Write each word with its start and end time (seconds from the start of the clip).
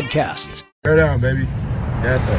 podcasts. 0.00 0.62
Bear 0.82 0.96
down, 0.96 1.20
baby. 1.20 1.46
Yes, 2.02 2.24
sir. 2.24 2.38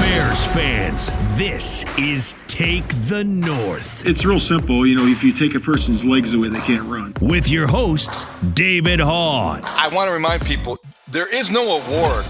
Bears 0.00 0.44
fans, 0.46 1.10
this 1.36 1.84
is 1.96 2.34
Take 2.46 2.88
the 2.88 3.22
North. 3.22 4.04
It's 4.06 4.24
real 4.24 4.40
simple. 4.40 4.86
You 4.86 4.96
know, 4.96 5.06
if 5.06 5.22
you 5.22 5.32
take 5.32 5.54
a 5.54 5.60
person's 5.60 6.04
legs 6.04 6.34
away, 6.34 6.48
they 6.48 6.58
can't 6.60 6.82
run. 6.84 7.14
With 7.20 7.48
your 7.48 7.66
hosts, 7.66 8.26
David 8.54 8.98
Haugh. 8.98 9.60
I 9.62 9.88
want 9.94 10.08
to 10.08 10.14
remind 10.14 10.44
people 10.44 10.78
there 11.08 11.32
is 11.32 11.50
no 11.50 11.80
award 11.80 12.24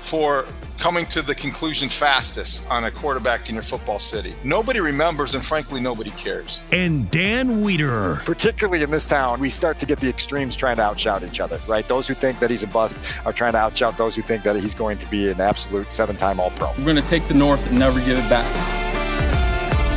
for 0.00 0.46
coming 0.82 1.06
to 1.06 1.22
the 1.22 1.32
conclusion 1.32 1.88
fastest 1.88 2.68
on 2.68 2.82
a 2.86 2.90
quarterback 2.90 3.48
in 3.48 3.54
your 3.54 3.62
football 3.62 4.00
city. 4.00 4.34
Nobody 4.42 4.80
remembers, 4.80 5.36
and 5.36 5.44
frankly, 5.44 5.80
nobody 5.80 6.10
cares. 6.10 6.60
And 6.72 7.08
Dan 7.12 7.62
Wiederer. 7.62 8.24
Particularly 8.24 8.82
in 8.82 8.90
this 8.90 9.06
town, 9.06 9.38
we 9.38 9.48
start 9.48 9.78
to 9.78 9.86
get 9.86 10.00
the 10.00 10.08
extremes 10.08 10.56
trying 10.56 10.74
to 10.78 10.82
outshout 10.82 11.22
each 11.22 11.38
other, 11.38 11.60
right? 11.68 11.86
Those 11.86 12.08
who 12.08 12.14
think 12.14 12.40
that 12.40 12.50
he's 12.50 12.64
a 12.64 12.66
bust 12.66 12.98
are 13.24 13.32
trying 13.32 13.52
to 13.52 13.58
outshout 13.58 13.96
those 13.96 14.16
who 14.16 14.22
think 14.22 14.42
that 14.42 14.56
he's 14.56 14.74
going 14.74 14.98
to 14.98 15.06
be 15.06 15.30
an 15.30 15.40
absolute 15.40 15.92
seven 15.92 16.16
time 16.16 16.40
All 16.40 16.50
Pro. 16.50 16.72
We're 16.78 16.82
going 16.82 16.96
to 16.96 17.02
take 17.02 17.28
the 17.28 17.34
North 17.34 17.64
and 17.68 17.78
never 17.78 18.00
give 18.00 18.18
it 18.18 18.28
back. 18.28 18.52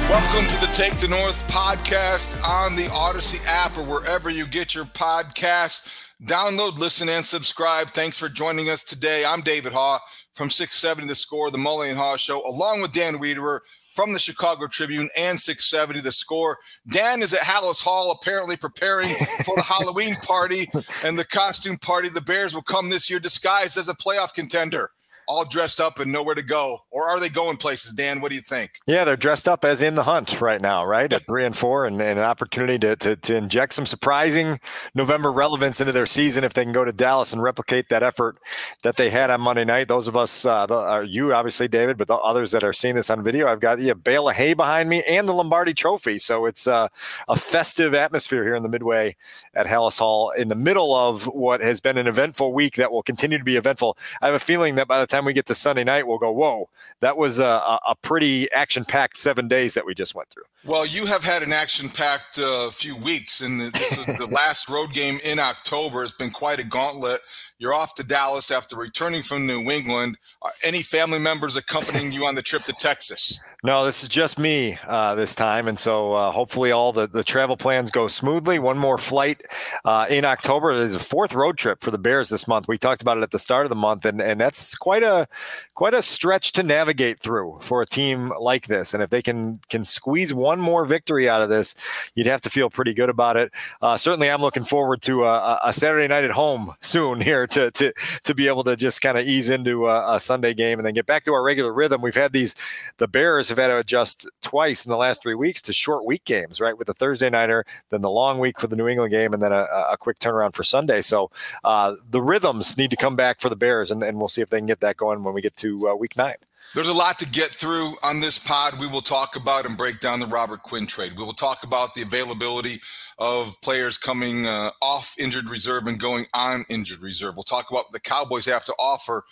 Welcome 0.07 0.47
to 0.49 0.61
the 0.61 0.71
Take 0.71 0.99
the 0.99 1.07
North 1.07 1.47
podcast 1.47 2.39
on 2.47 2.75
the 2.75 2.85
Audacy 2.89 3.43
app 3.47 3.75
or 3.75 3.85
wherever 3.85 4.29
you 4.29 4.45
get 4.45 4.75
your 4.75 4.85
podcasts. 4.85 6.05
Download, 6.23 6.77
listen, 6.77 7.09
and 7.09 7.25
subscribe. 7.25 7.89
Thanks 7.89 8.19
for 8.19 8.29
joining 8.29 8.69
us 8.69 8.83
today. 8.83 9.25
I'm 9.25 9.41
David 9.41 9.73
Haugh 9.73 9.99
from 10.35 10.49
670 10.49 11.07
The 11.07 11.15
Score, 11.15 11.49
the 11.49 11.57
Mully 11.57 11.89
and 11.89 11.97
Haugh 11.97 12.17
Show, 12.17 12.45
along 12.47 12.81
with 12.81 12.93
Dan 12.93 13.17
Wiederer 13.17 13.59
from 13.95 14.11
the 14.11 14.19
Chicago 14.19 14.67
Tribune 14.67 15.09
and 15.17 15.39
670 15.39 16.01
The 16.01 16.11
Score. 16.11 16.57
Dan 16.89 17.21
is 17.21 17.33
at 17.33 17.39
Halas 17.39 17.81
Hall, 17.81 18.11
apparently 18.11 18.57
preparing 18.57 19.09
for 19.45 19.55
the 19.55 19.61
Halloween 19.65 20.15
party 20.15 20.69
and 21.03 21.17
the 21.17 21.25
costume 21.25 21.77
party. 21.77 22.09
The 22.09 22.21
Bears 22.21 22.53
will 22.53 22.61
come 22.61 22.89
this 22.89 23.09
year 23.09 23.19
disguised 23.19 23.77
as 23.77 23.89
a 23.89 23.95
playoff 23.95 24.33
contender 24.33 24.89
all 25.27 25.45
dressed 25.45 25.79
up 25.79 25.99
and 25.99 26.11
nowhere 26.11 26.35
to 26.35 26.41
go? 26.41 26.79
Or 26.91 27.07
are 27.07 27.19
they 27.19 27.29
going 27.29 27.57
places, 27.57 27.93
Dan? 27.93 28.21
What 28.21 28.29
do 28.29 28.35
you 28.35 28.41
think? 28.41 28.71
Yeah, 28.85 29.03
they're 29.03 29.15
dressed 29.15 29.47
up 29.47 29.65
as 29.65 29.81
in 29.81 29.95
the 29.95 30.03
hunt 30.03 30.41
right 30.41 30.61
now, 30.61 30.85
right? 30.85 31.11
At 31.11 31.25
three 31.25 31.45
and 31.45 31.57
four, 31.57 31.85
and, 31.85 32.01
and 32.01 32.19
an 32.19 32.25
opportunity 32.25 32.79
to, 32.79 32.95
to, 32.97 33.15
to, 33.15 33.35
inject 33.35 33.73
some 33.73 33.85
surprising 33.85 34.59
November 34.93 35.31
relevance 35.31 35.79
into 35.79 35.91
their 35.91 36.05
season 36.05 36.43
if 36.43 36.53
they 36.53 36.63
can 36.63 36.73
go 36.73 36.85
to 36.85 36.91
Dallas 36.91 37.33
and 37.33 37.41
replicate 37.41 37.89
that 37.89 38.03
effort 38.03 38.37
that 38.83 38.95
they 38.97 39.09
had 39.09 39.29
on 39.29 39.41
Monday 39.41 39.65
night. 39.65 39.87
Those 39.87 40.07
of 40.07 40.15
us, 40.15 40.45
uh, 40.45 40.65
the, 40.65 40.75
uh, 40.75 40.99
you 41.01 41.33
obviously, 41.33 41.67
David, 41.67 41.97
but 41.97 42.07
the 42.07 42.15
others 42.15 42.51
that 42.51 42.63
are 42.63 42.73
seeing 42.73 42.95
this 42.95 43.09
on 43.09 43.23
video, 43.23 43.47
I've 43.47 43.59
got 43.59 43.79
yeah, 43.79 43.91
a 43.91 43.95
bale 43.95 44.29
of 44.29 44.35
hay 44.35 44.53
behind 44.53 44.89
me 44.89 45.03
and 45.07 45.27
the 45.27 45.33
Lombardi 45.33 45.73
Trophy. 45.73 46.19
So 46.19 46.45
it's 46.45 46.67
uh, 46.67 46.87
a 47.27 47.35
festive 47.35 47.93
atmosphere 47.93 48.43
here 48.43 48.55
in 48.55 48.63
the 48.63 48.69
Midway 48.69 49.15
at 49.53 49.67
Halas 49.67 49.99
Hall 49.99 50.31
in 50.31 50.47
the 50.47 50.55
middle 50.55 50.95
of 50.95 51.25
what 51.27 51.61
has 51.61 51.79
been 51.79 51.97
an 51.97 52.07
eventful 52.07 52.53
week 52.53 52.75
that 52.75 52.91
will 52.91 53.03
continue 53.03 53.37
to 53.37 53.43
be 53.43 53.55
eventful. 53.55 53.97
I 54.21 54.27
have 54.27 54.35
a 54.35 54.39
feeling 54.39 54.75
that 54.75 54.87
by 54.87 54.99
the 54.99 55.07
time 55.07 55.14
we 55.23 55.33
get 55.33 55.45
to 55.45 55.55
Sunday 55.55 55.83
night, 55.83 56.07
we'll 56.07 56.17
go, 56.17 56.31
whoa, 56.31 56.69
that 56.99 57.15
was 57.15 57.39
a, 57.39 57.79
a 57.85 57.95
pretty 58.01 58.51
action 58.51 58.83
packed 58.83 59.17
seven 59.17 59.47
days 59.47 59.75
that 59.75 59.85
we 59.85 59.93
just 59.93 60.15
went 60.15 60.29
through. 60.29 60.43
Well, 60.65 60.85
you 60.85 61.05
have 61.05 61.23
had 61.23 61.43
an 61.43 61.53
action 61.53 61.89
packed 61.89 62.39
uh, 62.39 62.71
few 62.71 62.97
weeks, 62.97 63.41
and 63.41 63.61
this 63.61 63.97
is 63.97 64.05
the 64.05 64.27
last 64.31 64.67
road 64.67 64.93
game 64.93 65.19
in 65.23 65.37
October. 65.39 66.03
It's 66.03 66.13
been 66.13 66.31
quite 66.31 66.59
a 66.59 66.65
gauntlet. 66.65 67.21
You're 67.57 67.73
off 67.73 67.95
to 67.95 68.03
Dallas 68.03 68.51
after 68.51 68.75
returning 68.75 69.21
from 69.21 69.47
New 69.47 69.71
England. 69.71 70.17
Are 70.41 70.51
any 70.61 70.81
family 70.81 71.19
members 71.19 71.55
accompanying 71.55 72.11
you 72.11 72.25
on 72.25 72.35
the 72.35 72.41
trip 72.41 72.63
to 72.63 72.73
Texas? 72.73 73.39
No, 73.63 73.83
this 73.83 74.03
is 74.03 74.09
just 74.09 74.37
me 74.37 74.77
uh, 74.85 75.15
this 75.15 75.33
time, 75.33 75.67
and 75.67 75.79
so 75.79 76.13
uh, 76.13 76.31
hopefully 76.31 76.71
all 76.71 76.93
the, 76.93 77.07
the 77.07 77.23
travel 77.23 77.57
plans 77.57 77.89
go 77.89 78.07
smoothly. 78.07 78.59
One 78.59 78.77
more 78.77 78.99
flight 78.99 79.41
uh, 79.83 80.05
in 80.07 80.23
October. 80.23 80.77
There's 80.77 80.93
a 80.93 80.99
fourth 80.99 81.33
road 81.33 81.57
trip 81.57 81.81
for 81.81 81.89
the 81.89 81.97
Bears 81.97 82.29
this 82.29 82.47
month. 82.47 82.67
We 82.67 82.77
talked 82.77 83.01
about 83.01 83.17
it 83.17 83.23
at 83.23 83.31
the 83.31 83.39
start 83.39 83.65
of 83.65 83.71
the 83.71 83.75
month, 83.75 84.05
and, 84.05 84.21
and 84.21 84.39
that's 84.39 84.75
quite 84.75 85.01
a 85.01 85.27
quite 85.73 85.95
a 85.95 86.03
stretch 86.03 86.51
to 86.51 86.63
navigate 86.63 87.19
through 87.19 87.57
for 87.61 87.81
a 87.81 87.87
team 87.87 88.31
like 88.39 88.67
this. 88.67 88.93
And 88.93 89.01
if 89.01 89.09
they 89.09 89.23
can 89.23 89.61
can 89.67 89.83
squeeze 89.83 90.31
one 90.31 90.59
more 90.59 90.85
victory 90.85 91.27
out 91.27 91.41
of 91.41 91.49
this, 91.49 91.73
you'd 92.13 92.27
have 92.27 92.41
to 92.41 92.51
feel 92.51 92.69
pretty 92.69 92.93
good 92.93 93.09
about 93.09 93.35
it. 93.35 93.51
Uh, 93.81 93.97
certainly, 93.97 94.29
I'm 94.29 94.41
looking 94.41 94.65
forward 94.65 95.01
to 95.03 95.23
a, 95.23 95.59
a, 95.63 95.73
Saturday 95.73 96.07
night 96.07 96.23
at 96.23 96.31
home 96.31 96.75
soon 96.81 97.19
here 97.19 97.44
to 97.47 97.71
to 97.71 97.93
to 98.23 98.35
be 98.35 98.47
able 98.47 98.63
to 98.63 98.75
just 98.75 99.01
kind 99.01 99.17
of 99.17 99.25
ease 99.25 99.49
into 99.49 99.87
a, 99.87 100.15
a 100.15 100.19
Sunday 100.19 100.53
game 100.53 100.79
and 100.79 100.85
then 100.85 100.93
get 100.93 101.05
back 101.05 101.23
to 101.25 101.33
our 101.33 101.43
regular 101.43 101.73
rhythm. 101.73 102.01
We've 102.01 102.15
had 102.15 102.33
these 102.33 102.55
the 102.97 103.07
Bears 103.07 103.49
have 103.49 103.57
had 103.57 103.67
to 103.67 103.77
adjust 103.77 104.29
twice 104.41 104.85
in 104.85 104.89
the 104.89 104.97
last 104.97 105.21
three 105.21 105.35
weeks 105.35 105.61
to 105.63 105.73
short 105.73 106.05
week 106.05 106.25
games, 106.25 106.59
right? 106.59 106.77
With 106.77 106.87
the 106.87 106.93
Thursday 106.93 107.29
nighter, 107.29 107.65
then 107.89 108.01
the 108.01 108.09
long 108.09 108.39
week 108.39 108.59
for 108.59 108.67
the 108.67 108.75
New 108.75 108.87
England 108.87 109.11
game, 109.11 109.33
and 109.33 109.41
then 109.41 109.51
a, 109.51 109.67
a 109.91 109.97
quick 109.97 110.19
turnaround 110.19 110.53
for 110.53 110.63
Sunday. 110.63 111.01
So 111.01 111.31
uh, 111.63 111.95
the 112.09 112.21
rhythms 112.21 112.77
need 112.77 112.91
to 112.91 112.97
come 112.97 113.15
back 113.15 113.39
for 113.39 113.49
the 113.49 113.55
Bears, 113.55 113.91
and, 113.91 114.03
and 114.03 114.17
we'll 114.17 114.27
see 114.27 114.41
if 114.41 114.49
they 114.49 114.57
can 114.57 114.65
get 114.65 114.79
that 114.81 114.97
going 114.97 115.23
when 115.23 115.33
we 115.33 115.41
get 115.41 115.55
to 115.57 115.89
uh, 115.89 115.95
week 115.95 116.17
nine. 116.17 116.35
There's 116.75 116.89
a 116.89 116.93
lot 116.93 117.17
to 117.19 117.25
get 117.25 117.51
through 117.51 117.95
on 118.03 118.19
this 118.19 118.37
pod. 118.37 118.77
We 118.77 118.85
will 118.85 119.01
talk 119.01 119.37
about 119.37 119.65
and 119.65 119.77
break 119.77 120.01
down 120.01 120.19
the 120.19 120.27
Robert 120.27 120.61
Quinn 120.61 120.85
trade. 120.85 121.13
We 121.17 121.23
will 121.23 121.31
talk 121.31 121.63
about 121.63 121.93
the 121.93 122.01
availability 122.01 122.81
of 123.17 123.55
players 123.61 123.97
coming 123.97 124.45
uh, 124.45 124.71
off 124.81 125.15
injured 125.17 125.49
reserve 125.49 125.87
and 125.87 125.97
going 125.97 126.25
on 126.33 126.65
injured 126.67 127.01
reserve. 127.01 127.35
We'll 127.35 127.43
talk 127.43 127.71
about 127.71 127.85
what 127.85 127.91
the 127.93 128.01
Cowboys 128.01 128.45
have 128.47 128.65
to 128.65 128.73
offer 128.77 129.23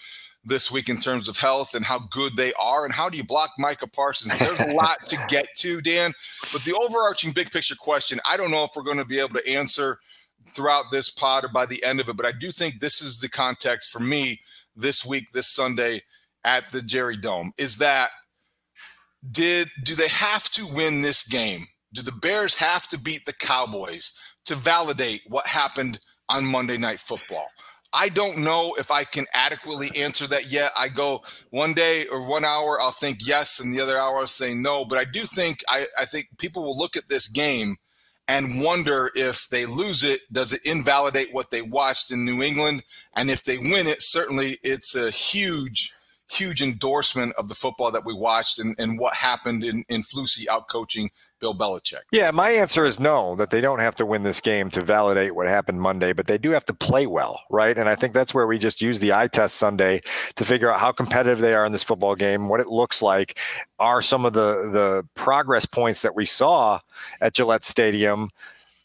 this 0.45 0.71
week 0.71 0.87
in 0.87 1.01
terms 1.01 1.27
of 1.27 1.35
health 1.35 1.75
and 1.75 1.83
how 1.83 1.99
good 2.11 2.37
they 2.37 2.53
are 2.53 2.85
and 2.85 2.93
how 2.93 3.09
do 3.09 3.17
you 3.17 3.25
block 3.25 3.49
Micah 3.59 3.87
Parsons. 3.87 4.39
There's 4.39 4.59
a 4.61 4.73
lot 4.73 5.05
to 5.07 5.17
get 5.27 5.47
to, 5.57 5.81
Dan. 5.81 6.13
But 6.53 6.63
the 6.63 6.79
overarching 6.81 7.33
big 7.33 7.51
picture 7.51 7.75
question, 7.75 8.21
I 8.25 8.37
don't 8.37 8.51
know 8.51 8.63
if 8.63 8.69
we're 8.73 8.83
going 8.83 8.99
to 8.99 9.05
be 9.05 9.19
able 9.19 9.33
to 9.33 9.49
answer 9.49 9.99
throughout 10.51 10.91
this 10.91 11.09
pod 11.09 11.43
or 11.43 11.49
by 11.49 11.65
the 11.65 11.83
end 11.83 11.99
of 11.99 12.07
it, 12.07 12.15
but 12.15 12.25
I 12.25 12.31
do 12.31 12.51
think 12.51 12.79
this 12.79 13.01
is 13.01 13.19
the 13.19 13.27
context 13.27 13.89
for 13.89 13.99
me 13.99 14.39
this 14.77 15.05
week, 15.05 15.33
this 15.33 15.49
Sunday 15.49 16.03
at 16.43 16.71
the 16.71 16.81
Jerry 16.81 17.17
Dome. 17.17 17.53
Is 17.57 17.77
that 17.77 18.09
did 19.29 19.69
do 19.83 19.95
they 19.95 20.09
have 20.09 20.49
to 20.51 20.67
win 20.67 21.01
this 21.01 21.27
game? 21.27 21.65
Do 21.93 22.01
the 22.01 22.11
Bears 22.11 22.55
have 22.55 22.87
to 22.89 22.99
beat 22.99 23.25
the 23.25 23.33
Cowboys 23.33 24.17
to 24.45 24.55
validate 24.55 25.21
what 25.27 25.47
happened 25.47 25.99
on 26.29 26.45
Monday 26.45 26.77
Night 26.77 26.99
Football? 26.99 27.47
I 27.95 28.09
don't 28.09 28.39
know 28.39 28.73
if 28.79 28.89
I 28.89 29.03
can 29.03 29.27
adequately 29.35 29.91
answer 29.95 30.25
that 30.27 30.51
yet. 30.51 30.71
I 30.75 30.89
go 30.89 31.21
one 31.51 31.73
day 31.73 32.07
or 32.07 32.27
one 32.27 32.43
hour, 32.43 32.81
I'll 32.81 32.91
think 32.91 33.19
yes, 33.25 33.59
and 33.59 33.71
the 33.71 33.81
other 33.81 33.97
hour 33.97 34.17
I'll 34.17 34.27
say 34.27 34.55
no. 34.55 34.83
But 34.83 34.97
I 34.97 35.05
do 35.05 35.21
think 35.21 35.59
I, 35.69 35.85
I 35.97 36.05
think 36.05 36.29
people 36.39 36.63
will 36.63 36.77
look 36.77 36.97
at 36.97 37.07
this 37.07 37.27
game 37.27 37.77
and 38.27 38.61
wonder 38.61 39.11
if 39.15 39.47
they 39.49 39.65
lose 39.65 40.03
it, 40.03 40.21
does 40.31 40.53
it 40.53 40.65
invalidate 40.65 41.33
what 41.33 41.51
they 41.51 41.61
watched 41.61 42.11
in 42.11 42.25
New 42.25 42.41
England? 42.41 42.83
And 43.15 43.29
if 43.29 43.43
they 43.43 43.57
win 43.57 43.87
it, 43.87 44.01
certainly 44.01 44.57
it's 44.63 44.95
a 44.95 45.11
huge, 45.11 45.93
huge 46.33 46.61
endorsement 46.61 47.33
of 47.37 47.47
the 47.47 47.55
football 47.55 47.91
that 47.91 48.05
we 48.05 48.13
watched 48.13 48.59
and, 48.59 48.75
and 48.77 48.99
what 48.99 49.13
happened 49.13 49.63
in, 49.63 49.83
in 49.89 50.03
Flusy 50.03 50.47
out 50.47 50.67
coaching 50.67 51.11
Bill 51.39 51.53
Belichick? 51.53 52.03
Yeah, 52.11 52.31
my 52.31 52.51
answer 52.51 52.85
is 52.85 52.99
no, 52.99 53.35
that 53.35 53.49
they 53.49 53.59
don't 53.59 53.79
have 53.79 53.95
to 53.95 54.05
win 54.05 54.23
this 54.23 54.39
game 54.39 54.69
to 54.69 54.81
validate 54.81 55.35
what 55.35 55.47
happened 55.47 55.81
Monday, 55.81 56.13
but 56.13 56.27
they 56.27 56.37
do 56.37 56.51
have 56.51 56.65
to 56.65 56.73
play 56.73 57.05
well, 57.05 57.41
right? 57.49 57.77
And 57.77 57.89
I 57.89 57.95
think 57.95 58.13
that's 58.13 58.33
where 58.33 58.47
we 58.47 58.57
just 58.57 58.81
use 58.81 58.99
the 58.99 59.13
eye 59.13 59.27
test 59.27 59.55
Sunday 59.55 60.01
to 60.35 60.45
figure 60.45 60.71
out 60.71 60.79
how 60.79 60.91
competitive 60.91 61.39
they 61.39 61.53
are 61.53 61.65
in 61.65 61.71
this 61.71 61.83
football 61.83 62.15
game, 62.15 62.47
what 62.47 62.61
it 62.61 62.67
looks 62.67 63.01
like, 63.01 63.37
are 63.77 64.01
some 64.01 64.25
of 64.25 64.33
the 64.33 64.69
the 64.71 65.07
progress 65.15 65.65
points 65.65 66.01
that 66.01 66.15
we 66.15 66.25
saw 66.25 66.79
at 67.19 67.33
Gillette 67.33 67.65
Stadium 67.65 68.29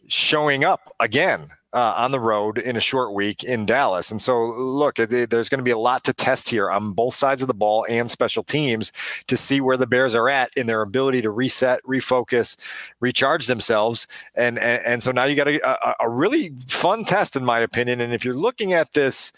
showing 0.08 0.64
up 0.64 0.92
again 0.98 1.48
uh, 1.72 1.94
on 1.96 2.10
the 2.10 2.20
road 2.20 2.58
in 2.58 2.76
a 2.76 2.80
short 2.80 3.12
week 3.12 3.44
in 3.44 3.66
Dallas. 3.66 4.10
And 4.10 4.22
so, 4.22 4.46
look, 4.46 4.98
it, 4.98 5.30
there's 5.30 5.48
going 5.48 5.58
to 5.58 5.64
be 5.64 5.70
a 5.70 5.78
lot 5.78 6.04
to 6.04 6.12
test 6.12 6.48
here 6.48 6.70
on 6.70 6.92
both 6.92 7.14
sides 7.14 7.42
of 7.42 7.48
the 7.48 7.54
ball 7.54 7.84
and 7.88 8.10
special 8.10 8.42
teams 8.42 8.92
to 9.26 9.36
see 9.36 9.60
where 9.60 9.76
the 9.76 9.86
Bears 9.86 10.14
are 10.14 10.28
at 10.28 10.50
in 10.56 10.66
their 10.66 10.82
ability 10.82 11.22
to 11.22 11.30
reset, 11.30 11.82
refocus, 11.82 12.56
recharge 13.00 13.46
themselves. 13.46 14.06
And 14.34 14.58
and, 14.58 14.84
and 14.84 15.02
so 15.02 15.12
now 15.12 15.24
you 15.24 15.36
got 15.36 15.48
a, 15.48 15.60
a, 15.68 15.94
a 16.00 16.08
really 16.08 16.52
fun 16.68 17.04
test, 17.04 17.36
in 17.36 17.44
my 17.44 17.60
opinion. 17.60 18.00
And 18.00 18.12
if 18.14 18.24
you're 18.24 18.36
looking 18.36 18.72
at 18.72 18.94
this 18.94 19.32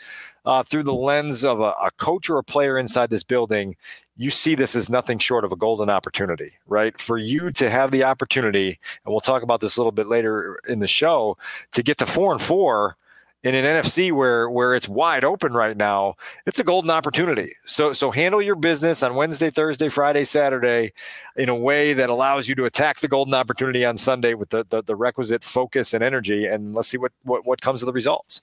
uh, 0.45 0.63
through 0.63 0.85
the 0.85 0.95
lens 0.95 1.45
of 1.45 1.61
a, 1.61 1.75
a 1.83 1.91
coach 1.97 2.31
or 2.31 2.39
a 2.39 2.45
player 2.45 2.79
inside 2.79 3.11
this 3.11 3.23
building, 3.23 3.77
you 4.17 4.31
see 4.31 4.55
this 4.55 4.77
as 4.77 4.91
nothing 4.91 5.19
short 5.19 5.45
of 5.45 5.53
a 5.53 5.57
golden 5.57 5.89
opportunity, 5.89 6.53
right? 6.67 6.99
For 7.01 7.17
you 7.19 7.51
to 7.53 7.71
have 7.71 7.91
the 7.91 8.05
opportunity, 8.05 8.79
and 9.05 9.13
we'll 9.13 9.21
talk 9.21 9.43
about 9.43 9.61
this 9.61 9.77
a 9.77 9.81
little 9.81 9.93
bit 9.93 10.07
later 10.07 10.61
in 10.69 10.81
the 10.81 10.87
show, 10.87 11.37
to 11.73 11.83
get 11.83 11.99
to 11.99 12.07
four 12.07 12.33
and 12.33 12.43
four 12.43 12.97
in 13.43 13.55
an 13.55 13.65
NFC 13.65 14.13
where 14.13 14.51
where 14.51 14.75
it's 14.75 14.89
wide 14.89 15.25
open 15.25 15.55
right 15.55 15.77
now, 15.77 16.15
it's 16.47 16.59
a 16.59 16.65
golden 16.65 16.91
opportunity. 16.91 17.53
So 17.65 17.93
so 17.93 18.11
handle 18.11 18.43
your 18.43 18.57
business 18.57 19.03
on 19.03 19.15
Wednesday, 19.15 19.51
Thursday, 19.51 19.89
Friday, 19.89 20.25
Saturday 20.25 20.93
in 21.37 21.49
a 21.49 21.57
way 21.57 21.95
that 21.95 22.11
allows 22.11 22.49
you 22.49 22.55
to 22.57 22.67
attack 22.67 23.01
the 23.01 23.09
golden 23.09 23.33
opportunity 23.33 23.85
on 23.85 23.97
Sunday 23.97 24.35
with 24.35 24.51
the 24.51 24.67
the, 24.69 24.83
the 24.83 24.97
requisite 24.97 25.43
focus 25.43 25.95
and 25.95 26.05
energy 26.05 26.47
and 26.47 26.75
let's 26.75 26.89
see 26.89 26.99
what, 26.99 27.13
what 27.23 27.47
what 27.47 27.61
comes 27.63 27.83
of 27.83 27.87
the 27.87 27.93
results. 27.93 28.43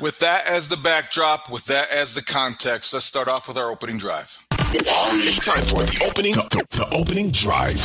With 0.00 0.18
that 0.20 0.46
as 0.46 0.68
the 0.68 0.76
backdrop, 0.76 1.50
with 1.50 1.64
that 1.66 1.90
as 1.90 2.14
the 2.14 2.22
context, 2.22 2.94
let's 2.94 3.06
start 3.06 3.28
off 3.28 3.48
with 3.48 3.56
our 3.56 3.70
opening 3.70 3.98
drive. 3.98 4.38
It's 4.70 5.44
time 5.44 5.64
for 5.64 5.82
the 5.82 6.04
opening, 6.06 6.34
the, 6.34 6.66
the 6.70 6.88
opening 6.94 7.30
drive. 7.30 7.80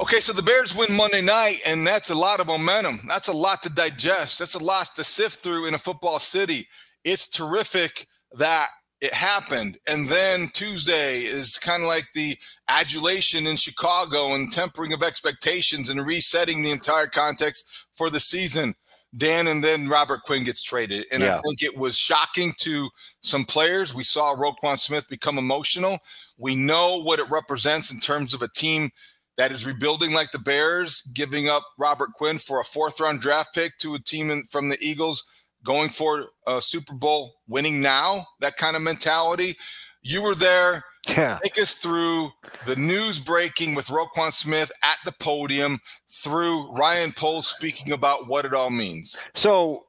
Okay, 0.00 0.20
so 0.20 0.32
the 0.32 0.42
Bears 0.42 0.76
win 0.76 0.92
Monday 0.92 1.20
night, 1.20 1.60
and 1.66 1.86
that's 1.86 2.10
a 2.10 2.14
lot 2.14 2.38
of 2.38 2.46
momentum. 2.46 3.00
That's 3.08 3.28
a 3.28 3.32
lot 3.32 3.62
to 3.64 3.70
digest. 3.70 4.38
That's 4.38 4.54
a 4.54 4.62
lot 4.62 4.90
to 4.94 5.02
sift 5.02 5.40
through 5.40 5.66
in 5.66 5.74
a 5.74 5.78
football 5.78 6.20
city. 6.20 6.68
It's 7.04 7.28
terrific 7.28 8.06
that 8.32 8.70
it 9.00 9.12
happened. 9.12 9.78
And 9.86 10.08
then 10.08 10.48
Tuesday 10.52 11.20
is 11.20 11.58
kind 11.58 11.82
of 11.82 11.88
like 11.88 12.06
the 12.14 12.36
adulation 12.68 13.46
in 13.46 13.56
Chicago 13.56 14.34
and 14.34 14.52
tempering 14.52 14.92
of 14.92 15.02
expectations 15.02 15.90
and 15.90 16.06
resetting 16.06 16.62
the 16.62 16.70
entire 16.70 17.06
context 17.06 17.68
for 17.94 18.10
the 18.10 18.20
season. 18.20 18.74
Dan, 19.16 19.46
and 19.46 19.64
then 19.64 19.88
Robert 19.88 20.22
Quinn 20.22 20.44
gets 20.44 20.62
traded. 20.62 21.06
And 21.10 21.22
yeah. 21.22 21.36
I 21.36 21.38
think 21.38 21.62
it 21.62 21.76
was 21.76 21.96
shocking 21.96 22.52
to 22.58 22.88
some 23.20 23.44
players. 23.44 23.94
We 23.94 24.02
saw 24.02 24.34
Roquan 24.34 24.78
Smith 24.78 25.08
become 25.08 25.38
emotional. 25.38 25.98
We 26.38 26.54
know 26.54 27.02
what 27.02 27.18
it 27.18 27.30
represents 27.30 27.90
in 27.90 28.00
terms 28.00 28.34
of 28.34 28.42
a 28.42 28.48
team 28.48 28.90
that 29.38 29.52
is 29.52 29.64
rebuilding 29.64 30.12
like 30.12 30.30
the 30.32 30.38
Bears, 30.38 31.00
giving 31.14 31.48
up 31.48 31.62
Robert 31.78 32.12
Quinn 32.12 32.38
for 32.38 32.60
a 32.60 32.64
fourth 32.64 33.00
round 33.00 33.20
draft 33.20 33.54
pick 33.54 33.78
to 33.78 33.94
a 33.94 34.00
team 34.00 34.30
in, 34.30 34.42
from 34.44 34.68
the 34.68 34.78
Eagles 34.80 35.24
going 35.64 35.88
for 35.88 36.26
a 36.46 36.60
Super 36.60 36.94
Bowl 36.94 37.34
winning 37.46 37.80
now, 37.80 38.26
that 38.40 38.56
kind 38.56 38.76
of 38.76 38.82
mentality. 38.82 39.56
You 40.02 40.22
were 40.22 40.34
there. 40.34 40.84
Yeah. 41.16 41.38
Take 41.42 41.58
us 41.58 41.74
through 41.74 42.30
the 42.66 42.76
news 42.76 43.18
breaking 43.18 43.74
with 43.74 43.86
Roquan 43.86 44.32
Smith 44.32 44.70
at 44.82 44.98
the 45.04 45.12
podium 45.20 45.78
through 46.10 46.72
Ryan 46.72 47.12
Poles 47.12 47.48
speaking 47.48 47.92
about 47.92 48.28
what 48.28 48.44
it 48.44 48.54
all 48.54 48.70
means. 48.70 49.18
So 49.34 49.86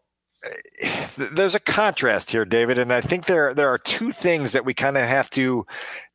eh, 0.82 1.08
there's 1.18 1.56
a 1.56 1.60
contrast 1.60 2.32
here, 2.32 2.46
David, 2.46 2.78
and 2.78 2.94
I 2.94 3.02
think 3.02 3.26
there 3.26 3.54
there 3.54 3.70
are 3.70 3.78
two 3.78 4.12
things 4.12 4.52
that 4.54 4.66
we 4.66 4.74
kind 4.74 4.98
of 4.98 5.08
have 5.08 5.30
to 5.32 5.66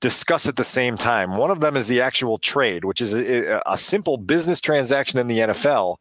discuss 0.00 0.46
at 0.46 0.56
the 0.56 0.64
same 0.64 0.98
time. 0.98 1.36
One 1.36 1.50
of 1.50 1.60
them 1.60 1.76
is 1.76 1.86
the 1.86 2.00
actual 2.00 2.38
trade, 2.38 2.84
which 2.84 3.00
is 3.00 3.14
a, 3.14 3.62
a, 3.64 3.78
simple 3.78 4.18
business 4.18 4.60
transaction 4.60 5.18
in 5.18 5.28
the 5.28 5.38
NFL. 5.38 5.96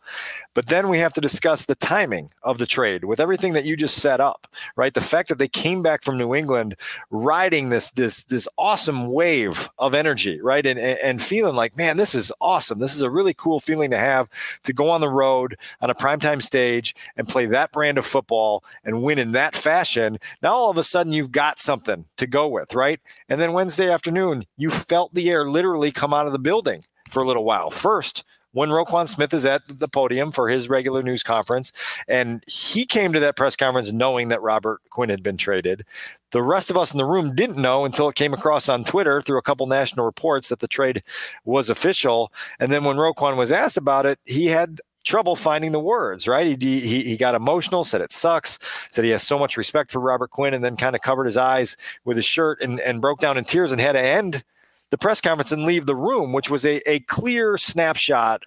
But 0.53 0.67
then 0.67 0.89
we 0.89 0.99
have 0.99 1.13
to 1.13 1.21
discuss 1.21 1.65
the 1.65 1.75
timing 1.75 2.29
of 2.43 2.57
the 2.57 2.65
trade 2.65 3.05
with 3.05 3.19
everything 3.19 3.53
that 3.53 3.65
you 3.65 3.75
just 3.75 3.97
set 3.97 4.19
up, 4.19 4.47
right? 4.75 4.93
The 4.93 5.01
fact 5.01 5.29
that 5.29 5.37
they 5.39 5.47
came 5.47 5.81
back 5.81 6.03
from 6.03 6.17
New 6.17 6.35
England 6.35 6.75
riding 7.09 7.69
this 7.69 7.91
this 7.91 8.23
this 8.25 8.47
awesome 8.57 9.11
wave 9.11 9.69
of 9.79 9.95
energy, 9.95 10.39
right? 10.41 10.65
And 10.65 10.79
and 10.79 11.21
feeling 11.21 11.55
like, 11.55 11.77
man, 11.77 11.97
this 11.97 12.13
is 12.13 12.31
awesome. 12.39 12.79
This 12.79 12.93
is 12.93 13.01
a 13.01 13.09
really 13.09 13.33
cool 13.33 13.59
feeling 13.59 13.89
to 13.91 13.97
have 13.97 14.29
to 14.63 14.73
go 14.73 14.89
on 14.89 15.01
the 15.01 15.09
road 15.09 15.55
on 15.81 15.89
a 15.89 15.95
primetime 15.95 16.41
stage 16.43 16.95
and 17.15 17.27
play 17.27 17.45
that 17.47 17.71
brand 17.71 17.97
of 17.97 18.05
football 18.05 18.63
and 18.83 19.01
win 19.01 19.17
in 19.17 19.31
that 19.31 19.55
fashion. 19.55 20.19
Now 20.41 20.53
all 20.53 20.69
of 20.69 20.77
a 20.77 20.83
sudden 20.83 21.13
you've 21.13 21.31
got 21.31 21.59
something 21.59 22.05
to 22.17 22.27
go 22.27 22.47
with, 22.47 22.75
right? 22.75 22.99
And 23.27 23.41
then 23.41 23.53
Wednesday 23.53 23.82
afternoon, 23.89 24.45
you 24.57 24.69
felt 24.69 25.13
the 25.13 25.29
air 25.29 25.49
literally 25.49 25.91
come 25.91 26.13
out 26.13 26.27
of 26.27 26.33
the 26.33 26.39
building 26.39 26.81
for 27.09 27.21
a 27.21 27.27
little 27.27 27.43
while. 27.43 27.69
First, 27.69 28.23
when 28.53 28.69
Roquan 28.69 29.09
Smith 29.09 29.33
is 29.33 29.45
at 29.45 29.63
the 29.67 29.87
podium 29.87 30.31
for 30.31 30.47
his 30.47 30.69
regular 30.69 31.01
news 31.03 31.23
conference, 31.23 31.71
and 32.07 32.43
he 32.47 32.85
came 32.85 33.11
to 33.11 33.19
that 33.19 33.35
press 33.35 33.55
conference 33.55 33.91
knowing 33.91 34.29
that 34.29 34.41
Robert 34.41 34.79
Quinn 34.91 35.09
had 35.09 35.23
been 35.23 35.37
traded. 35.37 35.83
The 36.31 36.43
rest 36.43 36.69
of 36.69 36.77
us 36.77 36.91
in 36.93 36.97
the 36.97 37.05
room 37.05 37.35
didn't 37.35 37.61
know 37.61 37.83
until 37.83 38.09
it 38.09 38.15
came 38.15 38.33
across 38.33 38.69
on 38.69 38.83
Twitter 38.83 39.21
through 39.21 39.39
a 39.39 39.43
couple 39.43 39.65
national 39.67 40.05
reports 40.05 40.49
that 40.49 40.59
the 40.59 40.67
trade 40.67 41.03
was 41.43 41.69
official. 41.69 42.31
And 42.59 42.71
then 42.71 42.83
when 42.83 42.97
Roquan 42.97 43.37
was 43.37 43.51
asked 43.51 43.77
about 43.77 44.05
it, 44.05 44.19
he 44.25 44.47
had 44.47 44.79
trouble 45.03 45.35
finding 45.35 45.71
the 45.71 45.79
words, 45.79 46.27
right? 46.27 46.61
He, 46.61 46.79
he, 46.79 47.03
he 47.03 47.17
got 47.17 47.35
emotional, 47.35 47.83
said 47.83 48.01
it 48.01 48.11
sucks, 48.11 48.57
said 48.91 49.03
he 49.05 49.11
has 49.11 49.23
so 49.23 49.37
much 49.37 49.57
respect 49.57 49.91
for 49.91 49.99
Robert 49.99 50.31
Quinn, 50.31 50.53
and 50.53 50.63
then 50.63 50.75
kind 50.75 50.95
of 50.95 51.01
covered 51.01 51.25
his 51.25 51.37
eyes 51.37 51.75
with 52.05 52.17
his 52.17 52.25
shirt 52.25 52.61
and, 52.61 52.79
and 52.79 53.01
broke 53.01 53.19
down 53.19 53.37
in 53.37 53.45
tears 53.45 53.71
and 53.71 53.81
had 53.81 53.93
to 53.93 54.01
end 54.01 54.43
the 54.89 54.97
press 54.97 55.21
conference 55.21 55.51
and 55.51 55.65
leave 55.65 55.85
the 55.85 55.95
room, 55.95 56.33
which 56.33 56.49
was 56.49 56.65
a, 56.65 56.77
a 56.89 56.99
clear 57.01 57.57
snapshot 57.57 58.43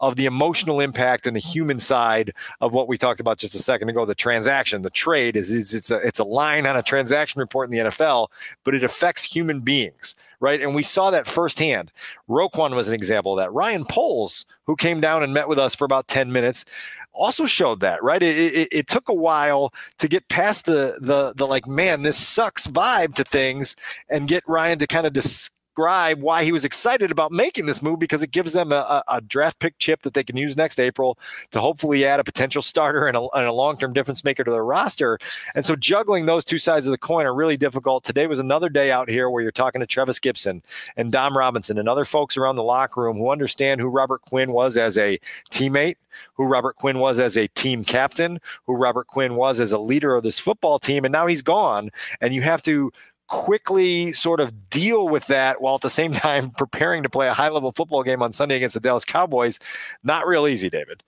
of 0.00 0.16
the 0.16 0.26
emotional 0.26 0.80
impact 0.80 1.26
and 1.26 1.34
the 1.34 1.40
human 1.40 1.80
side 1.80 2.32
of 2.60 2.72
what 2.72 2.88
we 2.88 2.96
talked 2.96 3.20
about 3.20 3.38
just 3.38 3.54
a 3.54 3.58
second 3.58 3.88
ago. 3.88 4.04
The 4.04 4.14
transaction, 4.14 4.82
the 4.82 4.90
trade 4.90 5.36
is, 5.36 5.52
is 5.52 5.74
it's 5.74 5.90
a 5.90 5.96
it's 5.96 6.18
a 6.18 6.24
line 6.24 6.66
on 6.66 6.76
a 6.76 6.82
transaction 6.82 7.40
report 7.40 7.68
in 7.68 7.76
the 7.76 7.90
NFL, 7.90 8.28
but 8.64 8.74
it 8.74 8.84
affects 8.84 9.24
human 9.24 9.60
beings, 9.60 10.14
right? 10.40 10.60
And 10.60 10.74
we 10.74 10.82
saw 10.82 11.10
that 11.10 11.26
firsthand. 11.26 11.92
Roquan 12.28 12.74
was 12.74 12.88
an 12.88 12.94
example 12.94 13.32
of 13.32 13.38
that. 13.38 13.52
Ryan 13.52 13.84
Poles, 13.84 14.44
who 14.66 14.76
came 14.76 15.00
down 15.00 15.22
and 15.22 15.34
met 15.34 15.48
with 15.48 15.58
us 15.58 15.74
for 15.74 15.84
about 15.84 16.08
10 16.08 16.32
minutes, 16.32 16.64
also 17.12 17.46
showed 17.46 17.80
that, 17.80 18.02
right? 18.02 18.22
It, 18.22 18.36
it, 18.36 18.68
it, 18.70 18.86
took 18.86 19.08
a 19.08 19.14
while 19.14 19.72
to 19.98 20.08
get 20.08 20.28
past 20.28 20.64
the 20.66 20.98
the 21.00 21.32
the 21.34 21.46
like, 21.46 21.66
man, 21.66 22.02
this 22.02 22.16
sucks 22.16 22.66
vibe 22.66 23.14
to 23.16 23.24
things, 23.24 23.74
and 24.08 24.28
get 24.28 24.44
Ryan 24.46 24.78
to 24.78 24.86
kind 24.86 25.06
of 25.06 25.12
dis- 25.12 25.50
describe 25.78 26.20
why 26.20 26.42
he 26.42 26.50
was 26.50 26.64
excited 26.64 27.12
about 27.12 27.30
making 27.30 27.66
this 27.66 27.80
move 27.80 28.00
because 28.00 28.20
it 28.20 28.32
gives 28.32 28.52
them 28.52 28.72
a, 28.72 29.04
a, 29.06 29.20
draft 29.20 29.60
pick 29.60 29.78
chip 29.78 30.02
that 30.02 30.12
they 30.12 30.24
can 30.24 30.36
use 30.36 30.56
next 30.56 30.80
April 30.80 31.16
to 31.52 31.60
hopefully 31.60 32.04
add 32.04 32.18
a 32.18 32.24
potential 32.24 32.62
starter 32.62 33.06
and 33.06 33.16
a, 33.16 33.20
a 33.32 33.52
long 33.52 33.76
term 33.76 33.92
difference 33.92 34.24
maker 34.24 34.42
to 34.42 34.50
their 34.50 34.64
roster. 34.64 35.20
And 35.54 35.64
so 35.64 35.76
juggling 35.76 36.26
those 36.26 36.44
two 36.44 36.58
sides 36.58 36.88
of 36.88 36.90
the 36.90 36.98
coin 36.98 37.26
are 37.26 37.34
really 37.34 37.56
difficult. 37.56 38.02
Today 38.02 38.26
was 38.26 38.40
another 38.40 38.68
day 38.68 38.90
out 38.90 39.08
here 39.08 39.30
where 39.30 39.40
you're 39.40 39.52
talking 39.52 39.80
to 39.80 39.86
Trevis 39.86 40.18
Gipson 40.18 40.62
and 40.96 41.12
Dom 41.12 41.38
Robinson 41.38 41.78
and 41.78 41.88
other 41.88 42.04
folks 42.04 42.36
around 42.36 42.56
the 42.56 42.64
locker 42.64 43.02
room 43.02 43.16
who 43.16 43.30
understand 43.30 43.80
who 43.80 43.86
Robert 43.86 44.22
Quinn 44.22 44.50
was 44.50 44.76
as 44.76 44.98
a 44.98 45.20
teammate, 45.52 45.96
who 46.34 46.44
Robert 46.44 46.74
Quinn 46.74 46.98
was 46.98 47.20
as 47.20 47.36
a 47.36 47.46
team 47.48 47.84
captain, 47.84 48.40
who 48.66 48.74
Robert 48.74 49.06
Quinn 49.06 49.36
was 49.36 49.60
as 49.60 49.70
a 49.70 49.78
leader 49.78 50.16
of 50.16 50.24
this 50.24 50.40
football 50.40 50.80
team. 50.80 51.04
And 51.04 51.12
now 51.12 51.28
he's 51.28 51.42
gone. 51.42 51.90
And 52.20 52.34
you 52.34 52.42
have 52.42 52.62
to 52.62 52.90
quickly 53.28 54.12
sort 54.12 54.40
of 54.40 54.70
deal 54.70 55.08
with 55.08 55.26
that 55.26 55.60
while 55.60 55.76
at 55.76 55.82
the 55.82 55.90
same 55.90 56.12
time 56.26 56.50
preparing 56.50 57.02
to 57.02 57.08
play 57.08 57.28
a 57.28 57.34
high 57.34 57.48
level 57.48 57.72
football 57.72 58.02
game 58.02 58.22
on 58.22 58.32
Sunday 58.32 58.56
against 58.56 58.74
the 58.74 58.80
Dallas 58.80 59.04
Cowboys. 59.04 59.58
Not 60.02 60.26
real 60.26 60.48
easy, 60.48 60.68
David. 60.68 61.02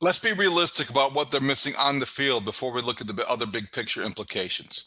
Let's 0.00 0.18
be 0.18 0.32
realistic 0.32 0.90
about 0.90 1.14
what 1.14 1.30
they're 1.30 1.40
missing 1.40 1.74
on 1.76 2.00
the 2.00 2.06
field 2.06 2.44
before 2.44 2.72
we 2.72 2.80
look 2.80 3.00
at 3.00 3.06
the 3.06 3.28
other 3.28 3.46
big 3.46 3.70
picture 3.72 4.02
implications. 4.02 4.86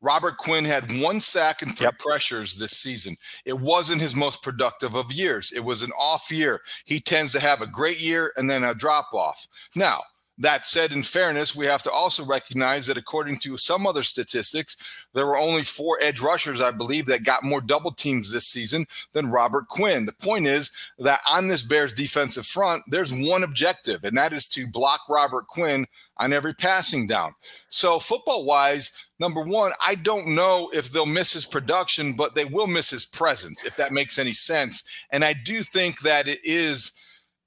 Robert 0.00 0.36
Quinn 0.36 0.64
had 0.64 1.00
one 1.00 1.20
sack 1.20 1.60
and 1.60 1.76
three 1.76 1.86
yep. 1.86 1.98
pressures 1.98 2.56
this 2.56 2.70
season. 2.70 3.16
It 3.44 3.58
wasn't 3.58 4.00
his 4.00 4.14
most 4.14 4.42
productive 4.42 4.94
of 4.94 5.10
years. 5.10 5.52
It 5.52 5.64
was 5.64 5.82
an 5.82 5.90
off 5.98 6.30
year. 6.30 6.60
He 6.84 7.00
tends 7.00 7.32
to 7.32 7.40
have 7.40 7.62
a 7.62 7.66
great 7.66 8.00
year 8.00 8.32
and 8.36 8.48
then 8.48 8.62
a 8.62 8.74
drop 8.74 9.12
off. 9.12 9.48
Now, 9.74 10.02
That 10.40 10.66
said, 10.66 10.92
in 10.92 11.02
fairness, 11.02 11.56
we 11.56 11.66
have 11.66 11.82
to 11.82 11.90
also 11.90 12.24
recognize 12.24 12.86
that 12.86 12.96
according 12.96 13.38
to 13.38 13.56
some 13.56 13.88
other 13.88 14.04
statistics, 14.04 14.76
there 15.12 15.26
were 15.26 15.36
only 15.36 15.64
four 15.64 15.98
edge 16.00 16.20
rushers, 16.20 16.60
I 16.60 16.70
believe, 16.70 17.06
that 17.06 17.24
got 17.24 17.42
more 17.42 17.60
double 17.60 17.90
teams 17.90 18.32
this 18.32 18.46
season 18.46 18.86
than 19.14 19.32
Robert 19.32 19.66
Quinn. 19.66 20.06
The 20.06 20.12
point 20.12 20.46
is 20.46 20.70
that 21.00 21.20
on 21.28 21.48
this 21.48 21.64
Bears 21.64 21.92
defensive 21.92 22.46
front, 22.46 22.84
there's 22.86 23.12
one 23.12 23.42
objective, 23.42 24.04
and 24.04 24.16
that 24.16 24.32
is 24.32 24.46
to 24.48 24.68
block 24.68 25.00
Robert 25.08 25.48
Quinn 25.48 25.84
on 26.18 26.32
every 26.32 26.54
passing 26.54 27.08
down. 27.08 27.34
So, 27.68 27.98
football 27.98 28.44
wise, 28.44 29.06
number 29.18 29.42
one, 29.42 29.72
I 29.84 29.96
don't 29.96 30.36
know 30.36 30.70
if 30.72 30.90
they'll 30.90 31.06
miss 31.06 31.32
his 31.32 31.46
production, 31.46 32.12
but 32.12 32.36
they 32.36 32.44
will 32.44 32.68
miss 32.68 32.90
his 32.90 33.06
presence, 33.06 33.64
if 33.64 33.74
that 33.74 33.92
makes 33.92 34.20
any 34.20 34.32
sense. 34.32 34.88
And 35.10 35.24
I 35.24 35.32
do 35.32 35.62
think 35.62 36.00
that 36.00 36.28
it 36.28 36.38
is 36.44 36.94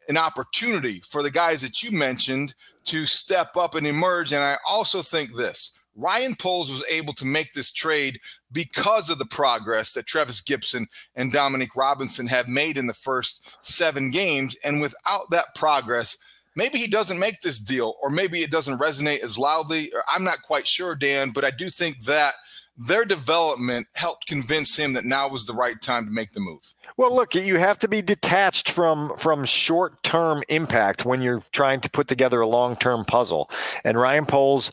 an 0.09 0.17
opportunity 0.17 1.01
for 1.09 1.23
the 1.23 1.31
guys 1.31 1.61
that 1.61 1.83
you 1.83 1.91
mentioned 1.91 2.53
to 2.85 3.05
step 3.05 3.55
up 3.57 3.75
and 3.75 3.85
emerge. 3.85 4.33
And 4.33 4.43
I 4.43 4.57
also 4.67 5.01
think 5.01 5.35
this 5.35 5.77
Ryan 5.95 6.35
Poles 6.35 6.71
was 6.71 6.83
able 6.89 7.13
to 7.13 7.25
make 7.25 7.53
this 7.53 7.71
trade 7.71 8.19
because 8.51 9.09
of 9.09 9.19
the 9.19 9.25
progress 9.25 9.93
that 9.93 10.07
Trevis 10.07 10.41
Gipson 10.41 10.87
and 11.15 11.31
Dominique 11.31 11.75
Robinson 11.75 12.27
have 12.27 12.47
made 12.47 12.77
in 12.77 12.87
the 12.87 12.93
first 12.93 13.57
seven 13.61 14.09
games. 14.09 14.55
And 14.63 14.81
without 14.81 15.29
that 15.31 15.53
progress, 15.55 16.17
maybe 16.55 16.77
he 16.77 16.87
doesn't 16.87 17.19
make 17.19 17.41
this 17.41 17.59
deal, 17.59 17.95
or 18.01 18.09
maybe 18.09 18.41
it 18.41 18.51
doesn't 18.51 18.79
resonate 18.79 19.19
as 19.19 19.37
loudly. 19.37 19.91
Or 19.93 20.03
I'm 20.07 20.23
not 20.23 20.41
quite 20.41 20.67
sure, 20.67 20.95
Dan, 20.95 21.31
but 21.31 21.45
I 21.45 21.51
do 21.51 21.69
think 21.69 22.03
that 22.05 22.35
their 22.77 23.05
development 23.05 23.87
helped 23.93 24.27
convince 24.27 24.75
him 24.75 24.93
that 24.93 25.05
now 25.05 25.29
was 25.29 25.45
the 25.45 25.53
right 25.53 25.81
time 25.81 26.05
to 26.05 26.11
make 26.11 26.31
the 26.31 26.39
move. 26.39 26.73
Well, 26.97 27.13
look, 27.15 27.35
you 27.35 27.57
have 27.57 27.79
to 27.79 27.87
be 27.87 28.01
detached 28.01 28.69
from 28.69 29.15
from 29.17 29.45
short-term 29.45 30.43
impact 30.49 31.05
when 31.05 31.21
you're 31.21 31.43
trying 31.51 31.81
to 31.81 31.89
put 31.89 32.07
together 32.07 32.41
a 32.41 32.47
long-term 32.47 33.05
puzzle. 33.05 33.49
And 33.83 33.99
Ryan 33.99 34.25
Poles 34.25 34.71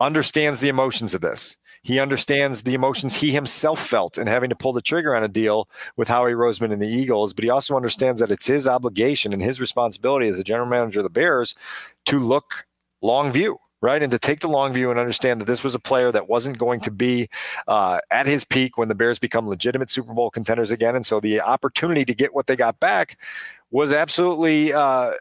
understands 0.00 0.60
the 0.60 0.68
emotions 0.68 1.14
of 1.14 1.20
this. 1.20 1.56
He 1.82 2.00
understands 2.00 2.62
the 2.62 2.74
emotions 2.74 3.16
he 3.16 3.32
himself 3.32 3.84
felt 3.84 4.18
in 4.18 4.26
having 4.26 4.50
to 4.50 4.56
pull 4.56 4.72
the 4.72 4.82
trigger 4.82 5.14
on 5.14 5.24
a 5.24 5.28
deal 5.28 5.68
with 5.96 6.08
Howie 6.08 6.32
Roseman 6.32 6.72
and 6.72 6.82
the 6.82 6.88
Eagles, 6.88 7.32
but 7.32 7.44
he 7.44 7.50
also 7.50 7.76
understands 7.76 8.20
that 8.20 8.30
it's 8.30 8.46
his 8.46 8.66
obligation 8.66 9.32
and 9.32 9.42
his 9.42 9.60
responsibility 9.60 10.28
as 10.28 10.36
the 10.36 10.44
general 10.44 10.68
manager 10.68 11.00
of 11.00 11.04
the 11.04 11.10
Bears 11.10 11.54
to 12.06 12.18
look 12.18 12.66
long 13.00 13.32
view 13.32 13.58
right? 13.80 14.02
And 14.02 14.10
to 14.12 14.18
take 14.18 14.40
the 14.40 14.48
long 14.48 14.72
view 14.72 14.90
and 14.90 14.98
understand 14.98 15.40
that 15.40 15.46
this 15.46 15.62
was 15.62 15.74
a 15.74 15.78
player 15.78 16.10
that 16.12 16.28
wasn't 16.28 16.58
going 16.58 16.80
to 16.80 16.90
be 16.90 17.28
uh, 17.66 18.00
at 18.10 18.26
his 18.26 18.44
peak 18.44 18.76
when 18.76 18.88
the 18.88 18.94
Bears 18.94 19.18
become 19.18 19.48
legitimate 19.48 19.90
Super 19.90 20.12
Bowl 20.12 20.30
contenders 20.30 20.70
again. 20.70 20.96
And 20.96 21.06
so 21.06 21.20
the 21.20 21.40
opportunity 21.40 22.04
to 22.04 22.14
get 22.14 22.34
what 22.34 22.46
they 22.46 22.56
got 22.56 22.80
back 22.80 23.18
was 23.70 23.92
absolutely. 23.92 24.72
Uh, 24.72 25.12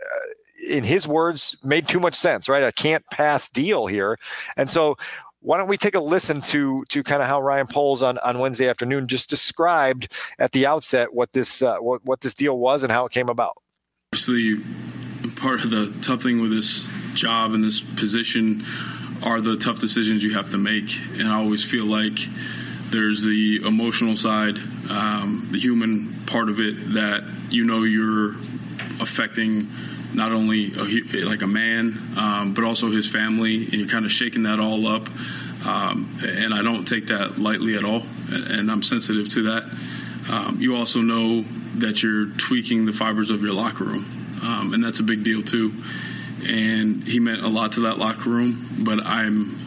in 0.67 0.83
his 0.83 1.07
words, 1.07 1.55
made 1.63 1.87
too 1.87 1.99
much 1.99 2.15
sense, 2.15 2.49
right? 2.49 2.63
A 2.63 2.71
can't 2.71 3.05
pass 3.11 3.47
deal 3.47 3.85
here. 3.85 4.17
And 4.55 4.67
so 4.69 4.97
why 5.41 5.57
don't 5.57 5.67
we 5.67 5.77
take 5.77 5.95
a 5.95 5.99
listen 5.99 6.41
to 6.41 6.83
to 6.89 7.03
kind 7.03 7.21
of 7.21 7.27
how 7.27 7.41
Ryan 7.41 7.67
Poles 7.67 8.01
on, 8.03 8.17
on 8.19 8.39
Wednesday 8.39 8.67
afternoon 8.67 9.07
just 9.07 9.29
described 9.29 10.11
at 10.39 10.51
the 10.51 10.65
outset 10.65 11.13
what 11.13 11.33
this 11.33 11.61
uh, 11.61 11.77
what, 11.77 12.03
what 12.03 12.21
this 12.21 12.33
deal 12.33 12.57
was 12.57 12.83
and 12.83 12.91
how 12.91 13.05
it 13.05 13.11
came 13.11 13.29
about. 13.29 13.53
Obviously, 14.13 14.55
part 15.35 15.63
of 15.63 15.69
the 15.69 15.93
tough 16.01 16.23
thing 16.23 16.41
with 16.41 16.51
this 16.51 16.89
job 17.17 17.53
and 17.53 17.63
this 17.63 17.81
position 17.81 18.63
are 19.23 19.41
the 19.41 19.57
tough 19.57 19.79
decisions 19.79 20.23
you 20.23 20.33
have 20.35 20.51
to 20.51 20.57
make. 20.57 20.95
And 21.17 21.27
I 21.27 21.37
always 21.37 21.63
feel 21.63 21.85
like 21.85 22.19
there's 22.89 23.23
the 23.23 23.61
emotional 23.65 24.15
side, 24.15 24.57
um, 24.89 25.49
the 25.51 25.59
human 25.59 26.13
part 26.25 26.49
of 26.49 26.59
it 26.61 26.93
that 26.93 27.23
you 27.49 27.65
know 27.65 27.83
you're 27.83 28.35
affecting 29.01 29.67
not 30.13 30.31
only 30.31 30.73
a, 30.73 31.25
like 31.25 31.41
a 31.41 31.47
man, 31.47 31.99
um, 32.17 32.53
but 32.53 32.63
also 32.63 32.89
his 32.89 33.09
family, 33.09 33.65
and 33.65 33.73
you're 33.73 33.89
kind 33.89 34.05
of 34.05 34.11
shaking 34.11 34.43
that 34.43 34.59
all 34.59 34.87
up. 34.87 35.09
Um, 35.65 36.19
and 36.23 36.53
I 36.53 36.61
don't 36.61 36.85
take 36.85 37.07
that 37.07 37.37
lightly 37.37 37.75
at 37.75 37.83
all, 37.83 38.03
and 38.29 38.71
I'm 38.71 38.83
sensitive 38.83 39.27
to 39.29 39.43
that. 39.43 39.63
Um, 40.29 40.57
you 40.59 40.75
also 40.75 41.01
know 41.01 41.43
that 41.75 42.01
you're 42.03 42.27
tweaking 42.37 42.85
the 42.85 42.93
fibers 42.93 43.29
of 43.29 43.41
your 43.41 43.53
locker 43.53 43.83
room, 43.83 44.39
um, 44.43 44.73
and 44.73 44.83
that's 44.83 44.99
a 44.99 45.03
big 45.03 45.23
deal 45.23 45.41
too 45.41 45.73
and 46.45 47.03
he 47.03 47.19
meant 47.19 47.41
a 47.41 47.47
lot 47.47 47.73
to 47.73 47.81
that 47.81 47.97
locker 47.97 48.29
room. 48.29 48.67
But 48.79 49.05
I'm 49.05 49.57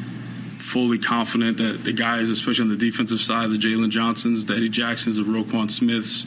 fully 0.71 0.99
confident 0.99 1.57
that 1.59 1.83
the 1.85 1.93
guys, 1.93 2.31
especially 2.31 2.63
on 2.63 2.69
the 2.69 2.77
defensive 2.77 3.21
side, 3.21 3.51
the 3.51 3.59
Jaylon 3.59 3.91
Johnsons, 3.91 4.47
the 4.47 4.55
Eddie 4.55 4.69
Jacksons, 4.69 5.17
the 5.17 5.25
Roquan 5.25 5.71
Smiths, 5.71 6.25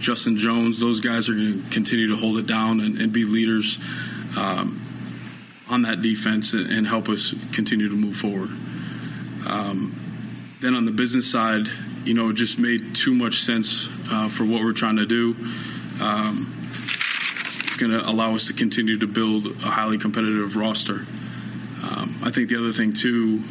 Justin 0.00 0.36
Jones, 0.36 0.80
those 0.80 1.00
guys 1.00 1.28
are 1.30 1.32
going 1.32 1.62
to 1.62 1.70
continue 1.70 2.08
to 2.08 2.16
hold 2.16 2.36
it 2.36 2.46
down 2.46 2.80
and, 2.80 3.00
and 3.00 3.12
be 3.12 3.24
leaders 3.24 3.78
um, 4.36 4.82
on 5.68 5.82
that 5.82 6.02
defense 6.02 6.52
and, 6.52 6.70
and, 6.70 6.86
help 6.86 7.08
us 7.08 7.34
continue 7.52 7.88
to 7.88 7.94
move 7.94 8.16
forward. 8.16 8.50
Um, 9.46 9.96
then 10.60 10.74
on 10.74 10.84
the 10.84 10.92
business 10.92 11.30
side, 11.30 11.66
you 12.04 12.12
know, 12.12 12.28
it 12.28 12.34
just 12.34 12.58
made 12.58 12.94
too 12.94 13.14
much 13.14 13.40
sense 13.40 13.88
uh, 14.10 14.28
for 14.28 14.44
what 14.44 14.62
we're 14.62 14.72
trying 14.72 14.96
to 14.96 15.06
do. 15.06 15.34
Um, 16.00 16.55
going 17.76 17.92
to 17.92 18.08
allow 18.08 18.34
us 18.34 18.46
to 18.46 18.52
continue 18.52 18.98
to 18.98 19.06
build 19.06 19.46
a 19.46 19.70
highly 19.70 19.98
competitive 19.98 20.56
roster. 20.56 21.06
Um, 21.82 22.20
I 22.22 22.30
think 22.30 22.48
the 22.48 22.58
other 22.58 22.72
thing 22.72 22.92
too, 22.92 23.42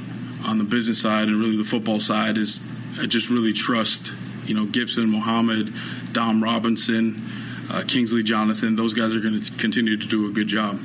on 0.43 0.57
the 0.57 0.63
business 0.63 1.01
side 1.01 1.27
and 1.27 1.39
really 1.39 1.57
the 1.57 1.63
football 1.63 1.99
side, 1.99 2.37
is 2.37 2.61
I 2.99 3.05
just 3.05 3.29
really 3.29 3.53
trust 3.53 4.13
you 4.45 4.53
know 4.53 4.65
Gipson, 4.65 5.09
Muhammad, 5.09 5.73
Dom 6.11 6.43
Robinson, 6.43 7.21
uh, 7.69 7.83
Kingsley 7.87 8.23
Jonathan. 8.23 8.75
Those 8.75 8.93
guys 8.93 9.15
are 9.15 9.19
going 9.19 9.39
to 9.39 9.51
continue 9.53 9.97
to 9.97 10.05
do 10.05 10.27
a 10.27 10.31
good 10.31 10.47
job. 10.47 10.79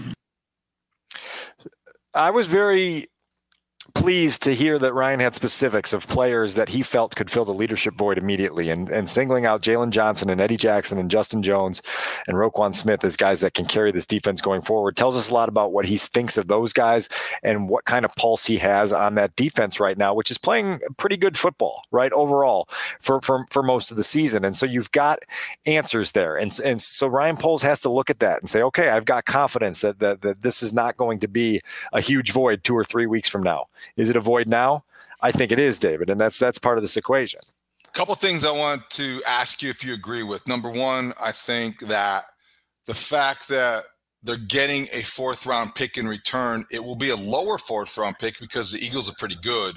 I 2.15 2.31
was 2.31 2.47
very 2.47 3.07
pleased 4.01 4.43
to 4.43 4.55
hear 4.55 4.79
that 4.79 4.95
Ryan 4.95 5.21
had 5.21 5.35
specifics 5.35 5.93
of 5.93 6.09
players 6.09 6.55
that 6.55 6.71
he 6.71 6.81
felt 6.81 7.15
could 7.15 7.31
fill 7.31 7.45
the 7.45 7.53
leadership 7.53 7.93
void 7.93 8.17
immediately, 8.17 8.71
and 8.71 8.89
and 8.89 9.11
singling 9.11 9.45
out 9.45 9.61
Jaylon 9.61 9.91
Johnson 9.91 10.31
and 10.31 10.41
Eddie 10.41 10.57
Jackson 10.57 10.97
and 10.97 11.11
Justin 11.11 11.43
Jones 11.43 11.83
and 12.27 12.39
Roquan 12.39 12.75
Smith 12.75 13.05
as 13.05 13.15
guys 13.15 13.43
that 13.43 13.53
can 13.53 13.67
carry 13.67 13.93
this 13.93 14.07
defense 14.07 14.41
going 14.41 14.63
forward 14.63 14.97
tells 14.97 15.19
us 15.19 15.29
a 15.29 15.35
lot 15.35 15.51
about 15.51 15.73
what 15.73 15.85
he 15.85 15.99
thinks 15.99 16.39
of 16.39 16.49
those 16.49 16.73
guys 16.73 17.11
and 17.43 17.69
what 17.69 17.85
kind 17.85 18.07
of 18.07 18.15
pulse 18.17 18.47
he 18.47 18.57
has 18.57 18.91
on 18.91 19.17
that 19.17 19.37
defense 19.37 19.79
right 19.79 19.99
now, 19.99 20.15
which 20.15 20.31
is 20.31 20.39
playing 20.39 20.81
pretty 20.97 21.19
good 21.19 21.37
football, 21.37 21.83
right 21.91 22.13
overall 22.13 22.71
for 23.03 23.21
for 23.21 23.45
for 23.51 23.63
most 23.63 23.91
of 23.91 23.99
the 23.99 24.03
season. 24.03 24.47
And 24.47 24.57
so 24.57 24.65
you've 24.65 24.93
got 24.93 25.19
answers 25.67 26.13
there, 26.13 26.39
and 26.39 26.59
and 26.65 26.81
so 26.81 27.07
Ryan 27.07 27.37
Poles 27.37 27.61
has 27.61 27.81
to 27.81 27.91
look 27.91 28.09
at 28.09 28.21
that 28.21 28.41
and 28.41 28.49
say, 28.49 28.63
okay, 28.63 28.89
I've 28.89 29.05
got 29.05 29.27
confidence 29.27 29.83
that 29.83 29.99
that, 29.99 30.23
that 30.23 30.41
this 30.41 30.63
is 30.63 30.73
not 30.73 30.97
going 30.97 31.21
to 31.21 31.29
be 31.29 31.61
a 31.93 32.01
huge 32.01 32.33
void 32.33 32.65
two 32.65 32.75
or 32.75 32.85
three 32.85 33.07
weeks 33.07 33.29
from 33.29 33.43
now. 33.43 33.67
Is 33.97 34.09
it 34.09 34.17
a 34.17 34.21
void 34.21 34.49
now? 34.49 34.85
I 35.21 35.33
think 35.33 35.53
it 35.53 35.59
is, 35.59 35.79
David, 35.79 36.11
and 36.11 36.21
that's 36.21 36.39
that's 36.39 36.59
part 36.59 36.79
of 36.79 36.83
this 36.83 36.97
equation. 36.97 37.41
A 37.87 37.93
couple 37.93 38.15
things 38.15 38.45
I 38.45 38.53
want 38.53 38.89
to 38.91 39.23
ask 39.27 39.63
you 39.63 39.71
if 39.71 39.85
you 39.85 39.95
agree 39.95 40.23
with. 40.23 40.47
Number 40.47 40.71
one, 40.71 41.13
I 41.21 41.33
think 41.33 41.81
that 41.81 42.27
the 42.87 42.95
fact 42.95 43.49
that 43.49 43.85
they're 44.23 44.37
getting 44.37 44.89
a 44.93 45.03
fourth 45.03 45.47
round 45.47 45.75
pick 45.75 45.97
in 45.97 46.07
return, 46.07 46.65
it 46.71 46.83
will 46.83 46.97
be 46.97 47.11
a 47.11 47.17
lower 47.17 47.59
fourth 47.59 47.97
round 47.97 48.19
pick 48.19 48.39
because 48.39 48.73
the 48.73 48.85
Eagles 48.85 49.09
are 49.11 49.15
pretty 49.19 49.37
good. 49.43 49.77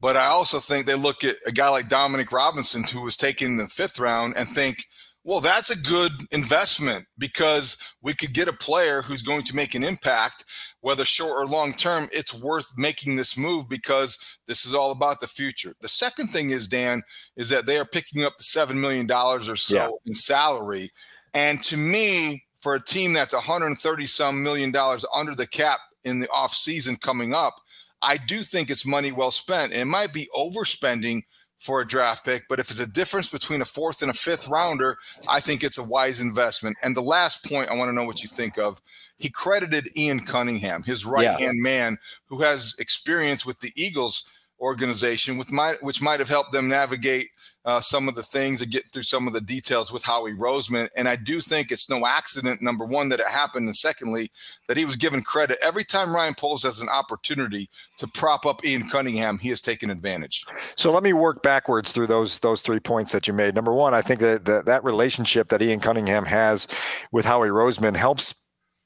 But 0.00 0.16
I 0.16 0.26
also 0.26 0.58
think 0.58 0.86
they 0.86 0.94
look 0.94 1.24
at 1.24 1.36
a 1.46 1.52
guy 1.52 1.68
like 1.68 1.88
Dominic 1.88 2.32
Robinson, 2.32 2.84
who 2.84 3.02
was 3.02 3.16
taken 3.16 3.52
in 3.52 3.56
the 3.56 3.66
fifth 3.66 3.98
round, 3.98 4.34
and 4.36 4.48
think, 4.48 4.84
well, 5.24 5.40
that's 5.40 5.70
a 5.70 5.78
good 5.78 6.12
investment 6.32 7.06
because 7.16 7.78
we 8.02 8.12
could 8.12 8.34
get 8.34 8.46
a 8.46 8.52
player 8.52 9.00
who's 9.00 9.22
going 9.22 9.42
to 9.44 9.56
make 9.56 9.74
an 9.74 9.82
impact, 9.82 10.44
whether 10.82 11.04
short 11.06 11.32
or 11.32 11.46
long 11.46 11.72
term. 11.72 12.10
It's 12.12 12.34
worth 12.34 12.70
making 12.76 13.16
this 13.16 13.36
move 13.36 13.66
because 13.68 14.18
this 14.46 14.66
is 14.66 14.74
all 14.74 14.90
about 14.90 15.20
the 15.20 15.26
future. 15.26 15.74
The 15.80 15.88
second 15.88 16.28
thing 16.28 16.50
is, 16.50 16.68
Dan, 16.68 17.02
is 17.38 17.48
that 17.48 17.64
they 17.64 17.78
are 17.78 17.86
picking 17.86 18.22
up 18.22 18.36
the 18.36 18.44
$7 18.44 18.74
million 18.74 19.10
or 19.10 19.56
so 19.56 19.74
yeah. 19.74 19.88
in 20.04 20.14
salary. 20.14 20.92
And 21.32 21.62
to 21.64 21.78
me, 21.78 22.44
for 22.60 22.74
a 22.74 22.82
team 22.82 23.14
that's 23.14 23.34
130 23.34 24.06
some 24.06 24.42
million 24.42 24.72
dollars 24.72 25.06
under 25.14 25.34
the 25.34 25.46
cap 25.46 25.80
in 26.04 26.20
the 26.20 26.30
off 26.30 26.52
season 26.52 26.96
coming 26.96 27.32
up, 27.32 27.54
I 28.02 28.18
do 28.18 28.40
think 28.40 28.70
it's 28.70 28.86
money 28.86 29.10
well 29.10 29.30
spent. 29.30 29.72
And 29.72 29.80
it 29.80 29.86
might 29.86 30.12
be 30.12 30.28
overspending 30.36 31.22
for 31.58 31.80
a 31.80 31.86
draft 31.86 32.24
pick. 32.24 32.44
But 32.48 32.60
if 32.60 32.70
it's 32.70 32.80
a 32.80 32.90
difference 32.90 33.30
between 33.30 33.62
a 33.62 33.64
fourth 33.64 34.02
and 34.02 34.10
a 34.10 34.14
fifth 34.14 34.48
rounder, 34.48 34.96
I 35.28 35.40
think 35.40 35.64
it's 35.64 35.78
a 35.78 35.84
wise 35.84 36.20
investment. 36.20 36.76
And 36.82 36.96
the 36.96 37.02
last 37.02 37.48
point 37.48 37.70
I 37.70 37.74
want 37.74 37.88
to 37.88 37.94
know 37.94 38.04
what 38.04 38.22
you 38.22 38.28
think 38.28 38.58
of. 38.58 38.80
He 39.16 39.30
credited 39.30 39.96
Ian 39.96 40.20
Cunningham, 40.26 40.82
his 40.82 41.06
right 41.06 41.28
hand 41.28 41.56
yeah. 41.56 41.62
man, 41.62 41.98
who 42.26 42.42
has 42.42 42.74
experience 42.80 43.46
with 43.46 43.60
the 43.60 43.72
Eagles 43.76 44.24
organization, 44.60 45.38
which 45.38 45.50
might 45.50 45.80
which 45.82 46.02
might 46.02 46.18
have 46.18 46.28
helped 46.28 46.52
them 46.52 46.68
navigate 46.68 47.28
uh, 47.64 47.80
some 47.80 48.08
of 48.08 48.14
the 48.14 48.22
things 48.22 48.60
and 48.60 48.70
get 48.70 48.90
through 48.92 49.02
some 49.02 49.26
of 49.26 49.32
the 49.32 49.40
details 49.40 49.92
with 49.92 50.04
Howie 50.04 50.34
Roseman. 50.34 50.88
And 50.96 51.08
I 51.08 51.16
do 51.16 51.40
think 51.40 51.70
it's 51.70 51.88
no 51.88 52.06
accident, 52.06 52.60
number 52.60 52.84
one, 52.84 53.08
that 53.08 53.20
it 53.20 53.26
happened, 53.26 53.66
and 53.66 53.76
secondly, 53.76 54.30
that 54.68 54.76
he 54.76 54.84
was 54.84 54.96
given 54.96 55.22
credit. 55.22 55.58
Every 55.62 55.84
time 55.84 56.14
Ryan 56.14 56.34
Poles 56.34 56.62
has 56.64 56.80
an 56.80 56.88
opportunity 56.88 57.70
to 57.98 58.06
prop 58.06 58.44
up 58.44 58.64
Ian 58.64 58.88
Cunningham, 58.88 59.38
he 59.38 59.48
has 59.48 59.60
taken 59.60 59.90
advantage. 59.90 60.44
So 60.76 60.92
let 60.92 61.02
me 61.02 61.12
work 61.12 61.42
backwards 61.42 61.92
through 61.92 62.08
those 62.08 62.38
those 62.40 62.60
three 62.60 62.80
points 62.80 63.12
that 63.12 63.26
you 63.26 63.32
made. 63.32 63.54
Number 63.54 63.72
one, 63.72 63.94
I 63.94 64.02
think 64.02 64.20
that 64.20 64.44
that, 64.44 64.66
that 64.66 64.84
relationship 64.84 65.48
that 65.48 65.62
Ian 65.62 65.80
Cunningham 65.80 66.26
has 66.26 66.66
with 67.12 67.24
Howie 67.24 67.48
Roseman 67.48 67.96
helps 67.96 68.34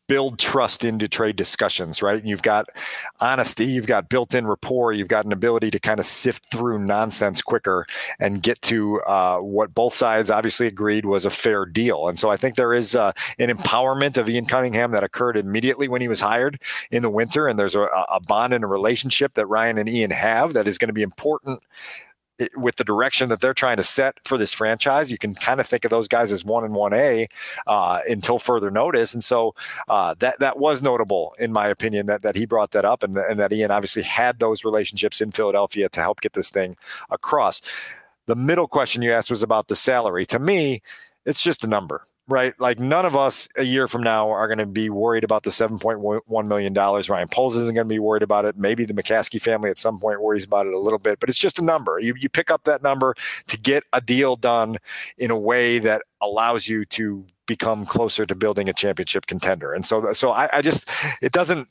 build 0.09 0.39
trust 0.39 0.85
into 0.85 1.07
trade 1.07 1.37
discussions, 1.37 2.03
right? 2.03 2.25
You've 2.25 2.43
got 2.43 2.67
honesty, 3.21 3.67
you've 3.67 3.87
got 3.87 4.09
built-in 4.09 4.47
rapport, 4.47 4.93
you've 4.93 5.09
got 5.09 5.27
an 5.27 5.33
ability 5.33 5.71
to 5.71 5.79
kind 5.79 6.01
of 6.01 6.07
sift 6.07 6.51
through 6.51 6.79
nonsense 6.79 7.43
quicker 7.43 7.87
and 8.19 8.43
get 8.43 8.61
to 8.63 9.01
uh, 9.03 9.39
what 9.39 9.75
both 9.75 9.95
sides 9.95 10.31
obviously 10.31 10.67
agreed 10.67 11.05
was 11.05 11.25
a 11.25 11.31
fair 11.31 11.67
deal. 11.67 12.09
And 12.09 12.19
so 12.19 12.31
I 12.31 12.37
think 12.37 12.57
there 12.57 12.73
is 12.73 12.97
uh, 12.97 13.13
an 13.39 13.51
empowerment 13.51 14.17
of 14.17 14.29
Ian 14.29 14.47
Cunningham 14.47 14.91
that 14.93 15.05
occurred 15.05 15.37
immediately 15.37 15.89
when 15.89 16.01
he 16.01 16.09
was 16.09 16.21
hired 16.21 16.61
in 16.91 17.03
the 17.03 17.11
winter, 17.11 17.47
and 17.47 17.59
there's 17.59 17.75
a, 17.75 17.83
a 18.11 18.21
bond 18.21 18.55
and 18.55 18.65
a 18.65 18.69
relationship 18.69 19.35
that 19.35 19.47
Ryan 19.47 19.79
and 19.79 19.89
Ian 19.89 20.11
have 20.11 20.55
that 20.55 20.67
is 20.67 20.79
going 20.79 20.89
to 20.89 20.95
be 20.95 21.03
important 21.03 21.63
with 22.57 22.77
the 22.77 22.85
direction 22.85 23.29
that 23.29 23.41
they're 23.41 23.55
trying 23.55 23.77
to 23.77 23.83
set 23.83 24.19
for 24.25 24.39
this 24.39 24.53
franchise, 24.53 25.11
you 25.11 25.19
can 25.19 25.35
kind 25.35 25.61
of 25.61 25.67
think 25.67 25.85
of 25.85 25.91
those 25.91 26.09
guys 26.09 26.33
as 26.33 26.45
one 26.45 26.65
and 26.65 26.75
one 26.75 26.93
A 26.93 27.29
uh, 27.67 28.01
until 28.09 28.39
further 28.39 28.71
notice. 28.71 29.15
And 29.15 29.25
so 29.25 29.55
uh, 29.89 30.15
that 30.19 30.39
that 30.39 30.59
was 30.59 30.83
notable, 30.83 31.35
in 31.39 31.53
my 31.53 31.69
opinion, 31.69 32.07
that 32.07 32.23
that 32.23 32.37
he 32.37 32.47
brought 32.47 32.73
that 32.73 32.85
up, 32.85 33.03
and, 33.03 33.17
and 33.17 33.39
that 33.39 33.53
Ian 33.53 33.71
obviously 33.71 34.03
had 34.03 34.39
those 34.39 34.65
relationships 34.65 35.21
in 35.21 35.33
Philadelphia 35.33 35.89
to 35.89 36.01
help 36.01 36.21
get 36.21 36.33
this 36.33 36.51
thing 36.51 36.77
across. 37.11 37.61
The 38.27 38.37
middle 38.37 38.69
question 38.69 39.03
you 39.03 39.13
asked 39.13 39.31
was 39.31 39.43
about 39.43 39.69
the 39.69 39.77
salary. 39.77 40.27
To 40.27 40.39
me, 40.39 40.83
it's 41.25 41.43
just 41.43 41.65
a 41.65 41.67
number 41.67 42.08
right? 42.29 42.55
Like 42.61 42.79
none 42.79 43.07
of 43.07 43.17
us 43.17 43.49
a 43.57 43.65
year 43.65 43.89
from 43.89 44.03
now 44.03 44.31
are 44.31 44.47
going 44.47 44.59
to 44.59 44.67
be 44.67 44.91
worried 44.91 45.25
about 45.25 45.43
the 45.43 45.51
$7.1 45.51 46.47
million. 46.47 46.75
Ryan 46.75 47.29
Poles 47.29 47.57
isn't 47.57 47.75
going 47.75 47.87
to 47.87 47.93
be 47.93 47.99
worried 47.99 48.23
about 48.23 48.45
it. 48.45 48.57
Maybe 48.57 48.85
the 48.85 48.93
McCaskey 48.93 49.41
family 49.41 49.71
at 49.71 49.79
some 49.79 49.99
point 49.99 50.21
worries 50.21 50.45
about 50.45 50.67
it 50.67 50.75
a 50.75 50.79
little 50.79 50.99
bit, 50.99 51.21
but 51.21 51.31
it's 51.31 51.39
just 51.39 51.59
a 51.59 51.63
number. 51.63 51.99
You, 51.99 52.15
you 52.19 52.29
pick 52.29 52.51
up 52.51 52.65
that 52.65 52.83
number 52.83 53.15
to 53.47 53.57
get 53.57 53.85
a 53.95 54.03
deal 54.03 54.37
done 54.37 54.77
in 55.17 55.31
a 55.31 55.39
way 55.39 55.79
that 55.79 56.03
allows 56.21 56.69
you 56.69 56.85
to 56.85 57.25
become 57.47 57.87
closer 57.87 58.27
to 58.27 58.35
building 58.35 58.69
a 58.69 58.75
championship 58.75 59.27
contender. 59.27 59.73
And 59.73 59.87
so, 59.87 60.13
so 60.13 60.31
I, 60.31 60.51
I 60.53 60.63
just, 60.63 60.87
it 61.23 61.33
doesn't, 61.33 61.67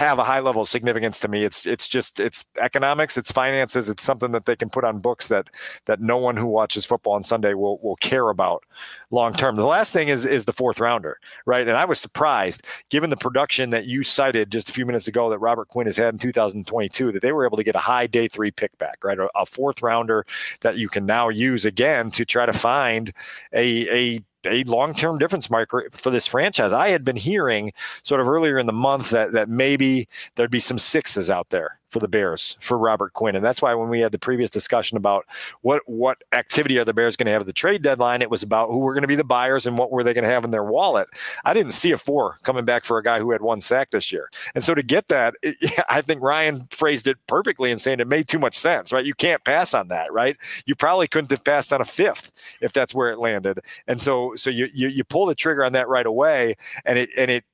have 0.00 0.18
a 0.18 0.24
high 0.24 0.40
level 0.40 0.62
of 0.62 0.68
significance 0.68 1.20
to 1.20 1.28
me. 1.28 1.44
It's 1.44 1.66
it's 1.66 1.86
just 1.86 2.18
it's 2.18 2.44
economics, 2.58 3.16
it's 3.16 3.30
finances, 3.30 3.88
it's 3.88 4.02
something 4.02 4.32
that 4.32 4.46
they 4.46 4.56
can 4.56 4.70
put 4.70 4.82
on 4.82 4.98
books 4.98 5.28
that 5.28 5.48
that 5.86 6.00
no 6.00 6.16
one 6.16 6.36
who 6.36 6.46
watches 6.46 6.86
football 6.86 7.12
on 7.12 7.22
Sunday 7.22 7.54
will 7.54 7.78
will 7.82 7.96
care 7.96 8.30
about 8.30 8.64
long 9.10 9.34
term. 9.34 9.56
The 9.56 9.66
last 9.66 9.92
thing 9.92 10.08
is 10.08 10.24
is 10.24 10.46
the 10.46 10.52
fourth 10.52 10.80
rounder, 10.80 11.18
right? 11.46 11.68
And 11.68 11.76
I 11.76 11.84
was 11.84 12.00
surprised 12.00 12.66
given 12.88 13.10
the 13.10 13.16
production 13.16 13.70
that 13.70 13.86
you 13.86 14.02
cited 14.02 14.50
just 14.50 14.70
a 14.70 14.72
few 14.72 14.86
minutes 14.86 15.06
ago 15.06 15.30
that 15.30 15.38
Robert 15.38 15.68
Quinn 15.68 15.86
has 15.86 15.98
had 15.98 16.14
in 16.14 16.18
2022 16.18 17.12
that 17.12 17.22
they 17.22 17.32
were 17.32 17.46
able 17.46 17.58
to 17.58 17.64
get 17.64 17.76
a 17.76 17.78
high 17.78 18.06
day 18.06 18.26
3 18.26 18.50
pick 18.50 18.76
back, 18.78 19.04
right? 19.04 19.18
A, 19.18 19.28
a 19.36 19.46
fourth 19.46 19.82
rounder 19.82 20.24
that 20.62 20.78
you 20.78 20.88
can 20.88 21.06
now 21.06 21.28
use 21.28 21.64
again 21.64 22.10
to 22.12 22.24
try 22.24 22.46
to 22.46 22.52
find 22.52 23.12
a 23.52 24.16
a 24.16 24.20
a 24.46 24.64
long-term 24.64 25.18
difference 25.18 25.50
maker 25.50 25.88
for 25.92 26.10
this 26.10 26.26
franchise. 26.26 26.72
I 26.72 26.88
had 26.88 27.04
been 27.04 27.16
hearing 27.16 27.72
sort 28.04 28.20
of 28.20 28.28
earlier 28.28 28.58
in 28.58 28.66
the 28.66 28.72
month 28.72 29.10
that 29.10 29.32
that 29.32 29.48
maybe 29.48 30.08
there'd 30.34 30.50
be 30.50 30.60
some 30.60 30.78
sixes 30.78 31.30
out 31.30 31.50
there 31.50 31.79
for 31.90 31.98
the 31.98 32.08
Bears 32.08 32.56
for 32.60 32.78
Robert 32.78 33.12
Quinn, 33.12 33.36
and 33.36 33.44
that's 33.44 33.60
why 33.60 33.74
when 33.74 33.88
we 33.88 34.00
had 34.00 34.12
the 34.12 34.18
previous 34.18 34.50
discussion 34.50 34.96
about 34.96 35.26
what 35.62 35.82
what 35.86 36.22
activity 36.32 36.78
are 36.78 36.84
the 36.84 36.94
Bears 36.94 37.16
going 37.16 37.26
to 37.26 37.32
have 37.32 37.42
at 37.42 37.46
the 37.46 37.52
trade 37.52 37.82
deadline, 37.82 38.22
it 38.22 38.30
was 38.30 38.42
about 38.42 38.68
who 38.68 38.78
were 38.78 38.94
going 38.94 39.02
to 39.02 39.08
be 39.08 39.16
the 39.16 39.24
buyers 39.24 39.66
and 39.66 39.76
what 39.76 39.90
were 39.90 40.02
they 40.02 40.14
going 40.14 40.24
to 40.24 40.30
have 40.30 40.44
in 40.44 40.50
their 40.50 40.64
wallet. 40.64 41.08
I 41.44 41.52
didn't 41.52 41.72
see 41.72 41.92
a 41.92 41.98
four 41.98 42.38
coming 42.42 42.64
back 42.64 42.84
for 42.84 42.98
a 42.98 43.02
guy 43.02 43.18
who 43.18 43.32
had 43.32 43.42
one 43.42 43.60
sack 43.60 43.90
this 43.90 44.12
year, 44.12 44.30
and 44.54 44.64
so 44.64 44.74
to 44.74 44.82
get 44.82 45.08
that, 45.08 45.34
it, 45.42 45.56
I 45.88 46.00
think 46.00 46.22
Ryan 46.22 46.68
phrased 46.70 47.06
it 47.06 47.18
perfectly 47.26 47.70
in 47.70 47.78
saying 47.78 48.00
it 48.00 48.08
made 48.08 48.28
too 48.28 48.38
much 48.38 48.54
sense. 48.54 48.92
Right, 48.92 49.04
you 49.04 49.14
can't 49.14 49.44
pass 49.44 49.74
on 49.74 49.88
that. 49.88 50.12
Right, 50.12 50.36
you 50.66 50.74
probably 50.74 51.08
couldn't 51.08 51.30
have 51.30 51.44
passed 51.44 51.72
on 51.72 51.80
a 51.80 51.84
fifth 51.84 52.32
if 52.60 52.72
that's 52.72 52.94
where 52.94 53.10
it 53.10 53.18
landed, 53.18 53.60
and 53.86 54.00
so 54.00 54.34
so 54.36 54.50
you 54.50 54.68
you, 54.72 54.88
you 54.88 55.04
pull 55.04 55.26
the 55.26 55.34
trigger 55.34 55.64
on 55.64 55.72
that 55.72 55.88
right 55.88 56.06
away, 56.06 56.56
and 56.84 56.98
it 56.98 57.10
and 57.16 57.30
it 57.30 57.44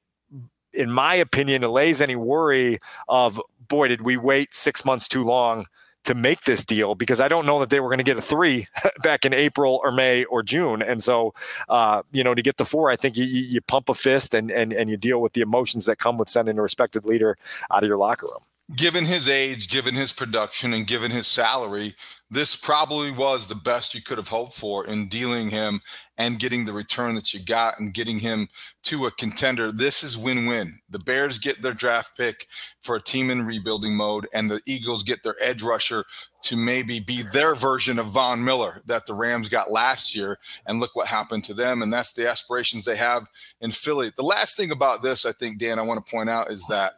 in 0.77 0.91
my 0.91 1.15
opinion, 1.15 1.65
allays 1.65 2.01
any 2.01 2.17
worry 2.17 2.79
of 3.09 3.41
boy, 3.69 3.89
did 3.89 4.03
we 4.03 4.17
wait 4.17 4.55
six 4.55 4.85
months 4.85 5.09
too 5.09 5.25
long 5.25 5.67
to 6.07 6.15
make 6.15 6.43
this 6.43 6.65
deal 6.65 6.95
because 6.95 7.21
I 7.21 7.27
don't 7.27 7.47
know 7.47 7.59
that 7.61 7.69
they 7.69 7.81
were 7.81 7.89
going 7.89 7.99
to 7.99 8.05
get 8.05 8.17
a 8.17 8.23
three 8.23 8.69
back 9.03 9.25
in 9.25 9.35
April 9.35 9.81
or 9.83 9.91
May 9.91 10.25
or 10.25 10.43
June. 10.43 10.81
And 10.81 11.03
so, 11.03 11.35
uh, 11.69 12.03
you 12.13 12.23
know, 12.25 12.35
to 12.35 12.43
get 12.43 12.57
the 12.57 12.65
four, 12.65 12.91
I 12.91 12.97
think 12.97 13.17
you, 13.17 13.25
you 13.25 13.61
pump 13.61 13.89
a 13.89 13.95
fist 13.95 14.33
and, 14.33 14.51
and, 14.51 14.73
and 14.73 14.89
you 14.89 14.97
deal 14.97 15.21
with 15.21 15.33
the 15.35 15.41
emotions 15.41 15.85
that 15.87 15.99
come 15.99 16.17
with 16.17 16.29
sending 16.29 16.59
a 16.59 16.63
respected 16.63 17.05
leader 17.05 17.37
out 17.73 17.83
of 17.83 17.89
your 17.89 17.99
locker 17.99 18.27
room. 18.27 18.41
Given 18.75 19.05
his 19.05 19.29
age, 19.29 19.69
given 19.69 19.95
his 19.95 20.13
production, 20.13 20.73
and 20.73 20.87
given 20.87 21.11
his 21.11 21.27
salary, 21.27 21.95
this 22.31 22.57
probably 22.57 23.13
was 23.13 23.47
the 23.47 23.55
best 23.55 23.95
you 23.95 24.03
could 24.03 24.19
have 24.19 24.29
hoped 24.29 24.55
for 24.55 24.87
in 24.87 25.09
dealing 25.09 25.49
him 25.49 25.81
and 26.19 26.39
getting 26.39 26.65
the 26.65 26.73
return 26.73 27.15
that 27.15 27.33
you 27.33 27.41
got 27.41 27.79
and 27.79 27.95
getting 27.95 28.19
him 28.19 28.49
to 28.83 29.07
a 29.07 29.11
contender. 29.13 29.71
This 29.71 30.03
is 30.03 30.19
win-win. 30.19 30.79
The 30.91 30.99
Bears 30.99 31.39
get 31.39 31.63
their 31.63 31.73
draft 31.73 32.17
pick 32.17 32.49
for 32.81 32.97
a 32.97 33.01
team 33.01 33.31
in 33.31 33.47
rebuilding 33.47 33.95
mode, 33.95 34.27
and 34.33 34.51
the 34.51 34.61
Eagles 34.67 35.03
get 35.03 35.23
their 35.23 35.37
edge 35.41 35.63
rusher 35.63 36.05
to 36.45 36.57
maybe 36.57 37.01
be 37.01 37.23
their 37.33 37.55
version 37.55 37.99
of 37.99 38.07
Von 38.07 38.43
Miller 38.45 38.81
that 38.87 39.07
the 39.07 39.15
Rams 39.15 39.49
got 39.49 39.71
last 39.71 40.15
year. 40.15 40.39
And 40.67 40.81
look 40.81 40.95
what 40.95 41.09
happened 41.09 41.45
to 41.45 41.55
them. 41.55 41.83
And 41.83 41.93
that's 41.93 42.13
the 42.13 42.29
aspirations 42.29 42.85
they 42.85 42.97
have 42.97 43.29
in 43.61 43.73
Philly. 43.73 44.11
The 44.17 44.23
last 44.23 44.57
thing 44.57 44.71
about 44.71 45.03
this, 45.03 45.27
I 45.27 45.33
think, 45.33 45.59
Dan, 45.59 45.79
I 45.79 45.83
want 45.83 46.05
to 46.05 46.11
point 46.11 46.29
out 46.29 46.51
is 46.51 46.65
that 46.69 46.93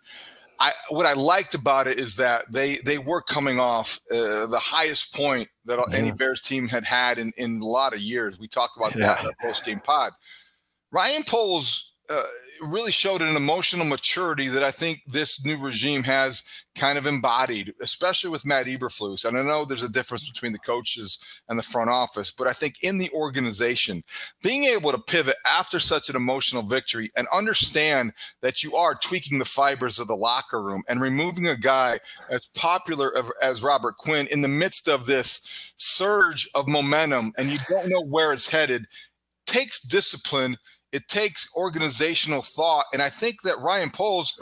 I 0.61 0.73
what 0.91 1.07
I 1.07 1.13
liked 1.13 1.55
about 1.55 1.87
it 1.87 1.99
is 1.99 2.17
that 2.17 2.51
they 2.53 2.77
they 2.85 2.99
were 2.99 3.23
coming 3.23 3.61
off 3.61 4.01
uh, 4.11 4.47
the 4.47 4.61
highest 4.61 5.15
point 5.15 5.49
that 5.67 5.79
yeah. 5.79 5.97
any 5.97 6.11
Bears 6.13 6.43
team 6.43 6.67
had 6.67 6.85
had 6.85 7.19
in 7.19 7.33
in 7.37 7.61
a 7.61 7.67
lot 7.67 7.95
of 7.95 8.01
years. 8.01 8.39
We 8.39 8.49
talked 8.49 8.77
about 8.77 8.95
yeah. 8.95 9.07
that 9.07 9.21
in 9.21 9.27
our 9.27 9.35
post 9.41 9.65
game 9.65 9.81
pod. 9.81 10.13
Ryan 10.91 11.23
Poles 11.25 11.95
uh, 12.11 12.23
really 12.61 12.93
showed 12.93 13.23
an 13.23 13.37
emotional 13.37 13.85
maturity 13.85 14.49
that 14.49 14.63
I 14.63 14.71
think 14.71 15.01
this 15.07 15.45
new 15.45 15.59
regime 15.59 16.03
has 16.05 16.43
kind 16.75 16.97
of 16.97 17.07
embodied, 17.07 17.75
especially 17.83 18.31
with 18.31 18.47
Matt 18.47 18.67
Eberflus. 18.67 19.25
And 19.25 19.37
I 19.37 19.43
know 19.43 19.65
there's 19.65 19.83
a 19.83 19.89
difference 19.89 20.31
between 20.31 20.53
the 20.53 20.59
coaches 20.61 21.19
and 21.49 21.59
the 21.59 21.63
front 21.63 21.91
office, 21.91 22.31
but 22.31 22.47
I 22.47 22.53
think 22.53 22.83
in 22.83 22.99
the 22.99 23.11
organization, 23.11 24.05
being 24.43 24.65
able 24.65 24.93
to 24.93 24.99
pivot 24.99 25.37
after 25.47 25.81
such 25.81 26.09
an 26.09 26.17
emotional 26.17 26.63
victory 26.63 27.11
and 27.17 27.27
understand 27.33 28.13
that 28.43 28.63
you 28.63 28.77
are 28.77 28.95
tweaking 28.95 29.39
the 29.39 29.45
fibers 29.45 29.99
of 29.99 30.07
the 30.07 30.15
locker 30.15 30.63
room 30.63 30.83
and 30.89 31.01
removing 31.01 31.49
a 31.49 31.57
guy 31.57 31.99
as 32.31 32.49
popular 32.55 33.13
as 33.43 33.63
Robert 33.63 33.97
Quinn 33.97 34.29
in 34.29 34.41
the 34.41 34.49
midst 34.49 34.89
of 34.89 35.07
this 35.07 35.73
surge 35.77 36.49
of 36.55 36.69
momentum 36.69 37.33
and 37.39 37.51
you 37.51 37.59
don't 37.69 37.89
know 37.89 38.05
where 38.05 38.33
it's 38.33 38.49
headed 38.49 38.87
takes 39.47 39.81
discipline 39.81 40.57
it 40.93 41.09
takes 41.09 41.49
organizational 41.55 42.43
thought. 42.43 42.87
And 42.93 43.03
I 43.03 43.09
think 43.09 43.43
that 43.43 43.59
Ryan 43.61 43.91
Poles 43.91 44.39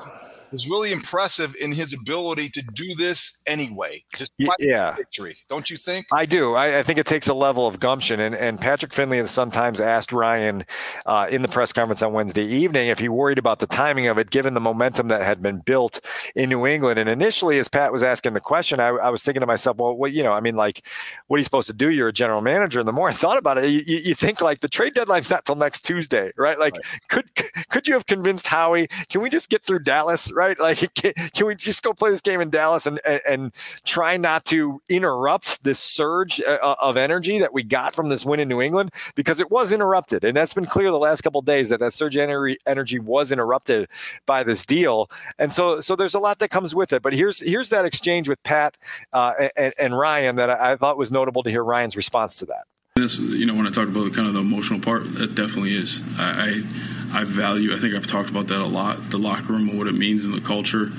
was 0.52 0.68
really 0.68 0.92
impressive 0.92 1.54
in 1.60 1.72
his 1.72 1.92
ability 1.92 2.48
to 2.50 2.62
do 2.74 2.94
this 2.94 3.42
anyway, 3.46 4.02
despite 4.16 4.56
yeah. 4.58 4.94
victory. 4.94 5.36
Don't 5.48 5.70
you 5.70 5.76
think? 5.76 6.06
I 6.12 6.26
do. 6.26 6.54
I, 6.54 6.78
I, 6.78 6.82
think 6.82 6.98
it 6.98 7.06
takes 7.06 7.28
a 7.28 7.34
level 7.34 7.66
of 7.66 7.80
gumption. 7.80 8.20
And, 8.20 8.34
and 8.34 8.60
Patrick 8.60 8.92
Finley 8.92 9.18
and 9.18 9.26
the 9.26 9.32
Sun 9.32 9.50
Times 9.50 9.80
asked 9.80 10.12
Ryan 10.12 10.64
uh, 11.04 11.26
in 11.30 11.42
the 11.42 11.48
press 11.48 11.72
conference 11.72 12.02
on 12.02 12.12
Wednesday 12.12 12.44
evening 12.44 12.88
if 12.88 12.98
he 12.98 13.08
worried 13.08 13.38
about 13.38 13.58
the 13.58 13.66
timing 13.66 14.06
of 14.06 14.18
it, 14.18 14.30
given 14.30 14.54
the 14.54 14.60
momentum 14.60 15.08
that 15.08 15.22
had 15.22 15.42
been 15.42 15.58
built 15.58 16.00
in 16.34 16.48
New 16.48 16.66
England. 16.66 16.98
And 16.98 17.08
initially, 17.08 17.58
as 17.58 17.68
Pat 17.68 17.92
was 17.92 18.02
asking 18.02 18.34
the 18.34 18.40
question, 18.40 18.80
I, 18.80 18.88
I 18.88 19.10
was 19.10 19.22
thinking 19.22 19.40
to 19.40 19.46
myself, 19.46 19.76
well, 19.76 19.94
what, 19.94 20.12
you 20.12 20.22
know, 20.22 20.32
I 20.32 20.40
mean, 20.40 20.56
like, 20.56 20.82
what 21.26 21.36
are 21.36 21.38
you 21.38 21.44
supposed 21.44 21.68
to 21.68 21.74
do? 21.74 21.90
You're 21.90 22.08
a 22.08 22.12
general 22.12 22.40
manager. 22.40 22.78
And 22.78 22.88
the 22.88 22.92
more 22.92 23.08
I 23.08 23.12
thought 23.12 23.38
about 23.38 23.58
it, 23.58 23.70
you, 23.70 23.82
you 23.86 24.14
think 24.14 24.40
like 24.40 24.60
the 24.60 24.68
trade 24.68 24.94
deadline's 24.94 25.30
not 25.30 25.44
till 25.44 25.56
next 25.56 25.84
Tuesday, 25.84 26.32
right? 26.36 26.58
Like, 26.58 26.74
right. 26.74 27.08
could 27.08 27.34
could 27.68 27.86
you 27.86 27.94
have 27.94 28.06
convinced 28.06 28.46
Howie? 28.46 28.88
Can 29.08 29.22
we 29.22 29.30
just 29.30 29.48
get 29.48 29.62
through 29.62 29.80
Dallas, 29.80 30.32
right? 30.36 30.56
Like, 30.66 30.92
can, 30.94 31.12
can, 31.32 31.46
we 31.46 31.54
just 31.54 31.84
go 31.84 31.92
play 31.92 32.10
this 32.10 32.20
game 32.20 32.40
in 32.40 32.50
Dallas 32.50 32.86
and, 32.86 32.98
and, 33.06 33.20
and 33.24 33.54
try 33.84 34.16
not 34.16 34.44
to 34.46 34.80
interrupt 34.88 35.62
this 35.62 35.78
surge 35.78 36.40
uh, 36.40 36.58
uh, 36.60 36.74
of 36.80 36.96
energy 36.96 37.38
that 37.38 37.52
we 37.52 37.62
got 37.62 37.94
from 37.94 38.08
this 38.08 38.24
win 38.24 38.40
in 38.40 38.48
New 38.48 38.60
England? 38.60 38.90
Because 39.14 39.38
it 39.38 39.48
was 39.48 39.70
interrupted. 39.70 40.24
And 40.24 40.36
that's 40.36 40.54
been 40.54 40.66
clear 40.66 40.90
the 40.90 40.98
last 40.98 41.20
couple 41.20 41.40
days 41.40 41.68
that 41.68 41.78
that 41.78 41.94
surge 41.94 42.16
energy, 42.16 42.58
energy 42.66 42.98
was 42.98 43.30
interrupted 43.30 43.88
by 44.26 44.42
this 44.42 44.66
deal. 44.66 45.08
And 45.38 45.52
so, 45.52 45.78
so 45.78 45.94
there's 45.94 46.14
a 46.14 46.18
lot 46.18 46.40
that 46.40 46.48
comes 46.48 46.74
with 46.74 46.92
it. 46.92 47.00
But 47.00 47.12
here's, 47.12 47.38
here's 47.40 47.68
that 47.70 47.84
exchange 47.84 48.28
with 48.28 48.42
Pat 48.42 48.76
uh, 49.12 49.48
and, 49.56 49.72
and, 49.78 49.96
Ryan 49.96 50.34
that 50.34 50.50
I, 50.50 50.72
I 50.72 50.76
thought 50.76 50.98
was 50.98 51.12
notable 51.12 51.44
to 51.44 51.50
hear 51.50 51.62
Ryan's 51.62 51.96
response 51.96 52.34
to 52.36 52.46
that. 52.46 52.64
This, 52.96 53.20
you 53.20 53.46
know, 53.46 53.54
when 53.54 53.66
I 53.66 53.70
talk 53.70 53.88
about 53.88 54.12
kind 54.14 54.26
of 54.26 54.34
the 54.34 54.40
emotional 54.40 54.80
part, 54.80 55.04
that 55.14 55.34
definitely 55.34 55.76
is. 55.76 56.02
I, 56.18 56.22
I, 56.24 56.95
I 57.12 57.24
value. 57.24 57.74
I 57.74 57.78
think 57.78 57.94
I've 57.94 58.06
talked 58.06 58.30
about 58.30 58.48
that 58.48 58.60
a 58.60 58.66
lot. 58.66 59.10
The 59.10 59.18
locker 59.18 59.52
room 59.52 59.68
and 59.68 59.78
what 59.78 59.86
it 59.86 59.94
means 59.94 60.24
in 60.24 60.32
the 60.32 60.40
culture, 60.40 60.90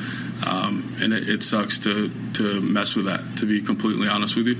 um, 0.45 0.95
and 1.01 1.13
it, 1.13 1.29
it, 1.29 1.43
sucks 1.43 1.79
to 1.79 2.11
to 2.33 2.61
mess 2.61 2.95
with 2.95 3.05
that. 3.05 3.37
To 3.37 3.45
be 3.45 3.61
completely 3.61 4.07
honest 4.07 4.35
with 4.35 4.47
you, 4.47 4.55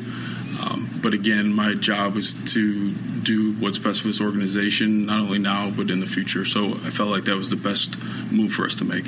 um, 0.60 1.00
but 1.02 1.14
again, 1.14 1.54
my 1.54 1.74
job 1.74 2.18
is 2.18 2.36
to 2.54 2.94
do 2.94 3.54
what's 3.54 3.80
best 3.80 4.02
for 4.02 4.08
this 4.08 4.22
organization, 4.22 5.06
not 5.06 5.20
only 5.20 5.40
now 5.40 5.70
but 5.70 5.90
in 5.90 6.00
the 6.00 6.08
future. 6.08 6.46
So 6.46 6.74
I 6.84 6.90
felt 6.90 7.10
like 7.10 7.26
that 7.26 7.36
was 7.36 7.50
the 7.50 7.56
best 7.56 7.98
move 8.32 8.54
for 8.54 8.66
us 8.66 8.76
to 8.76 8.86
make. 8.86 9.06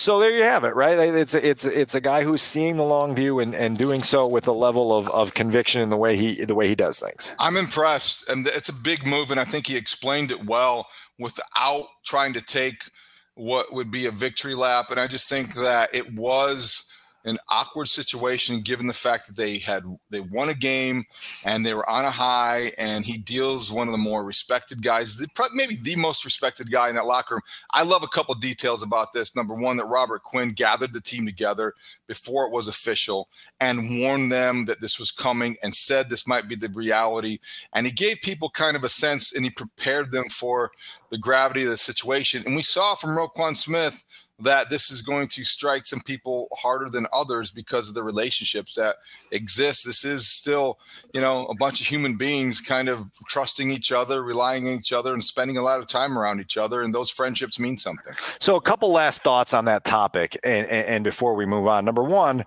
So 0.00 0.18
there 0.18 0.30
you 0.30 0.44
have 0.44 0.64
it, 0.64 0.74
right? 0.74 0.98
It's 0.98 1.34
a, 1.34 1.46
it's 1.46 1.66
it's 1.66 1.94
a 1.94 2.00
guy 2.00 2.24
who's 2.24 2.40
seeing 2.40 2.78
the 2.78 2.84
long 2.84 3.14
view 3.14 3.38
and, 3.38 3.54
and 3.54 3.76
doing 3.76 4.02
so 4.02 4.26
with 4.26 4.48
a 4.48 4.52
level 4.52 4.96
of, 4.96 5.10
of 5.10 5.34
conviction 5.34 5.82
in 5.82 5.90
the 5.90 5.96
way 5.98 6.16
he 6.16 6.42
the 6.42 6.54
way 6.54 6.68
he 6.68 6.74
does 6.74 6.98
things. 6.98 7.32
I'm 7.38 7.58
impressed, 7.58 8.26
and 8.26 8.46
it's 8.46 8.70
a 8.70 8.72
big 8.72 9.06
move, 9.06 9.30
and 9.30 9.38
I 9.38 9.44
think 9.44 9.66
he 9.66 9.76
explained 9.76 10.30
it 10.30 10.46
well 10.46 10.88
without 11.18 11.84
trying 12.02 12.32
to 12.32 12.40
take 12.40 12.90
what 13.34 13.74
would 13.74 13.90
be 13.90 14.06
a 14.06 14.10
victory 14.10 14.54
lap. 14.54 14.90
And 14.90 14.98
I 14.98 15.06
just 15.06 15.28
think 15.28 15.52
that 15.56 15.94
it 15.94 16.14
was 16.14 16.89
an 17.24 17.38
awkward 17.50 17.86
situation 17.86 18.60
given 18.60 18.86
the 18.86 18.92
fact 18.92 19.26
that 19.26 19.36
they 19.36 19.58
had 19.58 19.84
they 20.08 20.20
won 20.20 20.48
a 20.48 20.54
game 20.54 21.04
and 21.44 21.64
they 21.64 21.74
were 21.74 21.88
on 21.88 22.04
a 22.04 22.10
high 22.10 22.72
and 22.78 23.04
he 23.04 23.18
deals 23.18 23.70
one 23.70 23.88
of 23.88 23.92
the 23.92 23.98
more 23.98 24.24
respected 24.24 24.82
guys 24.82 25.24
maybe 25.52 25.76
the 25.76 25.96
most 25.96 26.24
respected 26.24 26.70
guy 26.70 26.88
in 26.88 26.94
that 26.94 27.06
locker 27.06 27.34
room. 27.34 27.42
I 27.72 27.82
love 27.82 28.02
a 28.02 28.08
couple 28.08 28.34
details 28.34 28.82
about 28.82 29.12
this. 29.12 29.36
Number 29.36 29.54
one 29.54 29.76
that 29.76 29.86
robert 29.86 30.22
quinn 30.22 30.52
gathered 30.52 30.92
the 30.92 31.00
team 31.00 31.26
together 31.26 31.74
before 32.06 32.46
it 32.46 32.52
was 32.52 32.68
official 32.68 33.28
and 33.60 34.00
warned 34.00 34.32
them 34.32 34.64
that 34.64 34.80
this 34.80 34.98
was 34.98 35.12
coming 35.12 35.56
and 35.62 35.74
said 35.74 36.08
this 36.08 36.26
might 36.26 36.48
be 36.48 36.56
the 36.56 36.68
reality. 36.70 37.38
And 37.74 37.86
he 37.86 37.92
gave 37.92 38.20
people 38.22 38.48
kind 38.50 38.76
of 38.76 38.84
a 38.84 38.88
sense 38.88 39.34
and 39.34 39.44
he 39.44 39.50
prepared 39.50 40.10
them 40.10 40.28
for 40.28 40.70
the 41.10 41.18
gravity 41.18 41.64
of 41.64 41.70
the 41.70 41.76
situation. 41.76 42.42
And 42.46 42.56
we 42.56 42.62
saw 42.62 42.94
from 42.94 43.10
roquan 43.10 43.56
smith 43.56 44.04
that 44.40 44.70
this 44.70 44.90
is 44.90 45.02
going 45.02 45.28
to 45.28 45.44
strike 45.44 45.86
some 45.86 46.00
people 46.00 46.48
harder 46.56 46.88
than 46.88 47.06
others 47.12 47.50
because 47.50 47.88
of 47.88 47.94
the 47.94 48.02
relationships 48.02 48.74
that 48.76 48.96
exist. 49.30 49.84
This 49.84 50.04
is 50.04 50.26
still, 50.26 50.78
you 51.12 51.20
know, 51.20 51.46
a 51.46 51.54
bunch 51.54 51.80
of 51.80 51.86
human 51.86 52.16
beings 52.16 52.60
kind 52.60 52.88
of 52.88 53.06
trusting 53.28 53.70
each 53.70 53.92
other, 53.92 54.22
relying 54.22 54.66
on 54.68 54.74
each 54.74 54.92
other, 54.92 55.12
and 55.12 55.22
spending 55.22 55.58
a 55.58 55.62
lot 55.62 55.78
of 55.78 55.86
time 55.86 56.18
around 56.18 56.40
each 56.40 56.56
other. 56.56 56.82
And 56.82 56.94
those 56.94 57.10
friendships 57.10 57.58
mean 57.58 57.76
something. 57.76 58.14
So, 58.38 58.56
a 58.56 58.60
couple 58.60 58.90
last 58.92 59.22
thoughts 59.22 59.52
on 59.52 59.66
that 59.66 59.84
topic, 59.84 60.38
and, 60.42 60.66
and 60.66 61.04
before 61.04 61.34
we 61.34 61.46
move 61.46 61.66
on. 61.66 61.84
Number 61.84 62.02
one, 62.02 62.44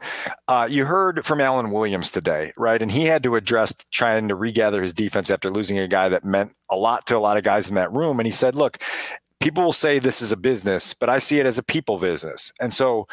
uh, 0.47 0.67
you 0.69 0.85
heard 0.85 1.25
from 1.25 1.41
Alan 1.41 1.71
Williams 1.71 2.11
today, 2.11 2.53
right? 2.57 2.81
And 2.81 2.91
he 2.91 3.05
had 3.05 3.23
to 3.23 3.35
address 3.35 3.73
trying 3.91 4.27
to 4.27 4.35
regather 4.35 4.81
his 4.81 4.93
defense 4.93 5.29
after 5.29 5.49
losing 5.49 5.77
a 5.77 5.87
guy 5.87 6.09
that 6.09 6.23
meant 6.23 6.53
a 6.69 6.75
lot 6.75 7.05
to 7.07 7.17
a 7.17 7.19
lot 7.19 7.37
of 7.37 7.43
guys 7.43 7.69
in 7.69 7.75
that 7.75 7.91
room. 7.91 8.19
And 8.19 8.25
he 8.25 8.31
said, 8.31 8.55
look, 8.55 8.79
people 9.43 9.63
will 9.63 9.73
say 9.73 9.99
this 9.99 10.21
is 10.21 10.31
a 10.31 10.37
business, 10.37 10.93
but 10.93 11.09
I 11.09 11.19
see 11.19 11.39
it 11.39 11.45
as 11.45 11.57
a 11.57 11.63
people 11.63 11.99
business. 11.99 12.53
And 12.61 12.73
so, 12.73 13.07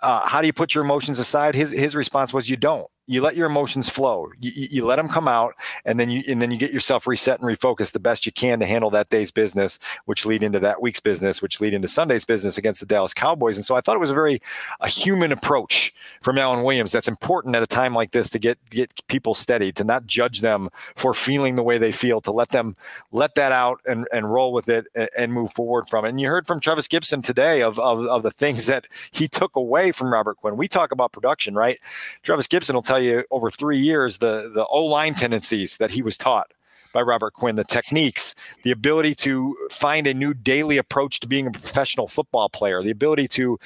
uh, 0.00 0.26
how 0.28 0.40
do 0.40 0.46
you 0.46 0.52
put 0.52 0.74
your 0.74 0.84
emotions 0.84 1.18
aside? 1.18 1.56
His 1.56 1.72
his 1.72 1.96
response 1.96 2.32
was, 2.32 2.48
"You 2.48 2.56
don't 2.56 2.86
you 3.12 3.20
let 3.20 3.36
your 3.36 3.46
emotions 3.46 3.88
flow. 3.88 4.30
You, 4.40 4.68
you, 4.70 4.86
let 4.86 4.96
them 4.96 5.08
come 5.08 5.28
out, 5.28 5.54
and 5.84 5.98
then 5.98 6.10
you 6.10 6.22
and 6.26 6.40
then 6.40 6.50
you 6.50 6.56
get 6.56 6.72
yourself 6.72 7.06
reset 7.06 7.40
and 7.40 7.48
refocused 7.48 7.92
the 7.92 8.00
best 8.00 8.26
you 8.26 8.32
can 8.32 8.58
to 8.60 8.66
handle 8.66 8.90
that 8.90 9.10
day's 9.10 9.30
business, 9.30 9.78
which 10.04 10.24
lead 10.24 10.42
into 10.42 10.60
that 10.60 10.80
week's 10.80 11.00
business, 11.00 11.42
which 11.42 11.60
lead 11.60 11.74
into 11.74 11.88
Sunday's 11.88 12.24
business 12.24 12.58
against 12.58 12.80
the 12.80 12.86
Dallas 12.86 13.14
Cowboys. 13.14 13.56
And 13.56 13.64
so 13.64 13.74
I 13.74 13.80
thought 13.80 13.96
it 13.96 14.00
was 14.00 14.10
a 14.10 14.14
very 14.14 14.40
a 14.80 14.88
human 14.88 15.32
approach 15.32 15.92
from 16.20 16.38
Alan 16.38 16.62
Williams. 16.62 16.92
That's 16.92 17.08
important 17.08 17.56
at 17.56 17.62
a 17.62 17.66
time 17.66 17.94
like 17.94 18.12
this 18.12 18.30
to 18.30 18.38
get 18.38 18.58
get 18.70 19.06
people 19.08 19.34
steady, 19.34 19.72
to 19.72 19.84
not 19.84 20.06
judge 20.06 20.40
them 20.40 20.68
for 20.94 21.12
feeling 21.14 21.56
the 21.56 21.62
way 21.62 21.78
they 21.78 21.92
feel, 21.92 22.20
to 22.22 22.30
let 22.30 22.50
them 22.50 22.76
let 23.10 23.34
that 23.34 23.52
out 23.52 23.80
and, 23.86 24.06
and 24.12 24.32
roll 24.32 24.52
with 24.52 24.68
it 24.68 24.86
and, 24.94 25.08
and 25.16 25.32
move 25.32 25.52
forward 25.52 25.88
from 25.88 26.04
it. 26.04 26.10
And 26.10 26.20
you 26.20 26.28
heard 26.28 26.46
from 26.46 26.60
Travis 26.60 26.88
Gipson 26.88 27.22
today 27.24 27.62
of, 27.62 27.78
of 27.78 28.06
of 28.06 28.22
the 28.22 28.30
things 28.30 28.66
that 28.66 28.86
he 29.10 29.28
took 29.28 29.56
away 29.56 29.92
from 29.92 30.12
Robert 30.12 30.36
Quinn. 30.38 30.56
We 30.56 30.68
talk 30.68 30.92
about 30.92 31.12
production, 31.12 31.54
right? 31.54 31.78
Travis 32.22 32.46
Gipson 32.46 32.74
will 32.74 32.82
tell 32.82 33.00
you 33.00 33.01
over 33.30 33.50
three 33.50 33.78
years 33.78 34.18
the 34.18 34.50
the 34.52 34.66
O 34.66 34.84
line 34.84 35.14
tendencies 35.14 35.76
that 35.78 35.92
he 35.92 36.02
was 36.02 36.16
taught 36.16 36.52
by 36.92 37.00
Robert 37.00 37.32
Quinn, 37.32 37.56
the 37.56 37.64
techniques, 37.64 38.34
the 38.62 38.70
ability 38.70 39.14
to 39.14 39.56
find 39.70 40.06
a 40.06 40.14
new 40.14 40.34
daily 40.34 40.76
approach 40.76 41.20
to 41.20 41.26
being 41.26 41.46
a 41.46 41.50
professional 41.50 42.06
football 42.06 42.48
player, 42.48 42.82
the 42.82 42.90
ability 42.90 43.28
to 43.28 43.58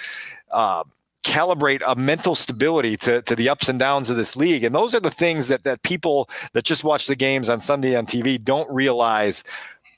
uh, 0.53 0.85
calibrate 1.27 1.83
a 1.85 1.97
mental 1.97 2.37
stability 2.37 2.97
to, 2.97 3.21
to 3.23 3.35
the 3.35 3.49
ups 3.49 3.69
and 3.69 3.81
downs 3.81 4.09
of 4.09 4.17
this 4.17 4.37
league. 4.37 4.63
And 4.63 4.73
those 4.73 4.95
are 4.95 5.01
the 5.01 5.11
things 5.11 5.49
that, 5.49 5.65
that 5.65 5.83
people 5.83 6.31
that 6.53 6.65
just 6.65 6.85
watch 6.85 7.09
the 7.09 7.17
games 7.17 7.51
on 7.51 7.59
Sunday 7.59 7.97
on 7.97 8.07
TV 8.07 8.43
don't 8.43 8.71
realize 8.71 9.43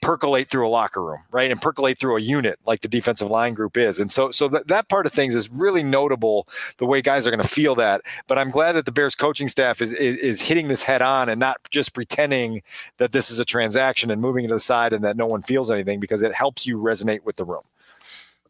percolate 0.00 0.48
through 0.48 0.66
a 0.66 0.70
locker 0.70 1.02
room, 1.02 1.18
right? 1.32 1.50
And 1.50 1.60
percolate 1.60 1.98
through 1.98 2.16
a 2.16 2.20
unit 2.20 2.58
like 2.66 2.80
the 2.80 2.88
defensive 2.88 3.30
line 3.30 3.54
group 3.54 3.76
is. 3.76 3.98
And 3.98 4.12
so, 4.12 4.30
so 4.30 4.48
that, 4.48 4.68
that 4.68 4.88
part 4.88 5.06
of 5.06 5.12
things 5.12 5.34
is 5.34 5.50
really 5.50 5.82
notable 5.82 6.46
the 6.78 6.86
way 6.86 7.02
guys 7.02 7.26
are 7.26 7.30
going 7.30 7.42
to 7.42 7.48
feel 7.48 7.74
that. 7.76 8.02
But 8.26 8.38
I'm 8.38 8.50
glad 8.50 8.72
that 8.72 8.84
the 8.84 8.92
Bears 8.92 9.14
coaching 9.14 9.48
staff 9.48 9.82
is, 9.82 9.92
is, 9.92 10.18
is 10.18 10.40
hitting 10.42 10.68
this 10.68 10.82
head 10.82 11.02
on 11.02 11.28
and 11.28 11.40
not 11.40 11.58
just 11.70 11.94
pretending 11.94 12.62
that 12.98 13.12
this 13.12 13.30
is 13.30 13.38
a 13.38 13.44
transaction 13.44 14.10
and 14.10 14.20
moving 14.20 14.44
it 14.44 14.48
to 14.48 14.54
the 14.54 14.60
side 14.60 14.92
and 14.92 15.04
that 15.04 15.16
no 15.16 15.26
one 15.26 15.42
feels 15.42 15.70
anything 15.70 16.00
because 16.00 16.22
it 16.22 16.34
helps 16.34 16.66
you 16.66 16.78
resonate 16.78 17.24
with 17.24 17.36
the 17.36 17.44
room. 17.44 17.62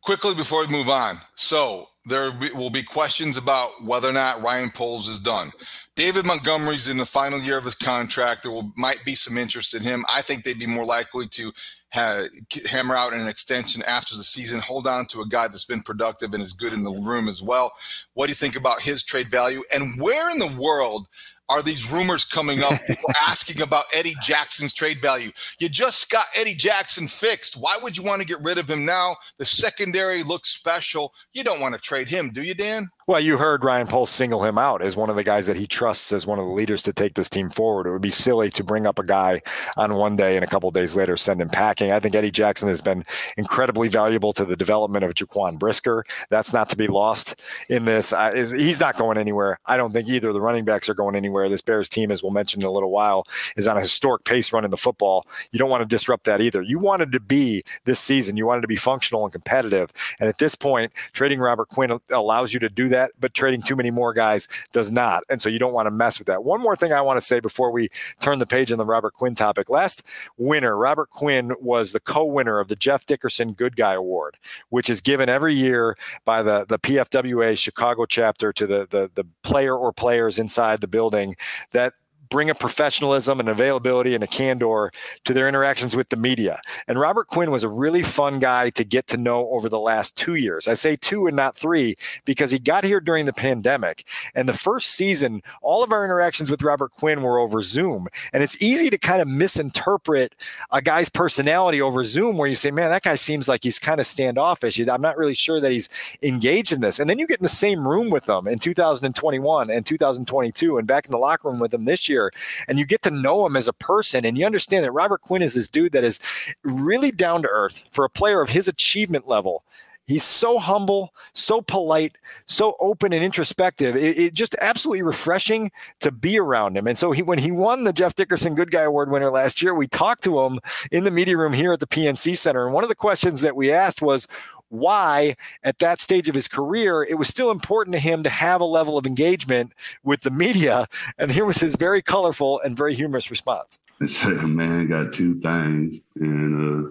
Quickly 0.01 0.35
before 0.35 0.61
we 0.61 0.69
move 0.69 0.89
on. 0.89 1.19
So 1.35 1.89
there 2.07 2.33
will 2.55 2.71
be 2.71 2.83
questions 2.83 3.37
about 3.37 3.85
whether 3.85 4.09
or 4.09 4.13
not 4.13 4.43
Ryan 4.43 4.71
Poles 4.71 5.09
is 5.09 5.19
done. 5.19 5.53
David 5.99 6.25
Montgomery's 6.25 6.89
in 6.89 6.97
the 6.97 7.05
final 7.05 7.41
year 7.41 7.59
of 7.59 7.65
his 7.65 7.75
contract. 7.75 8.45
There 8.45 8.53
will, 8.53 8.73
might 8.77 9.05
be 9.05 9.17
some 9.17 9.37
interest 9.37 9.75
in 9.75 9.83
him. 9.83 10.05
I 10.09 10.23
think 10.23 10.45
they'd 10.45 10.57
be 10.57 10.65
more 10.65 10.85
likely 10.85 11.27
to 11.27 11.51
have, 11.89 12.29
hammer 12.71 12.95
out 12.95 13.15
an 13.15 13.27
extension 13.27 13.83
after 13.85 14.15
the 14.15 14.23
season, 14.23 14.61
hold 14.61 14.87
on 14.87 15.07
to 15.07 15.23
a 15.23 15.27
guy 15.27 15.49
that's 15.49 15.65
been 15.65 15.83
productive 15.83 16.35
and 16.35 16.43
is 16.43 16.53
good 16.53 16.73
in 16.73 16.85
the 16.85 17.03
room 17.05 17.27
as 17.27 17.43
well. 17.43 17.73
What 18.15 18.27
do 18.27 18.31
you 18.31 18.37
think 18.37 18.55
about 18.55 18.81
his 18.81 19.03
trade 19.03 19.29
value? 19.29 19.65
And 19.75 20.01
where 20.01 20.31
in 20.31 20.39
the 20.39 20.57
world– 20.57 21.09
are 21.49 21.63
these 21.63 21.91
rumors 21.91 22.25
coming 22.25 22.63
up 22.63 22.79
asking 23.27 23.63
about 23.63 23.87
Eddie 23.95 24.17
Jackson's 24.23 24.73
trade 24.73 25.01
value? 25.01 25.31
You 25.59 25.69
just 25.69 26.11
got 26.11 26.27
Eddie 26.37 26.55
Jackson 26.55 27.09
fixed. 27.09 27.55
Why 27.55 27.79
would 27.83 27.97
you 27.97 28.03
want 28.03 28.21
to 28.21 28.27
get 28.27 28.43
rid 28.43 28.59
of 28.59 28.69
him 28.69 28.85
now? 28.85 29.17
The 29.39 29.45
secondary 29.45 30.23
looks 30.23 30.51
special. 30.51 31.15
You 31.33 31.45
don't 31.45 31.61
want 31.61 31.75
to 31.75 31.81
trade 31.81 32.09
him, 32.09 32.31
do 32.31 32.43
you, 32.43 32.55
Dan? 32.55 32.91
Well, 33.09 33.21
you 33.21 33.39
heard 33.39 33.65
Ryan 33.65 33.87
Poles 33.87 34.11
single 34.11 34.45
him 34.45 34.59
out 34.59 34.83
as 34.83 34.95
one 34.95 35.09
of 35.09 35.17
the 35.17 35.25
guys 35.25 35.47
that 35.47 35.57
he 35.57 35.67
trusts 35.67 36.13
as 36.13 36.27
one 36.27 36.39
of 36.39 36.45
the 36.45 36.53
leaders 36.53 36.83
to 36.83 36.93
take 36.93 37.15
this 37.15 37.31
team 37.31 37.49
forward. 37.49 37.87
It 37.87 37.93
would 37.93 38.03
be 38.03 38.11
silly 38.11 38.51
to 38.51 38.63
bring 38.63 38.87
up 38.87 38.99
a 38.99 39.03
guy 39.03 39.41
on 39.79 39.95
one 39.95 40.15
day 40.15 40.37
and 40.37 40.45
a 40.45 40.47
couple 40.47 40.71
days 40.71 40.95
later 40.95 41.17
send 41.17 41.41
him 41.41 41.49
packing. 41.49 41.91
I 41.91 42.01
think 42.01 42.15
Eddie 42.15 42.31
Jackson 42.31 42.69
has 42.69 42.83
been 42.83 43.07
incredibly 43.39 43.89
valuable 43.89 44.35
to 44.35 44.45
the 44.45 44.57
development 44.57 45.07
of 45.07 45.15
Jaquan 45.15 45.59
Brisker. 45.59 46.05
That's 46.29 46.53
not 46.53 46.69
to 46.69 46.77
be 46.77 46.87
lost 46.87 47.41
in 47.71 47.87
this. 47.87 48.13
Uh, 48.13 48.31
he's 48.55 48.79
not 48.79 48.99
going 48.99 49.17
anywhere. 49.17 49.59
I 49.65 49.79
don't 49.79 49.95
think 49.95 50.07
either 50.11 50.31
the 50.35 50.43
running 50.43 50.67
backs 50.67 50.91
are 50.91 50.95
going 50.95 51.17
anywhere. 51.17 51.49
This 51.49 51.63
Bears 51.63 51.89
team, 51.89 52.11
as 52.11 52.23
we'll 52.23 52.33
mention 52.33 52.61
in 52.61 52.67
a 52.67 52.71
little 52.71 52.91
while, 52.91 53.27
is 53.57 53.67
on 53.67 53.79
a 53.79 53.81
historic 53.81 54.25
pace 54.25 54.53
running 54.53 54.71
the 54.71 54.77
football. 54.77 55.27
You 55.51 55.59
don't 55.59 55.71
want 55.71 55.81
to 55.81 55.87
disrupt 55.87 56.25
that 56.25 56.43
either. 56.43 56.61
You 56.61 56.79
wanted 56.79 57.13
to 57.13 57.21
be 57.21 57.65
this 57.87 58.01
season. 58.01 58.37
You 58.37 58.45
wanted 58.45 58.61
to 58.61 58.69
be 58.69 58.77
functional 58.77 59.25
and 59.25 59.33
competitive. 59.33 59.95
And 60.21 60.29
at 60.29 60.37
this 60.37 60.55
point, 60.55 60.93
trading 61.15 61.39
Robert 61.39 61.71
Quinn 61.71 61.99
allows 62.11 62.53
you 62.53 62.61
to 62.61 62.69
do 62.69 62.91
that 62.91 62.98
but 63.19 63.35
trading 63.35 63.63
too 63.63 63.77
many 63.77 63.91
more 63.91 64.13
guys 64.13 64.49
does 64.73 64.93
not. 64.93 65.25
And 65.29 65.41
so 65.41 65.49
you 65.49 65.59
don't 65.59 65.73
want 65.73 65.87
to 65.87 65.91
mess 65.91 66.19
with 66.19 66.27
that. 66.27 66.45
One 66.45 66.61
more 66.61 66.77
thing 66.77 66.93
I 66.93 67.01
want 67.01 67.19
to 67.19 67.25
say 67.25 67.41
before 67.41 67.71
we 67.71 67.89
turn 68.21 68.39
the 68.39 68.47
page 68.47 68.73
on 68.73 68.79
the 68.79 68.85
Robert 68.85 69.15
Quinn 69.15 69.35
topic. 69.35 69.69
Last 69.69 70.03
winter, 70.37 70.77
Robert 70.77 71.11
Quinn 71.11 71.53
was 71.61 71.93
the 71.93 72.01
co-winner 72.01 72.59
of 72.59 72.69
the 72.69 72.77
Jeff 72.77 73.07
Dickerson 73.07 73.53
Good 73.53 73.77
Guy 73.77 73.95
Award, 73.95 74.37
which 74.69 74.91
is 74.91 75.01
given 75.01 75.29
every 75.29 75.55
year 75.55 75.97
by 76.25 76.43
the, 76.43 76.65
the 76.69 76.79
PFWA 76.79 77.57
Chicago 77.59 78.07
chapter 78.07 78.53
to 78.53 78.67
the, 78.67 78.87
the, 78.89 79.11
the 79.15 79.25
player 79.43 79.77
or 79.77 79.93
players 79.93 80.39
inside 80.39 80.81
the 80.81 80.89
building 80.89 81.37
that 81.73 81.95
bring 82.29 82.51
a 82.51 82.55
professionalism 82.55 83.41
and 83.41 83.49
availability 83.49 84.15
and 84.15 84.25
a 84.25 84.27
candor 84.27 84.91
to 85.25 85.33
their 85.33 85.49
interactions 85.49 85.97
with 85.97 86.09
the 86.09 86.17
media. 86.17 86.61
And 86.87 86.99
Robert 86.99 87.29
Quinn 87.29 87.51
was 87.51 87.65
a 87.65 87.69
really 87.69 88.03
fun 88.03 88.39
guy 88.39 88.71
to 88.71 88.85
get 88.85 89.07
to 89.09 89.17
know 89.17 89.49
over 89.51 89.69
the 89.69 89.79
last 89.79 90.17
two 90.17 90.35
years. 90.35 90.69
I 90.69 90.75
say 90.75 90.97
two 90.97 91.27
and 91.27 91.37
not 91.37 91.57
three 91.57 91.97
because 92.25 92.51
he 92.51 92.59
got 92.59 92.85
here 92.85 93.01
during 93.01 93.27
the 93.27 93.33
pandemic. 93.33 94.07
And 94.35 94.49
the 94.49 94.53
first 94.53 94.91
season, 94.91 95.43
all 95.63 95.83
of 95.83 95.93
our 95.93 96.05
interactions 96.05 96.51
with 96.51 96.63
Robert 96.63 96.93
Quinn 96.93 97.23
were 97.23 97.39
over 97.39 97.63
Zoom. 97.63 98.09
And 98.33 98.43
it's 98.43 98.61
easy 98.63 98.91
to 98.91 98.99
kind 98.99 99.23
of 99.23 99.29
misinterpret 99.29 100.35
a 100.71 100.83
guy's 100.83 101.09
personality 101.09 101.81
over 101.81 102.05
Zoom 102.05 102.37
where 102.37 102.49
you 102.49 102.57
say, 102.57 102.71
man, 102.71 102.91
that 102.91 103.03
guy 103.03 103.15
seems 103.15 103.49
like 103.49 103.65
he's 103.65 103.79
kind 103.79 104.01
of 104.01 104.07
standoffish. 104.07 104.79
I'm 104.79 105.01
not 105.01 105.17
really 105.17 105.35
sure 105.35 105.61
that 105.61 105.73
he's 105.73 105.89
engaged 106.23 106.73
in 106.73 106.81
this. 106.81 106.99
And 106.99 107.09
then 107.09 107.19
you 107.19 107.27
get 107.27 107.39
in 107.39 107.45
the 107.45 107.49
same 107.49 107.87
room 107.87 108.11
with 108.11 108.25
them 108.25 108.47
in 108.47 108.59
2021 108.59 109.71
and 109.71 109.87
2022 109.87 110.79
and 110.79 110.87
back 110.87 111.07
in 111.07 111.13
the 111.13 111.19
locker 111.19 111.49
room 111.49 111.59
with 111.59 111.71
them 111.71 111.85
this 111.85 112.09
year 112.09 112.18
and 112.67 112.79
you 112.79 112.85
get 112.85 113.03
to 113.03 113.11
know 113.11 113.47
him 113.47 113.57
as 113.57 113.69
a 113.69 113.73
person 113.73 114.25
and 114.25 114.37
you 114.37 114.45
understand 114.47 114.85
that 114.85 114.93
Robert 114.93 115.21
Quinn 115.21 115.43
is 115.43 115.55
this 115.55 115.69
dude 115.69 115.93
that 115.93 116.05
is 116.05 116.19
really 116.63 117.11
down 117.11 117.43
to 117.43 117.49
earth 117.49 117.85
for 117.91 118.05
a 118.05 118.11
player 118.11 118.41
of 118.41 118.51
his 118.51 118.69
achievement 118.69 119.29
level. 119.29 119.65
He's 120.09 120.25
so 120.25 120.59
humble, 120.59 121.13
so 121.35 121.61
polite, 121.61 122.17
so 122.47 122.77
open 122.81 123.13
and 123.13 123.23
introspective. 123.23 123.95
It, 123.95 124.19
it, 124.19 124.35
just 124.35 124.57
absolutely 124.59 125.03
refreshing 125.03 125.71
to 126.01 126.11
be 126.11 126.39
around 126.39 126.79
him. 126.79 126.87
And 126.87 126.97
so 126.97 127.13
he, 127.13 127.21
when 127.21 127.39
he 127.39 127.51
won 127.51 127.85
the 127.85 127.93
Jeff 127.93 128.15
Dickerson 128.15 128.55
Good 128.55 128.71
Guy 128.71 128.85
Award 128.85 129.11
winner 129.11 129.31
last 129.31 129.61
year, 129.61 129.75
we 129.75 129.87
talked 129.87 130.25
to 130.25 130.41
him 130.41 130.61
in 130.91 131.05
the 131.05 131.11
media 131.11 131.37
room 131.37 131.53
here 131.53 131.75
at 131.75 131.81
the 131.81 131.87
PNC 131.87 132.39
Center. 132.39 132.65
And 132.65 132.73
one 132.73 132.85
of 132.85 132.89
the 132.89 132.95
questions 132.95 133.43
that 133.43 133.55
we 133.55 133.71
asked 133.71 134.01
was, 134.01 134.27
why 134.69 135.35
at 135.63 135.79
that 135.79 136.01
stage 136.01 136.29
of 136.29 136.35
his 136.35 136.49
career 136.49 137.03
it 137.03 137.15
was 137.15 137.29
still 137.29 137.51
important 137.51 137.95
to 137.95 138.01
him 138.01 138.23
to 138.23 138.31
have 138.31 138.61
a 138.61 138.65
level 138.65 138.99
of 138.99 139.07
engagement 139.07 139.73
with 140.03 140.23
the 140.23 140.31
media. 140.31 140.87
And 141.19 141.31
here 141.31 141.45
was 141.45 141.59
his 141.59 141.77
very 141.77 142.03
colorful 142.03 142.61
and 142.61 142.77
very 142.77 142.95
humorous 142.95 143.31
response. 143.31 143.79
Man 144.01 144.89
got 144.89 145.13
two 145.13 145.41
things. 145.41 146.01
And 146.17 146.87
uh 146.87 146.91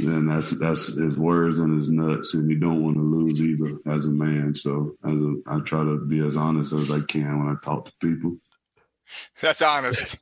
then 0.00 0.26
that's 0.26 0.50
that's 0.50 0.86
his 0.86 1.16
words 1.16 1.60
and 1.60 1.78
his 1.78 1.88
nuts. 1.88 2.34
And 2.34 2.50
you 2.50 2.58
don't 2.58 2.82
want 2.82 2.96
to 2.96 3.02
lose 3.02 3.40
either 3.40 3.78
as 3.86 4.04
a 4.04 4.08
man. 4.08 4.56
So 4.56 4.96
as 5.04 5.14
a, 5.14 5.36
i 5.46 5.60
try 5.60 5.84
to 5.84 6.04
be 6.04 6.18
as 6.26 6.36
honest 6.36 6.72
as 6.72 6.90
i 6.90 7.00
can 7.00 7.38
when 7.38 7.54
i 7.54 7.64
talk 7.64 7.86
to 7.86 7.92
people 8.00 8.36
That's 9.40 9.62
honest. 9.62 10.18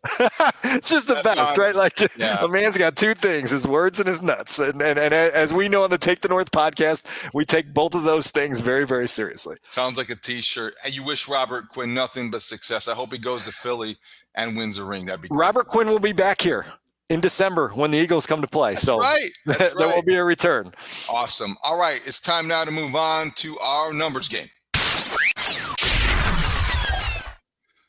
it's 0.65 0.91
just 0.91 1.07
the 1.09 1.15
That's 1.23 1.37
best, 1.37 1.59
right? 1.59 1.75
Like 1.75 1.99
Yeah. 2.17 2.43
a 2.45 2.49
man's 2.49 2.77
got 2.79 2.97
two 2.97 3.15
things: 3.15 3.51
his 3.51 3.67
words 3.67 3.99
and 3.99 4.09
his 4.09 4.21
nuts. 4.23 4.59
And, 4.59 4.81
and 4.83 4.99
and 4.99 5.15
as 5.15 5.53
we 5.53 5.69
know 5.69 5.85
on 5.85 5.91
the 5.91 5.99
Take 5.99 6.21
the 6.21 6.29
North 6.29 6.51
podcast, 6.51 7.05
we 7.33 7.45
take 7.45 7.73
both 7.73 7.95
of 7.95 8.03
those 8.05 8.31
things 8.31 8.61
very, 8.61 8.87
very 8.87 9.09
seriously. 9.09 9.57
Sounds 9.71 9.97
like 9.99 10.11
a 10.11 10.17
T-shirt. 10.17 10.75
And 10.85 10.95
you 10.95 11.05
wish 11.05 11.29
Robert 11.29 11.69
Quinn 11.69 11.95
nothing 11.95 12.31
but 12.31 12.43
success. 12.43 12.89
I 12.89 12.95
hope 12.95 13.13
he 13.13 13.19
goes 13.19 13.45
to 13.45 13.53
Philly 13.53 13.97
and 14.35 14.57
wins 14.57 14.79
a 14.79 14.85
ring. 14.85 15.07
That'd 15.07 15.23
be 15.23 15.29
great. 15.29 15.39
Robert 15.39 15.67
Quinn 15.69 15.89
will 15.89 15.99
be 15.99 16.13
back 16.13 16.41
here 16.41 16.67
in 17.09 17.21
December 17.21 17.69
when 17.75 17.91
the 17.91 17.99
Eagles 17.99 18.25
come 18.27 18.41
to 18.41 18.49
play. 18.49 18.75
so 18.77 18.99
right. 18.99 19.31
That's 19.47 19.75
there 19.75 19.89
will 19.89 20.03
be 20.03 20.15
a 20.17 20.25
return. 20.25 20.73
Awesome. 21.09 21.57
All 21.63 21.79
right, 21.79 22.01
it's 22.07 22.21
time 22.21 22.49
now 22.49 22.65
to 22.65 22.71
move 22.71 22.97
on 22.97 23.31
to 23.37 23.59
our 23.61 23.93
numbers 23.93 24.29
game. 24.29 24.49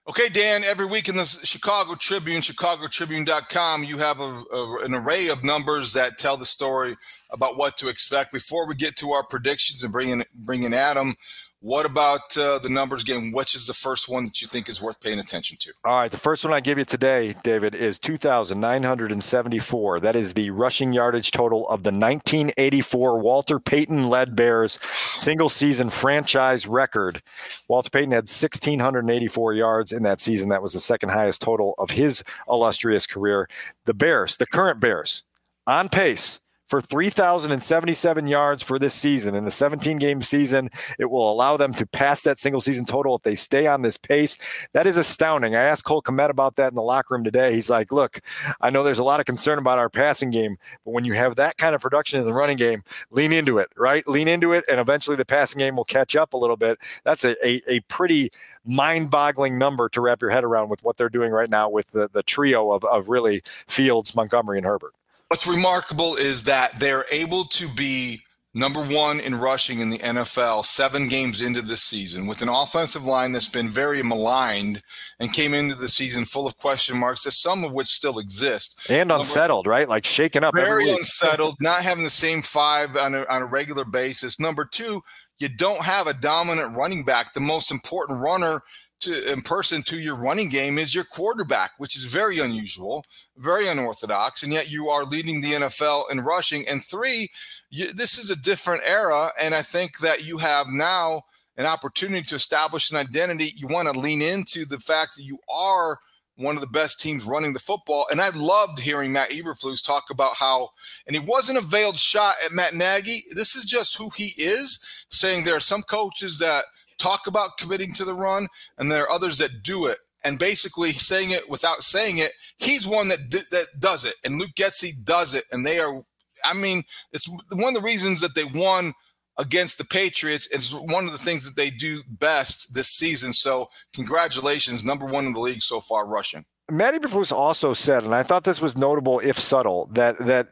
Okay, 0.09 0.27
Dan, 0.27 0.65
every 0.65 0.85
week 0.85 1.07
in 1.07 1.15
the 1.15 1.23
Chicago 1.23 1.95
Tribune, 1.95 2.41
chicagotribune.com, 2.41 3.85
you 3.85 3.97
have 3.99 4.19
a, 4.19 4.43
a- 4.51 4.83
an 4.83 4.93
array 4.93 5.29
of 5.29 5.45
numbers 5.45 5.93
that 5.93 6.17
tell 6.17 6.35
the 6.35 6.45
story 6.45 6.97
about 7.29 7.55
what 7.57 7.77
to 7.77 7.87
expect. 7.87 8.33
Before 8.33 8.67
we 8.67 8.75
get 8.75 8.97
to 8.97 9.11
our 9.13 9.25
predictions 9.25 9.81
and 9.81 9.93
bring 9.93 10.09
in, 10.09 10.23
bring 10.35 10.63
in 10.63 10.73
Adam, 10.73 11.15
what 11.63 11.85
about 11.85 12.37
uh, 12.37 12.59
the 12.59 12.67
numbers 12.67 13.05
game? 13.05 13.31
Which 13.31 13.55
is 13.55 13.67
the 13.67 13.73
first 13.73 14.09
one 14.09 14.25
that 14.25 14.41
you 14.41 14.49
think 14.49 14.67
is 14.67 14.81
worth 14.81 14.99
paying 14.99 15.17
attention 15.17 15.57
to? 15.61 15.71
All 15.85 16.01
right, 16.01 16.11
the 16.11 16.17
first 16.17 16.43
one 16.43 16.53
I 16.53 16.59
give 16.59 16.77
you 16.77 16.83
today, 16.83 17.35
David, 17.41 17.73
is 17.73 17.99
2,974. 17.99 20.01
That 20.01 20.13
is 20.13 20.33
the 20.33 20.49
rushing 20.49 20.91
yardage 20.91 21.31
total 21.31 21.65
of 21.69 21.83
the 21.83 21.91
1984 21.91 23.17
Walter 23.17 23.61
Payton 23.61 24.09
led 24.09 24.35
Bears 24.35 24.77
single 25.13 25.47
season 25.47 25.89
franchise 25.89 26.67
record. 26.67 27.23
Walter 27.69 27.89
Payton 27.89 28.11
had 28.11 28.25
1,684 28.25 29.53
yards 29.53 29.93
in 29.93 30.03
that 30.03 30.19
season. 30.19 30.49
That 30.49 30.61
was 30.61 30.73
the 30.73 30.81
second 30.81 31.09
highest 31.09 31.41
total 31.41 31.75
of 31.77 31.91
his 31.91 32.25
illustrious 32.45 33.07
career. 33.07 33.47
The 33.85 33.93
Bears, 33.93 34.35
the 34.35 34.45
current 34.45 34.81
Bears, 34.81 35.23
on 35.65 35.87
pace 35.87 36.41
for 36.73 36.81
3,077 36.81 38.25
yards 38.25 38.63
for 38.63 38.79
this 38.79 38.95
season. 38.95 39.35
In 39.35 39.45
the 39.45 39.51
17 39.51 39.99
game 39.99 40.23
season, 40.23 40.71
it 40.97 41.05
will 41.05 41.31
allow 41.31 41.55
them 41.55 41.71
to 41.71 41.85
pass 41.85 42.23
that 42.23 42.39
single 42.39 42.61
season 42.61 42.83
total 42.83 43.15
if 43.15 43.21
they 43.21 43.35
stay 43.35 43.67
on 43.67 43.83
this 43.83 43.95
pace. 43.95 44.39
That 44.73 44.87
is 44.87 44.97
astounding. 44.97 45.55
I 45.55 45.61
asked 45.61 45.83
Cole 45.83 46.01
Kmet 46.01 46.31
about 46.31 46.55
that 46.55 46.69
in 46.69 46.75
the 46.75 46.81
locker 46.81 47.13
room 47.13 47.23
today. 47.23 47.53
He's 47.53 47.69
like, 47.69 47.91
Look, 47.91 48.21
I 48.59 48.71
know 48.71 48.81
there's 48.81 48.97
a 48.97 49.03
lot 49.03 49.19
of 49.19 49.27
concern 49.27 49.59
about 49.59 49.77
our 49.77 49.87
passing 49.87 50.31
game, 50.31 50.57
but 50.83 50.95
when 50.95 51.05
you 51.05 51.13
have 51.13 51.35
that 51.35 51.59
kind 51.59 51.75
of 51.75 51.81
production 51.81 52.19
in 52.19 52.25
the 52.25 52.33
running 52.33 52.57
game, 52.57 52.81
lean 53.11 53.33
into 53.33 53.59
it, 53.59 53.69
right? 53.77 54.07
Lean 54.07 54.27
into 54.27 54.51
it, 54.51 54.65
and 54.67 54.79
eventually 54.79 55.15
the 55.15 55.25
passing 55.25 55.59
game 55.59 55.75
will 55.75 55.85
catch 55.85 56.15
up 56.15 56.33
a 56.33 56.37
little 56.37 56.57
bit. 56.57 56.79
That's 57.03 57.23
a, 57.23 57.35
a, 57.47 57.61
a 57.69 57.79
pretty 57.81 58.31
mind 58.65 59.11
boggling 59.11 59.59
number 59.59 59.89
to 59.89 60.01
wrap 60.01 60.23
your 60.23 60.31
head 60.31 60.43
around 60.43 60.69
with 60.69 60.83
what 60.83 60.97
they're 60.97 61.07
doing 61.07 61.31
right 61.31 61.51
now 61.51 61.69
with 61.69 61.91
the, 61.91 62.09
the 62.11 62.23
trio 62.23 62.71
of, 62.71 62.83
of 62.83 63.09
really 63.09 63.43
Fields, 63.67 64.15
Montgomery, 64.15 64.57
and 64.57 64.65
Herbert. 64.65 64.95
What's 65.33 65.47
remarkable 65.47 66.15
is 66.15 66.43
that 66.43 66.79
they're 66.79 67.05
able 67.11 67.45
to 67.45 67.67
be 67.69 68.19
number 68.53 68.85
one 68.85 69.19
in 69.19 69.33
rushing 69.33 69.79
in 69.79 69.89
the 69.89 69.97
NFL 69.97 70.63
seven 70.63 71.07
games 71.07 71.41
into 71.41 71.63
the 71.63 71.75
season 71.75 72.27
with 72.27 72.43
an 72.43 72.49
offensive 72.49 73.03
line 73.03 73.31
that's 73.31 73.49
been 73.49 73.71
very 73.71 74.03
maligned 74.03 74.83
and 75.19 75.33
came 75.33 75.55
into 75.55 75.73
the 75.73 75.87
season 75.87 76.23
full 76.23 76.45
of 76.45 76.55
question 76.57 76.95
marks, 76.95 77.23
that 77.23 77.31
some 77.31 77.63
of 77.63 77.71
which 77.71 77.87
still 77.87 78.19
exist. 78.19 78.79
And 78.91 79.11
unsettled, 79.11 79.65
right? 79.65 79.89
Like 79.89 80.05
shaken 80.05 80.43
up. 80.43 80.55
Very 80.55 80.91
unsettled, 80.91 81.55
not 81.59 81.81
having 81.81 82.03
the 82.03 82.11
same 82.11 82.43
five 82.43 82.95
on 82.95 83.15
a, 83.15 83.25
on 83.27 83.41
a 83.41 83.47
regular 83.47 83.85
basis. 83.85 84.39
Number 84.39 84.69
two, 84.71 85.01
you 85.39 85.49
don't 85.49 85.81
have 85.81 86.05
a 86.05 86.13
dominant 86.13 86.77
running 86.77 87.03
back. 87.03 87.33
The 87.33 87.39
most 87.39 87.71
important 87.71 88.21
runner 88.21 88.61
to 89.01 89.31
in 89.31 89.41
person 89.41 89.83
to 89.83 89.97
your 89.97 90.15
running 90.15 90.49
game 90.49 90.77
is 90.77 90.95
your 90.95 91.03
quarterback, 91.03 91.71
which 91.77 91.95
is 91.95 92.05
very 92.05 92.39
unusual, 92.39 93.05
very 93.37 93.67
unorthodox, 93.67 94.43
and 94.43 94.53
yet 94.53 94.69
you 94.69 94.89
are 94.89 95.05
leading 95.05 95.41
the 95.41 95.53
NFL 95.53 96.09
in 96.11 96.21
rushing. 96.21 96.67
And 96.67 96.83
three, 96.83 97.29
you, 97.69 97.91
this 97.93 98.17
is 98.17 98.29
a 98.29 98.41
different 98.41 98.83
era, 98.85 99.31
and 99.39 99.53
I 99.53 99.61
think 99.61 99.99
that 99.99 100.23
you 100.23 100.37
have 100.37 100.67
now 100.67 101.23
an 101.57 101.65
opportunity 101.65 102.23
to 102.23 102.35
establish 102.35 102.91
an 102.91 102.97
identity. 102.97 103.53
You 103.55 103.67
want 103.67 103.91
to 103.91 103.99
lean 103.99 104.21
into 104.21 104.65
the 104.65 104.79
fact 104.79 105.15
that 105.17 105.23
you 105.23 105.37
are 105.49 105.97
one 106.35 106.55
of 106.55 106.61
the 106.61 106.67
best 106.67 106.99
teams 106.99 107.23
running 107.23 107.53
the 107.53 107.59
football. 107.59 108.07
And 108.09 108.19
I 108.19 108.29
loved 108.29 108.79
hearing 108.79 109.11
Matt 109.11 109.29
Eberflus 109.29 109.83
talk 109.83 110.05
about 110.09 110.35
how, 110.35 110.69
and 111.05 111.15
he 111.15 111.19
wasn't 111.19 111.59
a 111.59 111.61
veiled 111.61 111.97
shot 111.97 112.35
at 112.43 112.51
Matt 112.51 112.73
Nagy. 112.73 113.23
This 113.35 113.55
is 113.55 113.65
just 113.65 113.97
who 113.97 114.09
he 114.15 114.33
is, 114.37 114.83
saying 115.09 115.43
there 115.43 115.55
are 115.55 115.61
some 115.61 115.83
coaches 115.83 116.39
that 116.39 116.65
talk 116.97 117.27
about 117.27 117.57
committing 117.57 117.93
to 117.93 118.05
the 118.05 118.13
run, 118.13 118.47
and 118.77 118.91
there 118.91 119.03
are 119.03 119.11
others 119.11 119.37
that 119.39 119.63
do 119.63 119.87
it. 119.87 119.97
And 120.25 120.39
basically 120.39 120.91
saying 120.93 121.31
it 121.31 121.49
without 121.49 121.81
saying 121.81 122.19
it, 122.19 122.31
he's 122.57 122.87
one 122.87 123.09
that 123.09 123.29
d- 123.29 123.41
that 123.51 123.65
does 123.79 124.05
it, 124.05 124.15
and 124.23 124.39
Luke 124.39 124.55
Getsy 124.55 124.91
does 125.03 125.35
it, 125.35 125.43
and 125.51 125.65
they 125.65 125.79
are. 125.79 126.01
I 126.45 126.53
mean, 126.53 126.83
it's 127.11 127.29
one 127.51 127.75
of 127.75 127.81
the 127.81 127.85
reasons 127.85 128.21
that 128.21 128.35
they 128.35 128.43
won 128.45 128.93
against 129.37 129.77
the 129.77 129.85
Patriots. 129.85 130.47
It's 130.51 130.73
one 130.73 131.05
of 131.05 131.11
the 131.11 131.17
things 131.17 131.45
that 131.45 131.55
they 131.61 131.69
do 131.69 132.01
best 132.07 132.73
this 132.73 132.89
season. 132.89 133.33
So, 133.33 133.67
congratulations, 133.93 134.85
number 134.85 135.05
one 135.05 135.25
in 135.25 135.33
the 135.33 135.39
league 135.39 135.61
so 135.61 135.81
far, 135.81 136.07
rushing. 136.07 136.45
Matty 136.71 136.99
Eberflus 136.99 137.31
also 137.31 137.73
said, 137.73 138.03
and 138.03 138.15
I 138.15 138.23
thought 138.23 138.45
this 138.45 138.61
was 138.61 138.77
notable 138.77 139.19
if 139.19 139.37
subtle, 139.37 139.89
that 139.93 140.17
that 140.19 140.47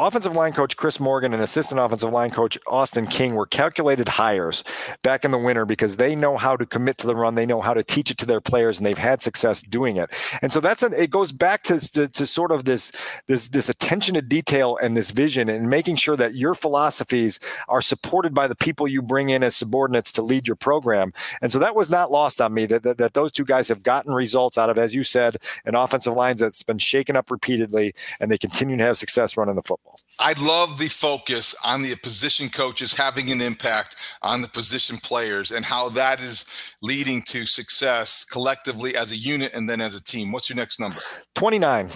offensive 0.00 0.34
line 0.34 0.52
coach 0.52 0.76
Chris 0.76 0.98
Morgan 0.98 1.32
and 1.32 1.40
assistant 1.40 1.80
offensive 1.80 2.12
line 2.12 2.32
coach 2.32 2.58
Austin 2.66 3.06
King 3.06 3.36
were 3.36 3.46
calculated 3.46 4.08
hires 4.08 4.64
back 5.04 5.24
in 5.24 5.30
the 5.30 5.38
winter 5.38 5.64
because 5.64 5.96
they 5.96 6.16
know 6.16 6.36
how 6.36 6.56
to 6.56 6.66
commit 6.66 6.98
to 6.98 7.06
the 7.06 7.14
run, 7.14 7.36
they 7.36 7.46
know 7.46 7.60
how 7.60 7.72
to 7.72 7.84
teach 7.84 8.10
it 8.10 8.18
to 8.18 8.26
their 8.26 8.40
players, 8.40 8.78
and 8.78 8.84
they've 8.84 8.98
had 8.98 9.22
success 9.22 9.62
doing 9.62 9.96
it. 9.96 10.10
And 10.42 10.50
so 10.50 10.58
that's 10.58 10.82
an, 10.82 10.92
it 10.94 11.10
goes 11.10 11.30
back 11.30 11.62
to, 11.64 11.78
to 11.92 12.08
to 12.08 12.26
sort 12.26 12.50
of 12.50 12.64
this 12.64 12.90
this 13.28 13.48
this 13.48 13.68
attention 13.68 14.14
to 14.14 14.22
detail 14.22 14.76
and 14.82 14.96
this 14.96 15.10
vision 15.12 15.48
and 15.48 15.70
making 15.70 15.94
sure 15.96 16.16
that 16.16 16.34
your 16.34 16.56
philosophies 16.56 17.38
are 17.68 17.82
supported 17.82 18.34
by 18.34 18.48
the 18.48 18.56
people 18.56 18.88
you 18.88 19.00
bring 19.00 19.28
in 19.28 19.44
as 19.44 19.54
subordinates 19.54 20.10
to 20.12 20.22
lead 20.22 20.48
your 20.48 20.56
program. 20.56 21.12
And 21.40 21.52
so 21.52 21.60
that 21.60 21.76
was 21.76 21.88
not 21.88 22.10
lost 22.10 22.40
on 22.40 22.52
me 22.52 22.66
that 22.66 22.82
that, 22.82 22.98
that 22.98 23.14
those 23.14 23.30
two 23.30 23.44
guys 23.44 23.68
have 23.68 23.84
gotten 23.84 24.12
results 24.12 24.58
out 24.58 24.70
of, 24.70 24.76
as 24.78 24.92
you 24.92 25.04
said, 25.04 25.36
an 25.64 25.76
offensive 25.76 26.14
lines 26.14 26.40
that's 26.40 26.64
been 26.64 26.78
shaken 26.78 27.14
up 27.14 27.30
repeatedly, 27.30 27.94
and 28.18 28.28
they 28.28 28.38
continue 28.38 28.76
to 28.76 28.82
have 28.82 28.96
success 28.96 29.36
running 29.36 29.54
the 29.54 29.62
football. 29.62 29.83
I 30.18 30.32
love 30.40 30.78
the 30.78 30.88
focus 30.88 31.54
on 31.64 31.82
the 31.82 31.96
position 31.96 32.48
coaches 32.48 32.94
having 32.94 33.32
an 33.32 33.40
impact 33.40 33.96
on 34.22 34.42
the 34.42 34.48
position 34.48 34.96
players 34.98 35.50
and 35.50 35.64
how 35.64 35.88
that 35.90 36.20
is 36.20 36.46
leading 36.82 37.22
to 37.22 37.44
success 37.46 38.24
collectively 38.24 38.96
as 38.96 39.10
a 39.10 39.16
unit 39.16 39.52
and 39.54 39.68
then 39.68 39.80
as 39.80 39.96
a 39.96 40.02
team. 40.02 40.30
What's 40.30 40.48
your 40.48 40.56
next 40.56 40.78
number? 40.78 41.00
29. 41.34 41.90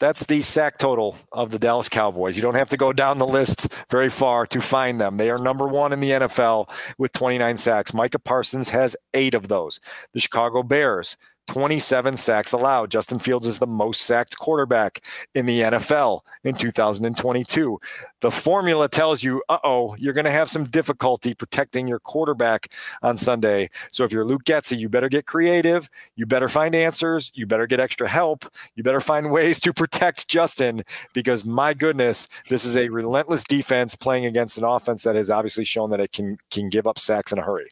That's 0.00 0.24
the 0.26 0.42
sack 0.42 0.78
total 0.78 1.16
of 1.32 1.50
the 1.50 1.58
Dallas 1.58 1.88
Cowboys. 1.88 2.36
You 2.36 2.42
don't 2.42 2.54
have 2.54 2.70
to 2.70 2.76
go 2.76 2.92
down 2.92 3.18
the 3.18 3.26
list 3.26 3.66
very 3.90 4.08
far 4.08 4.46
to 4.46 4.60
find 4.60 5.00
them. 5.00 5.16
They 5.16 5.28
are 5.28 5.38
number 5.38 5.66
one 5.66 5.92
in 5.92 5.98
the 5.98 6.10
NFL 6.10 6.70
with 6.98 7.12
29 7.12 7.56
sacks. 7.56 7.92
Micah 7.92 8.20
Parsons 8.20 8.68
has 8.68 8.96
eight 9.12 9.34
of 9.34 9.48
those. 9.48 9.80
The 10.14 10.20
Chicago 10.20 10.62
Bears, 10.62 11.16
27 11.48 12.16
sacks 12.18 12.52
allowed. 12.52 12.90
Justin 12.90 13.18
Fields 13.18 13.46
is 13.46 13.58
the 13.58 13.66
most 13.66 14.02
sacked 14.02 14.38
quarterback 14.38 15.04
in 15.34 15.46
the 15.46 15.62
NFL 15.62 16.20
in 16.44 16.54
2022. 16.54 17.80
The 18.20 18.30
formula 18.30 18.88
tells 18.88 19.22
you, 19.22 19.42
uh 19.48 19.58
oh, 19.64 19.96
you're 19.98 20.12
going 20.12 20.26
to 20.26 20.30
have 20.30 20.50
some 20.50 20.64
difficulty 20.64 21.34
protecting 21.34 21.88
your 21.88 21.98
quarterback 21.98 22.72
on 23.02 23.16
Sunday. 23.16 23.70
So 23.90 24.04
if 24.04 24.12
you're 24.12 24.26
Luke 24.26 24.44
Getsy, 24.44 24.78
you 24.78 24.88
better 24.88 25.08
get 25.08 25.26
creative. 25.26 25.88
You 26.16 26.26
better 26.26 26.48
find 26.48 26.74
answers. 26.74 27.32
You 27.34 27.46
better 27.46 27.66
get 27.66 27.80
extra 27.80 28.08
help. 28.08 28.44
You 28.76 28.82
better 28.82 29.00
find 29.00 29.30
ways 29.38 29.58
to 29.60 29.72
protect 29.72 30.28
Justin 30.28 30.84
because 31.14 31.44
my 31.44 31.72
goodness, 31.72 32.28
this 32.50 32.64
is 32.64 32.76
a 32.76 32.90
relentless 32.90 33.42
defense 33.42 33.96
playing 33.96 34.26
against 34.26 34.58
an 34.58 34.64
offense 34.64 35.02
that 35.04 35.16
has 35.16 35.30
obviously 35.30 35.64
shown 35.64 35.90
that 35.90 36.00
it 36.00 36.12
can 36.12 36.38
can 36.50 36.68
give 36.68 36.86
up 36.86 36.98
sacks 36.98 37.32
in 37.32 37.38
a 37.38 37.42
hurry. 37.42 37.70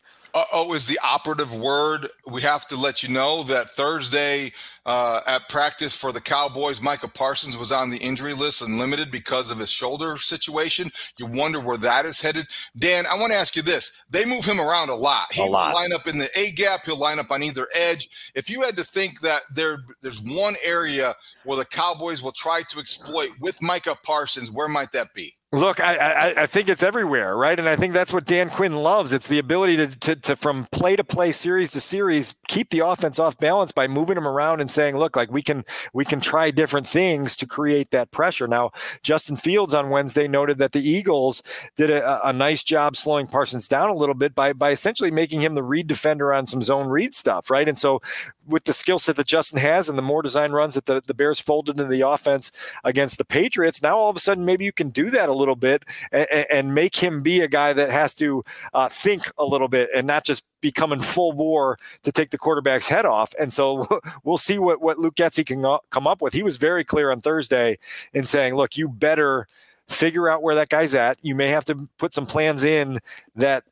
Oh 0.53 0.75
is 0.75 0.87
the 0.87 0.99
operative 1.03 1.57
word. 1.57 2.09
We 2.31 2.43
have 2.43 2.67
to 2.69 2.77
let 2.77 3.03
you 3.03 3.09
know 3.09 3.43
that 3.45 3.71
Thursday 3.71 4.53
uh, 4.85 5.23
at 5.27 5.49
practice 5.49 5.97
for 5.97 6.13
the 6.13 6.21
Cowboys, 6.21 6.83
Micah 6.83 7.09
Parsons 7.09 7.57
was 7.57 7.73
on 7.73 7.89
the 7.89 7.97
injury 7.97 8.35
list 8.35 8.61
and 8.61 8.79
limited 8.79 9.11
because 9.11 9.51
of 9.51 9.59
his 9.59 9.71
shoulder 9.71 10.17
situation. 10.19 10.91
You 11.19 11.27
wonder 11.27 11.59
where 11.59 11.79
that 11.79 12.05
is 12.05 12.21
headed. 12.21 12.49
Dan, 12.77 13.07
I 13.07 13.19
want 13.19 13.33
to 13.33 13.39
ask 13.39 13.57
you 13.57 13.63
this. 13.63 14.05
They 14.11 14.27
move 14.27 14.45
him 14.45 14.61
around 14.61 14.91
a 14.91 14.95
lot. 14.95 15.33
He 15.33 15.43
A 15.43 15.47
lot. 15.47 15.75
line 15.75 15.93
up 15.93 16.07
in 16.07 16.19
the 16.19 16.29
A 16.39 16.51
gap, 16.53 16.85
he'll 16.85 16.99
line 16.99 17.19
up 17.19 17.31
on 17.31 17.43
either 17.43 17.67
edge. 17.75 18.09
If 18.35 18.51
you 18.51 18.61
had 18.61 18.77
to 18.77 18.85
think 18.85 19.21
that 19.21 19.43
there 19.55 19.79
there's 20.03 20.21
one 20.21 20.57
area 20.63 21.15
where 21.45 21.57
the 21.57 21.65
Cowboys 21.65 22.23
will 22.23 22.33
try 22.33 22.63
to 22.71 22.79
exploit 22.79 23.31
with 23.41 23.63
Micah 23.63 23.97
Parsons, 24.03 24.51
where 24.51 24.69
might 24.69 24.93
that 24.93 25.15
be? 25.15 25.35
Look, 25.53 25.79
I, 25.79 25.97
I, 25.97 26.43
I 26.43 26.47
think 26.47 26.69
it's 26.69 26.83
everywhere, 26.83 27.37
right? 27.37 27.57
And 27.57 27.69
I 27.69 27.77
think 27.77 27.95
that's 27.95 28.13
what 28.13 28.25
Dan 28.25 28.51
Quinn 28.51 28.75
loves. 28.75 29.13
It's 29.13 29.29
the 29.29 29.39
ability 29.39 29.77
to, 29.77 29.87
to, 29.87 30.17
to 30.17 30.35
from 30.35 30.67
play 30.73 30.97
to 30.97 31.05
play, 31.05 31.31
series 31.31 31.71
to 31.71 31.81
series, 31.81 32.35
keep 32.49 32.71
the 32.71 32.81
offense 32.81 33.21
off 33.21 33.39
balance 33.39 33.71
by 33.71 33.87
moving 33.87 34.17
them 34.17 34.27
around 34.27 34.61
and 34.61 34.69
saying, 34.69 34.97
look, 34.97 35.15
like 35.15 35.31
we 35.31 35.43
can 35.43 35.65
we 35.95 36.05
can 36.05 36.19
try 36.21 36.51
different 36.51 36.89
things 36.89 37.37
to 37.37 37.47
create 37.47 37.93
that 37.93 38.11
pressure. 38.11 38.49
Now, 38.49 38.73
Justin 39.05 39.37
Fields 39.37 39.73
on 39.73 39.89
Wednesday 39.89 40.27
noted 40.27 40.59
that 40.59 40.73
the 40.73 40.87
Eagles 40.87 41.45
did 41.77 41.91
a, 41.91 42.29
a 42.29 42.33
nice 42.33 42.65
job 42.65 42.97
slowing 42.97 43.29
Parsons 43.29 43.69
down 43.69 43.89
a 43.89 43.95
little 43.95 44.17
bit 44.17 44.35
by 44.35 44.53
by 44.53 44.73
essentially 44.73 45.13
making 45.13 45.43
him 45.43 45.55
the 45.55 45.63
read 45.63 45.87
defender 45.87 46.35
on 46.35 46.49
some 46.49 46.61
zone 46.61 46.89
read 46.89 47.15
stuff, 47.15 47.51
right? 47.51 47.69
And 47.69 47.79
so 47.79 48.01
with 48.45 48.65
the 48.65 48.73
skill 48.73 48.99
set 48.99 49.15
that 49.15 49.27
Justin 49.29 49.61
has 49.61 49.89
and 49.89 49.97
the 49.97 50.03
more 50.03 50.23
design 50.23 50.51
runs 50.51 50.75
that 50.75 50.87
the, 50.87 51.01
the 51.07 51.15
Bears 51.15 51.39
folded 51.39 51.79
into 51.79 51.91
the 51.91 52.07
offense 52.07 52.51
against 52.83 53.17
the 53.17 53.25
Patriots, 53.25 53.81
now 53.81 53.97
all 53.97 54.11
of 54.11 54.17
a 54.17 54.21
sudden 54.21 54.45
maybe 54.45 54.65
you 54.65 54.73
can 54.73 54.91
do 54.91 55.09
that 55.11 55.29
a 55.29 55.37
little 55.37 55.46
bit 55.55 55.85
and, 56.11 56.27
and 56.51 56.75
make 56.75 56.97
him 56.97 57.23
be 57.23 57.41
a 57.41 57.49
guy 57.49 57.73
that 57.73 57.91
has 57.91 58.15
to 58.17 58.45
uh, 58.75 58.89
think 58.89 59.31
a 59.39 59.45
little 59.45 59.69
bit 59.69 59.89
and 59.95 60.07
not 60.07 60.25
just 60.25 60.45
be 60.61 60.73
coming 60.73 61.01
full 61.01 61.33
bore 61.33 61.79
to 62.03 62.11
take 62.11 62.31
the 62.31 62.39
quarterback's 62.39 62.89
head 62.89 63.07
off. 63.07 63.35
And 63.39 63.53
so 63.53 63.87
we'll 64.25 64.39
see 64.39 64.59
what, 64.59 64.81
what 64.81 64.99
Luke 64.99 65.15
Getsy 65.15 65.47
can 65.47 65.79
come 65.91 66.07
up 66.07 66.21
with. 66.21 66.33
He 66.33 66.43
was 66.43 66.57
very 66.57 66.83
clear 66.83 67.11
on 67.11 67.21
Thursday 67.21 67.79
in 68.13 68.25
saying, 68.25 68.55
look, 68.55 68.77
you 68.77 68.89
better 68.89 69.47
figure 69.89 70.29
out 70.29 70.43
where 70.43 70.57
that 70.57 70.69
guy's 70.69 70.95
at. 70.95 71.19
You 71.23 71.35
may 71.35 71.49
have 71.49 71.65
to 71.67 71.89
put 71.99 72.15
some 72.15 72.27
plans 72.27 72.65
in 72.65 72.99
that 73.37 73.63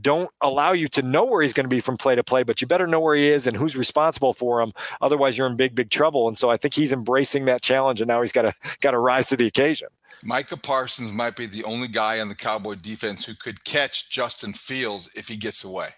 don't 0.00 0.30
allow 0.40 0.72
you 0.72 0.88
to 0.88 1.02
know 1.02 1.24
where 1.24 1.42
he's 1.42 1.52
going 1.52 1.64
to 1.64 1.70
be 1.70 1.80
from 1.80 1.96
play 1.96 2.14
to 2.14 2.24
play, 2.24 2.42
but 2.42 2.60
you 2.60 2.66
better 2.66 2.86
know 2.86 3.00
where 3.00 3.14
he 3.14 3.26
is 3.28 3.46
and 3.46 3.56
who's 3.56 3.76
responsible 3.76 4.32
for 4.32 4.60
him. 4.62 4.72
Otherwise, 5.00 5.36
you're 5.36 5.46
in 5.46 5.56
big, 5.56 5.74
big 5.74 5.90
trouble. 5.90 6.26
And 6.26 6.38
so 6.38 6.50
I 6.50 6.56
think 6.56 6.74
he's 6.74 6.92
embracing 6.92 7.44
that 7.44 7.62
challenge, 7.62 8.00
and 8.00 8.08
now 8.08 8.22
he's 8.22 8.32
got 8.32 8.42
to 8.42 8.54
got 8.80 8.92
to 8.92 8.98
rise 8.98 9.28
to 9.28 9.36
the 9.36 9.46
occasion. 9.46 9.88
Micah 10.26 10.56
Parsons 10.56 11.12
might 11.12 11.36
be 11.36 11.44
the 11.44 11.64
only 11.64 11.86
guy 11.86 12.18
on 12.18 12.30
the 12.30 12.34
Cowboy 12.34 12.76
defense 12.76 13.26
who 13.26 13.34
could 13.34 13.62
catch 13.62 14.08
Justin 14.10 14.54
Fields 14.54 15.10
if 15.14 15.28
he 15.28 15.36
gets 15.36 15.62
away. 15.64 15.90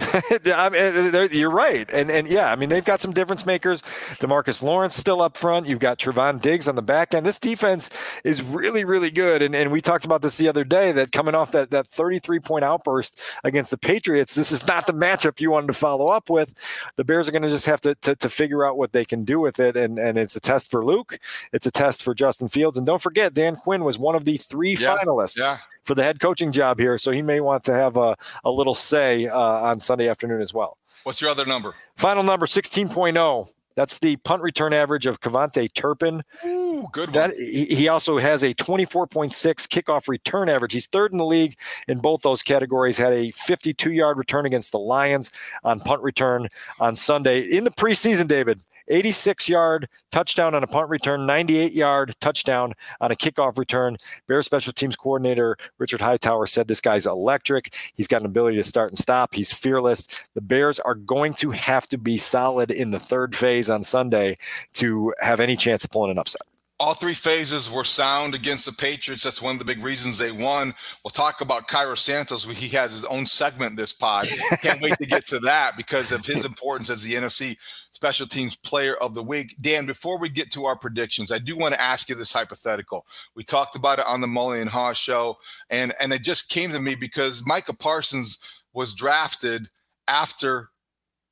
I 0.00 0.68
mean, 0.70 1.28
you're 1.32 1.50
right, 1.50 1.88
and 1.92 2.08
and 2.08 2.28
yeah, 2.28 2.52
I 2.52 2.56
mean 2.56 2.68
they've 2.68 2.84
got 2.84 3.00
some 3.00 3.12
difference 3.12 3.44
makers. 3.44 3.82
Demarcus 4.20 4.62
Lawrence 4.62 4.94
still 4.94 5.20
up 5.20 5.36
front. 5.36 5.66
You've 5.66 5.80
got 5.80 5.98
Trevon 5.98 6.40
Diggs 6.40 6.68
on 6.68 6.76
the 6.76 6.82
back 6.82 7.14
end. 7.14 7.26
This 7.26 7.40
defense 7.40 7.90
is 8.22 8.40
really 8.40 8.84
really 8.84 9.10
good, 9.10 9.42
and 9.42 9.56
and 9.56 9.72
we 9.72 9.80
talked 9.80 10.04
about 10.04 10.22
this 10.22 10.36
the 10.36 10.48
other 10.48 10.62
day 10.62 10.92
that 10.92 11.10
coming 11.10 11.34
off 11.34 11.50
that 11.50 11.70
that 11.70 11.88
33 11.88 12.38
point 12.38 12.64
outburst 12.64 13.20
against 13.42 13.72
the 13.72 13.78
Patriots, 13.78 14.34
this 14.34 14.52
is 14.52 14.64
not 14.68 14.86
the 14.86 14.92
matchup 14.94 15.40
you 15.40 15.50
wanted 15.50 15.66
to 15.66 15.74
follow 15.74 16.06
up 16.06 16.30
with. 16.30 16.54
The 16.94 17.04
Bears 17.04 17.28
are 17.28 17.32
going 17.32 17.42
to 17.42 17.48
just 17.48 17.66
have 17.66 17.80
to, 17.80 17.96
to 17.96 18.14
to 18.14 18.28
figure 18.28 18.64
out 18.64 18.78
what 18.78 18.92
they 18.92 19.04
can 19.04 19.24
do 19.24 19.40
with 19.40 19.58
it, 19.58 19.76
and 19.76 19.98
and 19.98 20.16
it's 20.16 20.36
a 20.36 20.40
test 20.40 20.70
for 20.70 20.84
Luke, 20.84 21.18
it's 21.52 21.66
a 21.66 21.72
test 21.72 22.04
for 22.04 22.14
Justin 22.14 22.46
Fields, 22.46 22.78
and 22.78 22.86
don't 22.86 23.02
forget 23.02 23.34
Dan 23.34 23.56
Quinn 23.56 23.82
was 23.82 23.98
one 23.98 24.14
of 24.14 24.24
the 24.24 24.36
three 24.36 24.76
yeah, 24.76 24.96
finalists. 24.96 25.36
Yeah 25.36 25.58
for 25.88 25.94
the 25.94 26.04
head 26.04 26.20
coaching 26.20 26.52
job 26.52 26.78
here. 26.78 26.98
So 26.98 27.10
he 27.10 27.22
may 27.22 27.40
want 27.40 27.64
to 27.64 27.72
have 27.72 27.96
a, 27.96 28.14
a 28.44 28.50
little 28.50 28.74
say 28.74 29.26
uh, 29.26 29.38
on 29.38 29.80
Sunday 29.88 30.08
afternoon 30.08 30.42
as 30.42 30.52
well. 30.52 30.76
What's 31.04 31.20
your 31.22 31.30
other 31.30 31.46
number? 31.46 31.74
Final 31.96 32.22
number 32.22 32.44
16.0. 32.44 33.48
That's 33.74 33.98
the 34.00 34.16
punt 34.16 34.42
return 34.42 34.74
average 34.74 35.06
of 35.06 35.20
KaVontae 35.20 35.72
Turpin. 35.72 36.22
Ooh, 36.44 36.88
good 36.92 37.14
one. 37.14 37.30
That, 37.30 37.36
he 37.38 37.88
also 37.88 38.18
has 38.18 38.42
a 38.42 38.52
24.6 38.52 39.32
kickoff 39.68 40.08
return 40.08 40.48
average. 40.48 40.72
He's 40.72 40.86
third 40.86 41.12
in 41.12 41.18
the 41.18 41.24
league 41.24 41.56
in 41.86 42.00
both 42.00 42.22
those 42.22 42.42
categories. 42.42 42.98
Had 42.98 43.12
a 43.12 43.30
52 43.30 43.92
yard 43.92 44.18
return 44.18 44.44
against 44.46 44.72
the 44.72 44.78
Lions 44.78 45.30
on 45.64 45.80
punt 45.80 46.02
return 46.02 46.48
on 46.80 46.96
Sunday. 46.96 47.40
In 47.40 47.64
the 47.64 47.70
preseason, 47.70 48.26
David, 48.26 48.60
86 48.88 49.48
yard 49.48 49.88
touchdown 50.10 50.54
on 50.54 50.62
a 50.62 50.66
punt 50.66 50.90
return, 50.90 51.26
98 51.26 51.72
yard 51.72 52.14
touchdown 52.20 52.74
on 53.00 53.10
a 53.10 53.16
kickoff 53.16 53.58
return. 53.58 53.96
Bears 54.26 54.46
special 54.46 54.72
teams 54.72 54.96
coordinator 54.96 55.56
Richard 55.78 56.00
Hightower 56.00 56.46
said 56.46 56.68
this 56.68 56.80
guy's 56.80 57.06
electric. 57.06 57.74
He's 57.94 58.06
got 58.06 58.22
an 58.22 58.26
ability 58.26 58.56
to 58.56 58.64
start 58.64 58.90
and 58.90 58.98
stop. 58.98 59.34
He's 59.34 59.52
fearless. 59.52 60.06
The 60.34 60.40
Bears 60.40 60.80
are 60.80 60.94
going 60.94 61.34
to 61.34 61.50
have 61.50 61.88
to 61.88 61.98
be 61.98 62.18
solid 62.18 62.70
in 62.70 62.90
the 62.90 63.00
third 63.00 63.36
phase 63.36 63.70
on 63.70 63.82
Sunday 63.82 64.36
to 64.74 65.14
have 65.20 65.40
any 65.40 65.56
chance 65.56 65.84
of 65.84 65.90
pulling 65.90 66.10
an 66.10 66.18
upset. 66.18 66.42
All 66.80 66.94
three 66.94 67.14
phases 67.14 67.68
were 67.68 67.82
sound 67.82 68.36
against 68.36 68.64
the 68.64 68.72
Patriots. 68.72 69.24
That's 69.24 69.42
one 69.42 69.56
of 69.56 69.58
the 69.58 69.64
big 69.64 69.82
reasons 69.82 70.16
they 70.16 70.30
won. 70.30 70.72
We'll 71.02 71.10
talk 71.10 71.40
about 71.40 71.66
Cairo 71.66 71.96
Santos. 71.96 72.44
He 72.44 72.68
has 72.76 72.92
his 72.92 73.04
own 73.06 73.26
segment 73.26 73.76
this 73.76 73.92
pod. 73.92 74.28
Can't 74.62 74.80
wait 74.80 74.96
to 74.98 75.06
get 75.06 75.26
to 75.26 75.40
that 75.40 75.76
because 75.76 76.12
of 76.12 76.24
his 76.24 76.44
importance 76.44 76.88
as 76.88 77.02
the 77.02 77.14
NFC 77.14 77.56
Special 77.98 78.28
Teams 78.28 78.54
Player 78.54 78.94
of 78.98 79.16
the 79.16 79.24
Week. 79.24 79.56
Dan, 79.60 79.84
before 79.84 80.20
we 80.20 80.28
get 80.28 80.52
to 80.52 80.66
our 80.66 80.78
predictions, 80.78 81.32
I 81.32 81.38
do 81.38 81.56
want 81.56 81.74
to 81.74 81.80
ask 81.80 82.08
you 82.08 82.14
this 82.14 82.32
hypothetical. 82.32 83.04
We 83.34 83.42
talked 83.42 83.74
about 83.74 83.98
it 83.98 84.06
on 84.06 84.20
the 84.20 84.28
Mully 84.28 84.62
and 84.62 84.70
Haugh 84.70 84.94
show, 84.94 85.36
and 85.68 85.92
and 85.98 86.12
it 86.12 86.22
just 86.22 86.48
came 86.48 86.70
to 86.70 86.78
me 86.78 86.94
because 86.94 87.44
Micah 87.44 87.74
Parsons 87.74 88.38
was 88.72 88.94
drafted 88.94 89.68
after 90.06 90.68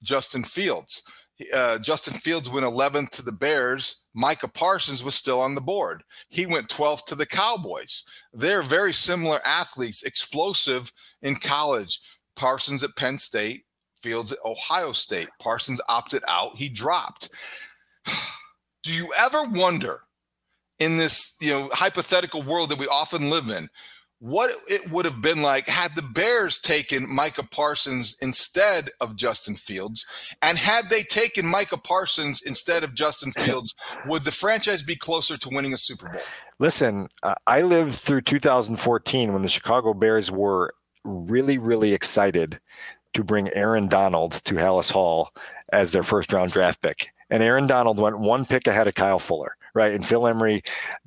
Justin 0.02 0.42
Fields. 0.42 1.04
Uh, 1.54 1.78
Justin 1.78 2.14
Fields 2.14 2.50
went 2.50 2.66
11th 2.66 3.10
to 3.10 3.22
the 3.22 3.30
Bears. 3.30 4.06
Micah 4.12 4.48
Parsons 4.48 5.04
was 5.04 5.14
still 5.14 5.40
on 5.40 5.54
the 5.54 5.60
board. 5.60 6.02
He 6.30 6.46
went 6.46 6.68
12th 6.68 7.04
to 7.04 7.14
the 7.14 7.26
Cowboys. 7.26 8.02
They're 8.32 8.62
very 8.62 8.92
similar 8.92 9.38
athletes, 9.46 10.02
explosive 10.02 10.92
in 11.22 11.36
college. 11.36 12.00
Parsons 12.34 12.82
at 12.82 12.96
Penn 12.96 13.18
State, 13.18 13.65
Fields 14.06 14.30
at 14.30 14.38
Ohio 14.44 14.92
State. 14.92 15.28
Parsons 15.40 15.80
opted 15.88 16.22
out. 16.28 16.54
He 16.54 16.68
dropped. 16.68 17.28
Do 18.84 18.92
you 18.92 19.12
ever 19.18 19.42
wonder 19.50 19.98
in 20.78 20.96
this, 20.96 21.36
you 21.40 21.50
know, 21.50 21.68
hypothetical 21.72 22.42
world 22.42 22.68
that 22.68 22.78
we 22.78 22.86
often 22.86 23.30
live 23.30 23.50
in, 23.50 23.68
what 24.20 24.50
it 24.68 24.90
would 24.92 25.04
have 25.04 25.20
been 25.20 25.42
like 25.42 25.66
had 25.66 25.92
the 25.96 26.02
Bears 26.02 26.60
taken 26.60 27.12
Micah 27.12 27.46
Parsons 27.50 28.16
instead 28.22 28.90
of 29.00 29.16
Justin 29.16 29.56
Fields? 29.56 30.06
And 30.40 30.56
had 30.56 30.88
they 30.88 31.02
taken 31.02 31.44
Micah 31.44 31.76
Parsons 31.76 32.42
instead 32.42 32.84
of 32.84 32.94
Justin 32.94 33.32
Fields, 33.40 33.74
would 34.06 34.22
the 34.22 34.30
franchise 34.30 34.84
be 34.84 34.94
closer 34.94 35.36
to 35.36 35.48
winning 35.48 35.74
a 35.74 35.78
Super 35.78 36.08
Bowl? 36.10 36.22
Listen, 36.60 37.08
uh, 37.24 37.34
I 37.48 37.62
lived 37.62 37.96
through 37.96 38.20
2014 38.20 39.32
when 39.32 39.42
the 39.42 39.48
Chicago 39.48 39.94
Bears 39.94 40.30
were 40.30 40.72
really, 41.04 41.58
really 41.58 41.92
excited 41.92 42.60
to 43.16 43.24
bring 43.24 43.48
Aaron 43.54 43.88
Donald 43.88 44.32
to 44.44 44.56
Halas 44.56 44.92
Hall 44.92 45.32
as 45.72 45.90
their 45.90 46.02
first 46.02 46.32
round 46.34 46.52
draft 46.52 46.82
pick. 46.82 47.12
And 47.30 47.42
Aaron 47.42 47.66
Donald 47.66 47.98
went 47.98 48.18
one 48.18 48.44
pick 48.44 48.66
ahead 48.66 48.86
of 48.86 48.94
Kyle 48.94 49.18
Fuller 49.18 49.56
right? 49.76 49.94
And 49.94 50.04
Phil 50.04 50.26
Emery 50.26 50.62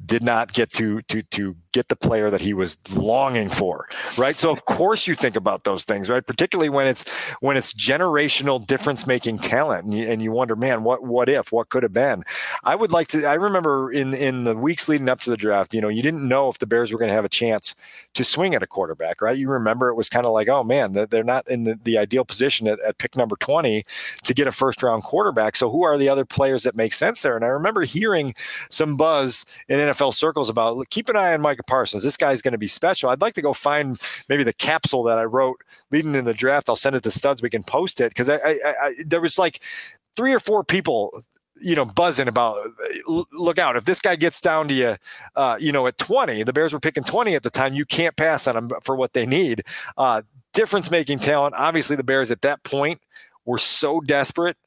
did 0.05 0.23
not 0.23 0.53
get 0.53 0.71
to 0.73 1.01
to 1.03 1.21
to 1.23 1.55
get 1.71 1.89
the 1.89 1.95
player 1.95 2.31
that 2.31 2.41
he 2.41 2.53
was 2.53 2.77
longing 2.95 3.49
for, 3.49 3.87
right? 4.17 4.35
So 4.35 4.51
of 4.51 4.65
course 4.65 5.05
you 5.07 5.15
think 5.15 5.35
about 5.35 5.63
those 5.65 5.83
things, 5.83 6.09
right? 6.09 6.25
Particularly 6.25 6.69
when 6.69 6.87
it's 6.87 7.09
when 7.41 7.57
it's 7.57 7.73
generational 7.73 8.65
difference 8.65 9.05
making 9.05 9.39
talent, 9.39 9.85
and 9.85 9.93
you, 9.93 10.07
and 10.07 10.21
you 10.21 10.31
wonder, 10.31 10.55
man, 10.55 10.83
what 10.83 11.03
what 11.03 11.27
if, 11.27 11.51
what 11.51 11.69
could 11.69 11.83
have 11.83 11.93
been? 11.93 12.23
I 12.63 12.75
would 12.75 12.91
like 12.91 13.07
to. 13.09 13.25
I 13.25 13.33
remember 13.33 13.91
in 13.91 14.13
in 14.13 14.43
the 14.45 14.55
weeks 14.55 14.87
leading 14.87 15.09
up 15.09 15.19
to 15.21 15.29
the 15.29 15.37
draft, 15.37 15.73
you 15.73 15.81
know, 15.81 15.89
you 15.89 16.01
didn't 16.01 16.27
know 16.27 16.49
if 16.49 16.59
the 16.59 16.67
Bears 16.67 16.91
were 16.91 16.99
going 16.99 17.09
to 17.09 17.15
have 17.15 17.25
a 17.25 17.29
chance 17.29 17.75
to 18.13 18.23
swing 18.23 18.55
at 18.55 18.63
a 18.63 18.67
quarterback, 18.67 19.21
right? 19.21 19.37
You 19.37 19.49
remember 19.49 19.89
it 19.89 19.95
was 19.95 20.09
kind 20.09 20.25
of 20.25 20.31
like, 20.31 20.47
oh 20.47 20.63
man, 20.63 20.93
they're 20.93 21.23
not 21.23 21.47
in 21.47 21.63
the, 21.63 21.79
the 21.83 21.97
ideal 21.97 22.23
position 22.23 22.67
at, 22.67 22.79
at 22.81 22.99
pick 22.99 23.15
number 23.15 23.35
twenty 23.35 23.85
to 24.23 24.33
get 24.33 24.47
a 24.47 24.51
first 24.51 24.83
round 24.83 25.03
quarterback. 25.03 25.55
So 25.55 25.69
who 25.71 25.83
are 25.83 25.97
the 25.97 26.09
other 26.09 26.25
players 26.25 26.63
that 26.63 26.75
make 26.75 26.93
sense 26.93 27.21
there? 27.21 27.35
And 27.35 27.43
I 27.43 27.49
remember 27.49 27.83
hearing 27.83 28.35
some 28.69 28.95
buzz 28.95 29.45
in 29.67 29.79
NFL 29.79 30.13
circles 30.13 30.49
about 30.49 30.89
keep 30.89 31.09
an 31.09 31.15
eye 31.15 31.33
on 31.33 31.41
Micah 31.41 31.63
Parsons. 31.63 32.03
This 32.03 32.17
guy's 32.17 32.41
going 32.41 32.51
to 32.53 32.57
be 32.57 32.67
special. 32.67 33.09
I'd 33.09 33.21
like 33.21 33.33
to 33.35 33.41
go 33.41 33.53
find 33.53 33.99
maybe 34.27 34.43
the 34.43 34.53
capsule 34.53 35.03
that 35.03 35.17
I 35.17 35.25
wrote 35.25 35.61
leading 35.91 36.15
in 36.15 36.25
the 36.25 36.33
draft. 36.33 36.69
I'll 36.69 36.75
send 36.75 36.95
it 36.95 37.03
to 37.03 37.11
Studs. 37.11 37.41
We 37.41 37.49
can 37.49 37.63
post 37.63 38.01
it 38.01 38.09
because 38.09 38.29
I, 38.29 38.37
I, 38.37 38.59
I, 38.65 38.95
there 39.05 39.21
was 39.21 39.37
like 39.37 39.61
three 40.15 40.33
or 40.33 40.39
four 40.39 40.63
people 40.63 41.23
you 41.61 41.75
know, 41.75 41.85
buzzing 41.85 42.27
about 42.27 42.65
look 43.33 43.59
out. 43.59 43.75
If 43.75 43.85
this 43.85 43.99
guy 43.99 44.15
gets 44.15 44.39
down 44.39 44.67
to 44.69 44.73
you, 44.73 44.95
uh, 45.35 45.57
you 45.59 45.71
know, 45.71 45.87
at 45.87 45.97
20, 45.97 46.43
the 46.43 46.53
Bears 46.53 46.73
were 46.73 46.79
picking 46.79 47.03
20 47.03 47.35
at 47.35 47.43
the 47.43 47.49
time. 47.49 47.73
You 47.73 47.85
can't 47.85 48.15
pass 48.15 48.47
on 48.47 48.55
them 48.55 48.71
for 48.81 48.95
what 48.95 49.13
they 49.13 49.25
need. 49.25 49.63
Uh, 49.97 50.21
difference 50.53 50.89
making 50.89 51.19
talent. 51.19 51.55
Obviously, 51.57 51.95
the 51.95 52.03
Bears 52.03 52.31
at 52.31 52.41
that 52.41 52.63
point 52.63 53.01
were 53.45 53.57
so 53.57 53.99
desperate 54.01 54.57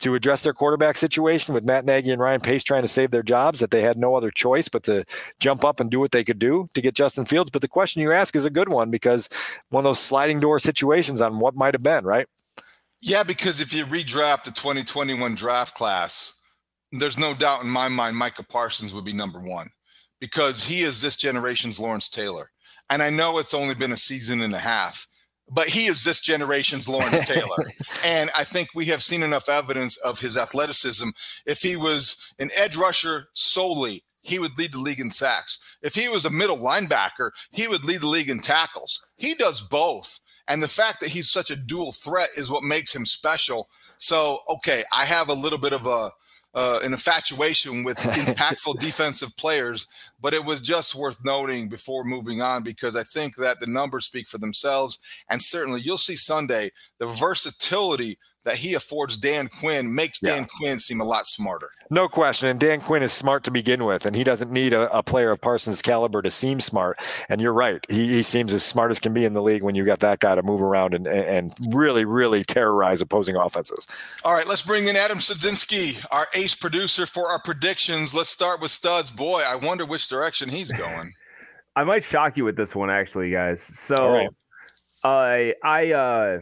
to 0.00 0.14
address 0.14 0.42
their 0.42 0.52
quarterback 0.52 0.96
situation 0.96 1.54
with 1.54 1.64
Matt 1.64 1.84
Nagy 1.84 2.10
and 2.10 2.20
Ryan 2.20 2.40
Pace 2.40 2.62
trying 2.62 2.82
to 2.82 2.88
save 2.88 3.10
their 3.10 3.22
jobs 3.22 3.60
that 3.60 3.70
they 3.70 3.82
had 3.82 3.96
no 3.96 4.14
other 4.14 4.30
choice 4.30 4.68
but 4.68 4.82
to 4.84 5.04
jump 5.38 5.64
up 5.64 5.80
and 5.80 5.90
do 5.90 6.00
what 6.00 6.12
they 6.12 6.24
could 6.24 6.38
do 6.38 6.68
to 6.74 6.80
get 6.80 6.94
Justin 6.94 7.24
Fields. 7.24 7.50
But 7.50 7.62
the 7.62 7.68
question 7.68 8.02
you 8.02 8.12
ask 8.12 8.34
is 8.34 8.44
a 8.44 8.50
good 8.50 8.68
one 8.68 8.90
because 8.90 9.28
one 9.68 9.84
of 9.84 9.88
those 9.88 10.00
sliding 10.00 10.40
door 10.40 10.58
situations 10.58 11.20
on 11.20 11.38
what 11.38 11.54
might 11.54 11.74
have 11.74 11.82
been, 11.82 12.04
right? 12.04 12.26
Yeah, 13.00 13.22
because 13.22 13.60
if 13.60 13.72
you 13.72 13.86
redraft 13.86 14.44
the 14.44 14.50
2021 14.50 15.34
draft 15.34 15.74
class, 15.74 16.42
there's 16.92 17.18
no 17.18 17.34
doubt 17.34 17.62
in 17.62 17.68
my 17.68 17.88
mind 17.88 18.16
Micah 18.16 18.42
Parsons 18.42 18.92
would 18.92 19.04
be 19.04 19.12
number 19.12 19.40
one 19.40 19.70
because 20.20 20.64
he 20.64 20.82
is 20.82 21.00
this 21.00 21.16
generation's 21.16 21.80
Lawrence 21.80 22.08
Taylor. 22.08 22.50
And 22.90 23.02
I 23.02 23.10
know 23.10 23.38
it's 23.38 23.54
only 23.54 23.74
been 23.74 23.92
a 23.92 23.96
season 23.96 24.40
and 24.40 24.52
a 24.52 24.58
half, 24.58 25.06
but 25.50 25.68
he 25.68 25.86
is 25.86 26.04
this 26.04 26.20
generation's 26.20 26.88
Lawrence 26.88 27.26
Taylor. 27.28 27.70
and 28.04 28.30
I 28.36 28.44
think 28.44 28.70
we 28.74 28.86
have 28.86 29.02
seen 29.02 29.22
enough 29.22 29.48
evidence 29.48 29.96
of 29.98 30.20
his 30.20 30.36
athleticism. 30.36 31.08
If 31.46 31.60
he 31.62 31.76
was 31.76 32.32
an 32.38 32.50
edge 32.54 32.76
rusher 32.76 33.26
solely, 33.34 34.04
he 34.22 34.38
would 34.38 34.56
lead 34.56 34.72
the 34.72 34.78
league 34.78 35.00
in 35.00 35.10
sacks. 35.10 35.58
If 35.82 35.94
he 35.94 36.08
was 36.08 36.24
a 36.24 36.30
middle 36.30 36.58
linebacker, 36.58 37.30
he 37.50 37.66
would 37.66 37.84
lead 37.84 38.02
the 38.02 38.06
league 38.06 38.30
in 38.30 38.40
tackles. 38.40 39.00
He 39.16 39.34
does 39.34 39.60
both. 39.60 40.20
And 40.46 40.62
the 40.62 40.68
fact 40.68 41.00
that 41.00 41.10
he's 41.10 41.30
such 41.30 41.50
a 41.50 41.56
dual 41.56 41.92
threat 41.92 42.28
is 42.36 42.50
what 42.50 42.62
makes 42.62 42.94
him 42.94 43.06
special. 43.06 43.68
So, 43.98 44.40
okay, 44.48 44.84
I 44.92 45.04
have 45.04 45.28
a 45.28 45.34
little 45.34 45.58
bit 45.58 45.72
of 45.72 45.86
a 45.86 46.10
uh, 46.54 46.80
an 46.82 46.92
infatuation 46.92 47.84
with 47.84 47.96
impactful 47.98 48.78
defensive 48.80 49.36
players, 49.36 49.86
but 50.20 50.34
it 50.34 50.44
was 50.44 50.60
just 50.60 50.94
worth 50.94 51.24
noting 51.24 51.68
before 51.68 52.04
moving 52.04 52.40
on 52.40 52.62
because 52.62 52.96
I 52.96 53.02
think 53.02 53.36
that 53.36 53.60
the 53.60 53.66
numbers 53.66 54.06
speak 54.06 54.28
for 54.28 54.38
themselves. 54.38 54.98
And 55.30 55.40
certainly 55.40 55.80
you'll 55.80 55.98
see 55.98 56.16
Sunday 56.16 56.70
the 56.98 57.06
versatility 57.06 58.18
that 58.44 58.56
he 58.56 58.74
affords 58.74 59.16
Dan 59.16 59.48
Quinn 59.48 59.94
makes 59.94 60.20
Dan 60.20 60.46
Quinn 60.46 60.78
seem 60.78 61.00
a 61.00 61.04
lot 61.04 61.26
smarter. 61.26 61.70
No 61.92 62.08
question. 62.08 62.48
And 62.48 62.60
Dan 62.60 62.80
Quinn 62.80 63.02
is 63.02 63.12
smart 63.12 63.42
to 63.44 63.50
begin 63.50 63.84
with, 63.84 64.06
and 64.06 64.14
he 64.14 64.22
doesn't 64.22 64.50
need 64.50 64.72
a, 64.72 64.96
a 64.96 65.02
player 65.02 65.32
of 65.32 65.40
Parsons' 65.40 65.82
caliber 65.82 66.22
to 66.22 66.30
seem 66.30 66.60
smart. 66.60 67.00
And 67.28 67.40
you're 67.40 67.52
right. 67.52 67.84
He, 67.88 68.12
he, 68.12 68.22
seems 68.22 68.54
as 68.54 68.62
smart 68.62 68.92
as 68.92 69.00
can 69.00 69.12
be 69.12 69.24
in 69.24 69.32
the 69.32 69.42
league 69.42 69.64
when 69.64 69.74
you've 69.74 69.86
got 69.86 69.98
that 69.98 70.20
guy 70.20 70.36
to 70.36 70.42
move 70.42 70.62
around 70.62 70.94
and, 70.94 71.08
and 71.08 71.52
really, 71.70 72.04
really 72.04 72.44
terrorize 72.44 73.00
opposing 73.00 73.34
offenses. 73.34 73.88
All 74.24 74.32
right, 74.32 74.46
let's 74.46 74.62
bring 74.62 74.86
in 74.86 74.94
Adam 74.94 75.18
Sadzinski, 75.18 76.04
our 76.12 76.28
ace 76.32 76.54
producer 76.54 77.06
for 77.06 77.28
our 77.28 77.40
predictions. 77.40 78.14
Let's 78.14 78.30
start 78.30 78.60
with 78.60 78.70
Studs. 78.70 79.10
Boy, 79.10 79.42
I 79.44 79.56
wonder 79.56 79.84
which 79.84 80.08
direction 80.08 80.48
he's 80.48 80.70
going. 80.70 81.12
I 81.76 81.82
might 81.82 82.04
shock 82.04 82.36
you 82.36 82.44
with 82.44 82.56
this 82.56 82.74
one, 82.74 82.90
actually, 82.90 83.32
guys. 83.32 83.62
So, 83.62 84.12
right. 84.12 84.28
uh, 85.02 85.66
I, 85.66 85.92
uh, 85.92 86.38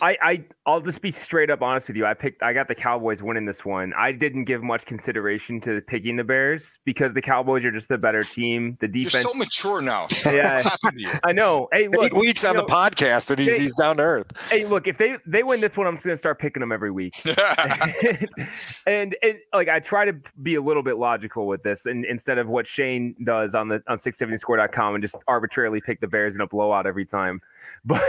I, 0.00 0.16
I 0.22 0.44
I'll 0.66 0.80
just 0.80 1.02
be 1.02 1.10
straight 1.10 1.50
up 1.50 1.62
honest 1.62 1.88
with 1.88 1.96
you. 1.96 2.06
I 2.06 2.14
picked 2.14 2.42
I 2.42 2.52
got 2.52 2.68
the 2.68 2.74
Cowboys 2.74 3.22
winning 3.22 3.44
this 3.44 3.64
one. 3.64 3.92
I 3.96 4.12
didn't 4.12 4.44
give 4.44 4.62
much 4.62 4.86
consideration 4.86 5.60
to 5.62 5.80
picking 5.82 6.16
the 6.16 6.24
Bears 6.24 6.78
because 6.84 7.14
the 7.14 7.22
Cowboys 7.22 7.64
are 7.64 7.70
just 7.70 7.88
the 7.88 7.98
better 7.98 8.22
team. 8.22 8.76
The 8.80 8.88
defense 8.88 9.14
You're 9.14 9.22
so 9.22 9.34
mature 9.34 9.82
now. 9.82 10.06
Yeah, 10.28 10.76
I 11.24 11.32
know. 11.32 11.68
Hey, 11.72 11.88
look, 11.88 12.04
eight 12.04 12.14
weeks 12.14 12.44
on 12.44 12.54
know, 12.54 12.62
the 12.62 12.66
podcast 12.66 13.30
and 13.30 13.38
he's, 13.38 13.48
hey, 13.48 13.58
he's 13.60 13.74
down 13.74 13.96
to 13.96 14.02
earth. 14.02 14.30
Hey, 14.50 14.66
look, 14.66 14.86
if 14.86 14.98
they 14.98 15.16
they 15.26 15.42
win 15.42 15.60
this 15.60 15.76
one, 15.76 15.86
I'm 15.86 15.94
just 15.94 16.04
gonna 16.04 16.16
start 16.16 16.38
picking 16.38 16.60
them 16.60 16.70
every 16.70 16.90
week. 16.90 17.14
and, 18.86 19.16
and 19.22 19.38
like 19.52 19.68
I 19.68 19.80
try 19.80 20.04
to 20.04 20.14
be 20.42 20.56
a 20.56 20.62
little 20.62 20.82
bit 20.82 20.98
logical 20.98 21.46
with 21.46 21.62
this, 21.62 21.86
and 21.86 22.04
instead 22.04 22.38
of 22.38 22.48
what 22.48 22.66
Shane 22.66 23.14
does 23.24 23.54
on 23.54 23.68
the 23.68 23.82
on 23.88 23.96
670score.com 23.96 24.94
and 24.94 25.02
just 25.02 25.16
arbitrarily 25.26 25.80
pick 25.80 26.00
the 26.00 26.08
Bears 26.08 26.34
in 26.34 26.40
a 26.40 26.46
blowout 26.46 26.86
every 26.86 27.06
time. 27.06 27.40
But 27.84 28.02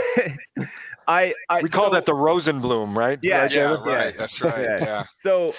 I, 1.08 1.34
I 1.48 1.62
we 1.62 1.68
call 1.68 1.86
so, 1.86 1.92
that 1.92 2.06
the 2.06 2.12
Rosenblum, 2.12 2.96
right? 2.96 3.18
Yeah, 3.22 3.42
right, 3.42 3.52
yeah, 3.52 3.76
right. 3.84 4.16
That's 4.16 4.40
right. 4.42 4.62
Yeah. 4.62 4.78
yeah. 4.80 5.02
So, 5.18 5.54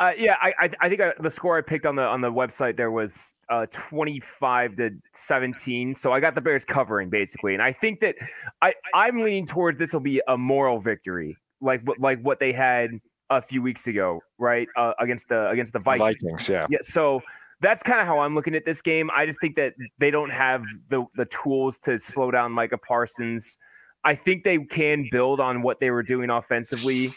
uh, 0.00 0.12
yeah, 0.16 0.36
I, 0.40 0.70
I, 0.80 0.88
think 0.88 1.00
I, 1.00 1.12
the 1.20 1.30
score 1.30 1.56
I 1.56 1.62
picked 1.62 1.86
on 1.86 1.96
the 1.96 2.02
on 2.02 2.20
the 2.20 2.30
website 2.30 2.76
there 2.76 2.90
was 2.90 3.34
uh, 3.48 3.66
25 3.70 4.76
to 4.76 4.90
17. 5.12 5.94
So 5.94 6.12
I 6.12 6.20
got 6.20 6.34
the 6.34 6.40
Bears 6.40 6.64
covering 6.64 7.10
basically, 7.10 7.54
and 7.54 7.62
I 7.62 7.72
think 7.72 8.00
that 8.00 8.16
I 8.60 8.74
I'm 8.94 9.22
leaning 9.22 9.46
towards 9.46 9.78
this 9.78 9.92
will 9.92 10.00
be 10.00 10.20
a 10.28 10.36
moral 10.36 10.78
victory, 10.78 11.36
like 11.60 11.82
like 11.98 12.20
what 12.20 12.38
they 12.38 12.52
had 12.52 12.90
a 13.30 13.40
few 13.40 13.62
weeks 13.62 13.86
ago, 13.86 14.20
right? 14.38 14.68
Uh, 14.76 14.92
against 15.00 15.28
the 15.28 15.48
against 15.48 15.72
the 15.72 15.78
Vikings. 15.78 16.20
Vikings, 16.22 16.48
yeah. 16.48 16.66
Yeah. 16.68 16.78
So 16.82 17.22
that's 17.62 17.82
kind 17.82 18.00
of 18.00 18.06
how 18.06 18.18
I'm 18.18 18.34
looking 18.34 18.54
at 18.54 18.64
this 18.64 18.82
game. 18.82 19.08
I 19.16 19.24
just 19.24 19.40
think 19.40 19.54
that 19.56 19.74
they 19.98 20.10
don't 20.10 20.30
have 20.30 20.64
the 20.90 21.04
the 21.14 21.24
tools 21.26 21.78
to 21.80 21.98
slow 21.98 22.30
down 22.30 22.52
Micah 22.52 22.76
Parsons. 22.76 23.56
I 24.04 24.16
think 24.16 24.42
they 24.42 24.58
can 24.58 25.08
build 25.10 25.38
on 25.38 25.62
what 25.62 25.78
they 25.78 25.90
were 25.90 26.02
doing 26.02 26.28
offensively 26.28 27.14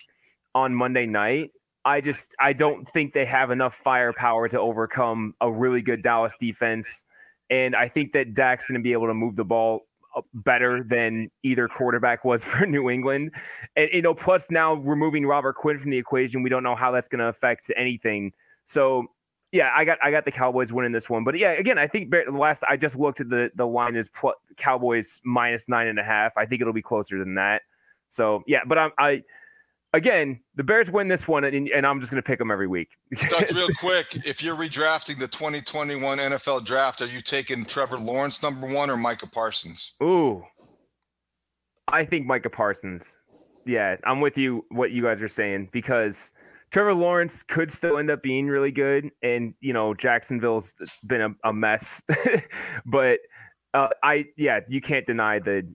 on 0.53 0.73
Monday 0.73 1.07
night. 1.07 1.51
I 1.83 1.99
just 1.99 2.35
I 2.39 2.53
don't 2.53 2.87
think 2.87 3.13
they 3.13 3.25
have 3.25 3.49
enough 3.49 3.75
firepower 3.75 4.47
to 4.49 4.59
overcome 4.59 5.33
a 5.41 5.51
really 5.51 5.81
good 5.81 6.03
Dallas 6.03 6.35
defense. 6.39 7.05
And 7.49 7.75
I 7.75 7.89
think 7.89 8.13
that 8.13 8.33
Dak's 8.33 8.67
going 8.67 8.79
to 8.79 8.83
be 8.83 8.93
able 8.93 9.07
to 9.07 9.13
move 9.13 9.35
the 9.35 9.45
ball 9.45 9.81
uh, 10.15 10.21
better 10.33 10.83
than 10.83 11.29
either 11.43 11.67
quarterback 11.67 12.23
was 12.23 12.43
for 12.45 12.67
New 12.67 12.91
England. 12.91 13.31
And 13.75 13.89
you 13.91 14.03
know, 14.03 14.13
plus 14.13 14.51
now 14.51 14.75
removing 14.75 15.25
Robert 15.25 15.53
Quinn 15.53 15.79
from 15.79 15.89
the 15.89 15.97
equation, 15.97 16.43
we 16.43 16.49
don't 16.49 16.63
know 16.63 16.75
how 16.75 16.91
that's 16.91 17.07
going 17.07 17.19
to 17.19 17.27
affect 17.27 17.71
anything. 17.75 18.31
So 18.63 19.05
yeah, 19.55 19.71
I 19.73 19.85
got 19.85 19.97
I 20.03 20.11
got 20.11 20.25
the 20.25 20.31
Cowboys 20.31 20.73
winning 20.73 20.91
this 20.91 21.09
one, 21.09 21.23
but 21.23 21.37
yeah, 21.37 21.51
again, 21.51 21.77
I 21.77 21.87
think 21.87 22.11
the 22.11 22.25
last 22.29 22.61
I 22.69 22.75
just 22.75 22.97
looked 22.97 23.21
at 23.21 23.29
the 23.29 23.49
the 23.55 23.65
line 23.65 23.95
is 23.95 24.09
pl- 24.09 24.33
Cowboys 24.57 25.21
minus 25.23 25.69
nine 25.69 25.87
and 25.87 25.97
a 25.97 26.03
half. 26.03 26.33
I 26.37 26.45
think 26.45 26.59
it'll 26.59 26.73
be 26.73 26.81
closer 26.81 27.17
than 27.17 27.35
that. 27.35 27.61
So 28.09 28.43
yeah, 28.47 28.65
but 28.67 28.77
I'm 28.77 28.91
I 28.99 29.23
again 29.93 30.41
the 30.55 30.63
Bears 30.63 30.91
win 30.91 31.07
this 31.07 31.25
one, 31.25 31.45
and, 31.45 31.69
and 31.69 31.87
I'm 31.87 32.01
just 32.01 32.11
going 32.11 32.21
to 32.21 32.27
pick 32.27 32.37
them 32.37 32.51
every 32.51 32.67
week. 32.67 32.89
Stuck 33.15 33.49
real 33.55 33.69
quick. 33.79 34.27
If 34.27 34.43
you're 34.43 34.57
redrafting 34.57 35.19
the 35.19 35.27
2021 35.27 36.17
NFL 36.17 36.65
draft, 36.65 37.01
are 37.01 37.07
you 37.07 37.21
taking 37.21 37.63
Trevor 37.63 37.97
Lawrence 37.97 38.43
number 38.43 38.67
one 38.67 38.89
or 38.89 38.97
Micah 38.97 39.27
Parsons? 39.27 39.93
Ooh, 40.03 40.43
I 41.87 42.03
think 42.03 42.25
Micah 42.25 42.49
Parsons. 42.49 43.17
Yeah, 43.65 43.95
I'm 44.03 44.19
with 44.19 44.37
you. 44.37 44.65
What 44.69 44.91
you 44.91 45.03
guys 45.03 45.21
are 45.21 45.29
saying 45.29 45.69
because 45.71 46.33
Trevor 46.75 46.93
Lawrence 46.93 47.41
could 47.41 47.71
still 47.71 47.99
end 47.99 48.11
up 48.11 48.21
being 48.21 48.47
really 48.47 48.69
good, 48.69 49.09
and 49.23 49.53
you 49.61 49.71
know 49.71 49.93
Jacksonville's 49.93 50.75
been 51.07 51.21
a, 51.21 51.29
a 51.45 51.53
mess, 51.53 52.03
but 52.85 53.19
uh, 53.73 53.87
I 54.03 54.25
yeah 54.35 54.59
you 54.67 54.81
can't 54.81 55.07
deny 55.07 55.39
the. 55.39 55.65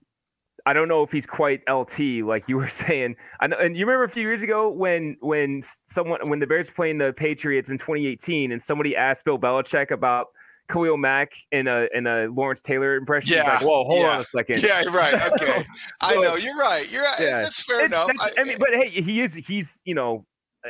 I 0.67 0.73
don't 0.73 0.87
know 0.87 1.01
if 1.01 1.11
he's 1.11 1.25
quite 1.25 1.61
LT 1.67 2.23
like 2.23 2.43
you 2.47 2.57
were 2.57 2.67
saying. 2.85 3.15
I 3.39 3.47
know, 3.47 3.57
and 3.57 3.75
you 3.75 3.87
remember 3.87 4.03
a 4.03 4.09
few 4.09 4.21
years 4.21 4.43
ago 4.43 4.69
when 4.69 5.17
when 5.21 5.63
someone 5.63 6.19
when 6.29 6.37
the 6.37 6.45
Bears 6.45 6.69
playing 6.69 6.99
the 6.99 7.13
Patriots 7.13 7.71
in 7.71 7.79
2018, 7.79 8.51
and 8.51 8.61
somebody 8.61 8.95
asked 8.95 9.25
Bill 9.25 9.39
Belichick 9.39 9.89
about 9.89 10.27
Khalil 10.71 10.97
Mack 10.97 11.31
in 11.51 11.67
a 11.67 11.87
in 11.95 12.05
a 12.05 12.27
Lawrence 12.27 12.61
Taylor 12.61 12.95
impression. 12.95 13.37
Yeah. 13.37 13.53
Like, 13.53 13.61
Whoa, 13.63 13.85
hold 13.85 14.01
yeah. 14.01 14.15
on 14.17 14.21
a 14.21 14.25
second. 14.25 14.61
Yeah, 14.61 14.83
right. 14.91 15.15
Okay. 15.31 15.63
so, 15.63 15.63
I 15.99 16.13
know. 16.17 16.35
You're 16.35 16.57
right. 16.57 16.87
You're 16.91 17.01
right. 17.01 17.19
Yeah. 17.19 17.41
That's 17.41 17.63
fair 17.63 17.85
enough. 17.85 18.05
That's, 18.05 18.37
I, 18.37 18.41
I, 18.41 18.43
mean, 18.43 18.57
but 18.59 18.69
hey, 18.69 18.89
he 18.89 19.21
is 19.21 19.33
he's 19.33 19.81
you 19.83 19.95
know 19.95 20.27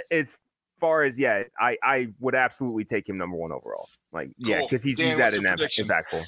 as 0.10 0.38
far 0.82 1.04
as 1.04 1.18
yeah, 1.18 1.44
I 1.60 1.78
I 1.84 2.08
would 2.20 2.36
absolutely 2.36 2.84
take 2.84 3.08
him 3.08 3.18
number 3.18 3.38
one 3.38 3.52
overall. 3.54 3.88
Like 4.12 4.32
cool. 4.44 4.52
yeah, 4.52 4.62
because 4.62 4.84
he's, 4.84 4.98
Dan, 4.98 5.18
he's 5.20 5.42
that 5.44 5.60
impactful. 5.60 6.26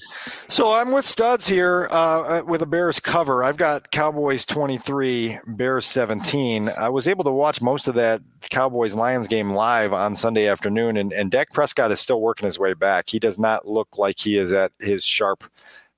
So 0.48 0.72
I'm 0.72 0.92
with 0.92 1.04
studs 1.04 1.48
here 1.48 1.90
uh, 1.92 2.40
uh, 2.40 2.44
with 2.46 2.62
a 2.62 2.66
Bears 2.66 3.00
cover. 3.02 3.44
I've 3.44 3.58
got 3.58 3.92
Cowboys 3.92 4.46
23, 4.46 5.40
Bears 5.48 5.86
17. 5.88 6.70
I 6.70 6.88
was 6.88 7.08
able 7.08 7.24
to 7.26 7.32
watch 7.32 7.62
most 7.62 7.88
of 7.88 7.96
that 7.96 8.22
Cowboys 8.50 8.94
Lions 8.94 9.28
game 9.28 9.52
live 9.52 9.92
on 9.92 10.16
Sunday 10.16 10.48
afternoon, 10.48 10.96
and 10.96 11.12
and 11.12 11.32
Dak 11.32 11.52
Prescott 11.52 11.92
is 11.92 12.00
still 12.00 12.22
working 12.22 12.46
his 12.46 12.60
way 12.60 12.74
back. 12.74 13.10
He 13.10 13.20
does 13.20 13.38
not 13.38 13.68
look 13.68 13.98
like 13.98 14.20
he 14.20 14.38
is 14.38 14.54
at 14.54 14.72
his 14.80 15.04
sharp 15.04 15.44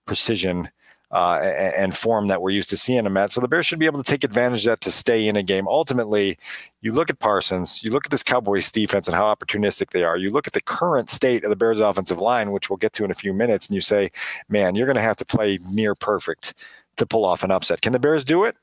precision 0.07 0.69
uh, 1.11 1.39
and 1.77 1.95
form 1.95 2.27
that 2.27 2.41
we're 2.41 2.49
used 2.49 2.69
to 2.69 2.77
seeing 2.77 3.05
him 3.05 3.17
at. 3.17 3.31
So 3.31 3.41
the 3.41 3.47
Bears 3.47 3.65
should 3.65 3.79
be 3.79 3.85
able 3.85 4.01
to 4.03 4.09
take 4.09 4.23
advantage 4.23 4.65
of 4.65 4.71
that 4.71 4.81
to 4.81 4.91
stay 4.91 5.27
in 5.27 5.35
a 5.35 5.43
game. 5.43 5.67
Ultimately, 5.67 6.37
you 6.81 6.91
look 6.91 7.09
at 7.09 7.19
Parsons, 7.19 7.83
you 7.83 7.91
look 7.91 8.05
at 8.05 8.11
this 8.11 8.23
Cowboys 8.23 8.71
defense 8.71 9.07
and 9.07 9.15
how 9.15 9.33
opportunistic 9.33 9.91
they 9.91 10.03
are. 10.03 10.17
You 10.17 10.31
look 10.31 10.47
at 10.47 10.53
the 10.53 10.61
current 10.61 11.09
state 11.09 11.43
of 11.43 11.49
the 11.49 11.55
Bears 11.55 11.79
offensive 11.79 12.19
line, 12.19 12.51
which 12.51 12.69
we'll 12.69 12.77
get 12.77 12.93
to 12.93 13.03
in 13.03 13.11
a 13.11 13.15
few 13.15 13.33
minutes, 13.33 13.67
and 13.67 13.75
you 13.75 13.81
say, 13.81 14.11
man, 14.49 14.75
you're 14.75 14.87
going 14.87 14.95
to 14.95 15.01
have 15.01 15.17
to 15.17 15.25
play 15.25 15.59
near 15.69 15.95
perfect 15.95 16.53
to 16.97 17.05
pull 17.05 17.25
off 17.25 17.43
an 17.43 17.51
upset. 17.51 17.81
Can 17.81 17.93
the 17.93 17.99
Bears 17.99 18.25
do 18.25 18.43
it? 18.43 18.55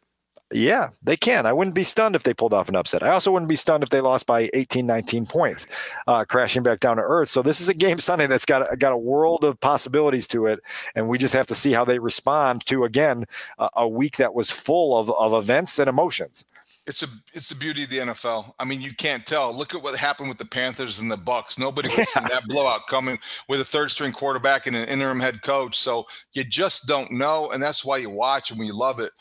Yeah, 0.53 0.91
they 1.03 1.17
can. 1.17 1.47
I 1.47 1.53
wouldn't 1.53 1.75
be 1.75 1.85
stunned 1.85 2.15
if 2.15 2.23
they 2.23 2.35
pulled 2.35 2.53
off 2.53 2.69
an 2.69 2.77
upset. 2.77 3.03
I 3.03 3.11
also 3.11 3.33
wouldn't 3.33 3.49
be 3.49 3.57
stunned 3.57 3.83
if 3.83 3.91
they 3.91 4.01
lost 4.01 4.27
by 4.27 4.51
18, 4.55 4.87
19 4.87 5.27
points, 5.27 5.67
uh, 6.07 6.25
crashing 6.25 6.63
back 6.63 6.81
down 6.81 6.97
to 6.97 7.03
earth. 7.03 7.31
So 7.31 7.43
this 7.43 7.61
is 7.61 7.69
a 7.69 7.75
game 7.75 7.99
Sunday 7.99 8.27
that's 8.27 8.45
got 8.45 8.79
got 8.79 8.93
a 8.93 8.97
world 8.97 9.45
of 9.45 9.59
possibilities 9.61 10.29
to 10.29 10.47
it, 10.47 10.61
and 10.95 11.09
we 11.09 11.19
just 11.19 11.35
have 11.35 11.47
to 11.47 11.55
see 11.55 11.73
how 11.73 11.85
they 11.85 11.99
respond 11.99 12.67
to 12.67 12.85
again 12.85 13.25
a, 13.59 13.71
a 13.77 13.89
week 13.89 14.17
that 14.17 14.35
was 14.35 14.51
full 14.51 14.99
of 14.99 15.11
of 15.11 15.33
events 15.33 15.79
and 15.79 15.89
emotions. 15.89 16.45
It's 16.85 17.05
a 17.05 17.07
it's 17.33 17.49
the 17.49 17.55
beauty 17.55 17.85
of 17.85 17.91
the 17.91 17.99
NFL. 17.99 18.55
I 18.59 18.65
mean, 18.65 18.81
you 18.81 18.93
can't 18.93 19.25
tell. 19.25 19.57
Look 19.57 19.73
at 19.73 19.83
what 19.83 19.97
happened 19.97 20.29
with 20.29 20.39
the 20.39 20.45
Panthers 20.45 20.99
and 20.99 21.09
the 21.09 21.17
Bucks. 21.17 21.57
Nobody 21.57 21.89
was 21.91 22.09
yeah. 22.17 22.27
that 22.27 22.49
blowout 22.49 22.89
coming 22.89 23.21
with 23.49 23.61
a 23.61 23.65
third 23.65 23.93
string 23.93 24.13
quarterback 24.13 24.67
and 24.67 24.75
an 24.75 24.89
interim 24.89 25.21
head 25.21 25.43
coach. 25.43 25.79
So 25.79 26.07
you 26.33 26.43
just 26.43 26.89
don't 26.89 27.13
know, 27.13 27.51
and 27.51 27.63
that's 27.63 27.85
why 27.85 27.99
you 27.99 28.11
watch 28.11 28.51
and 28.51 28.59
we 28.59 28.73
love 28.73 28.99
it 28.99 29.13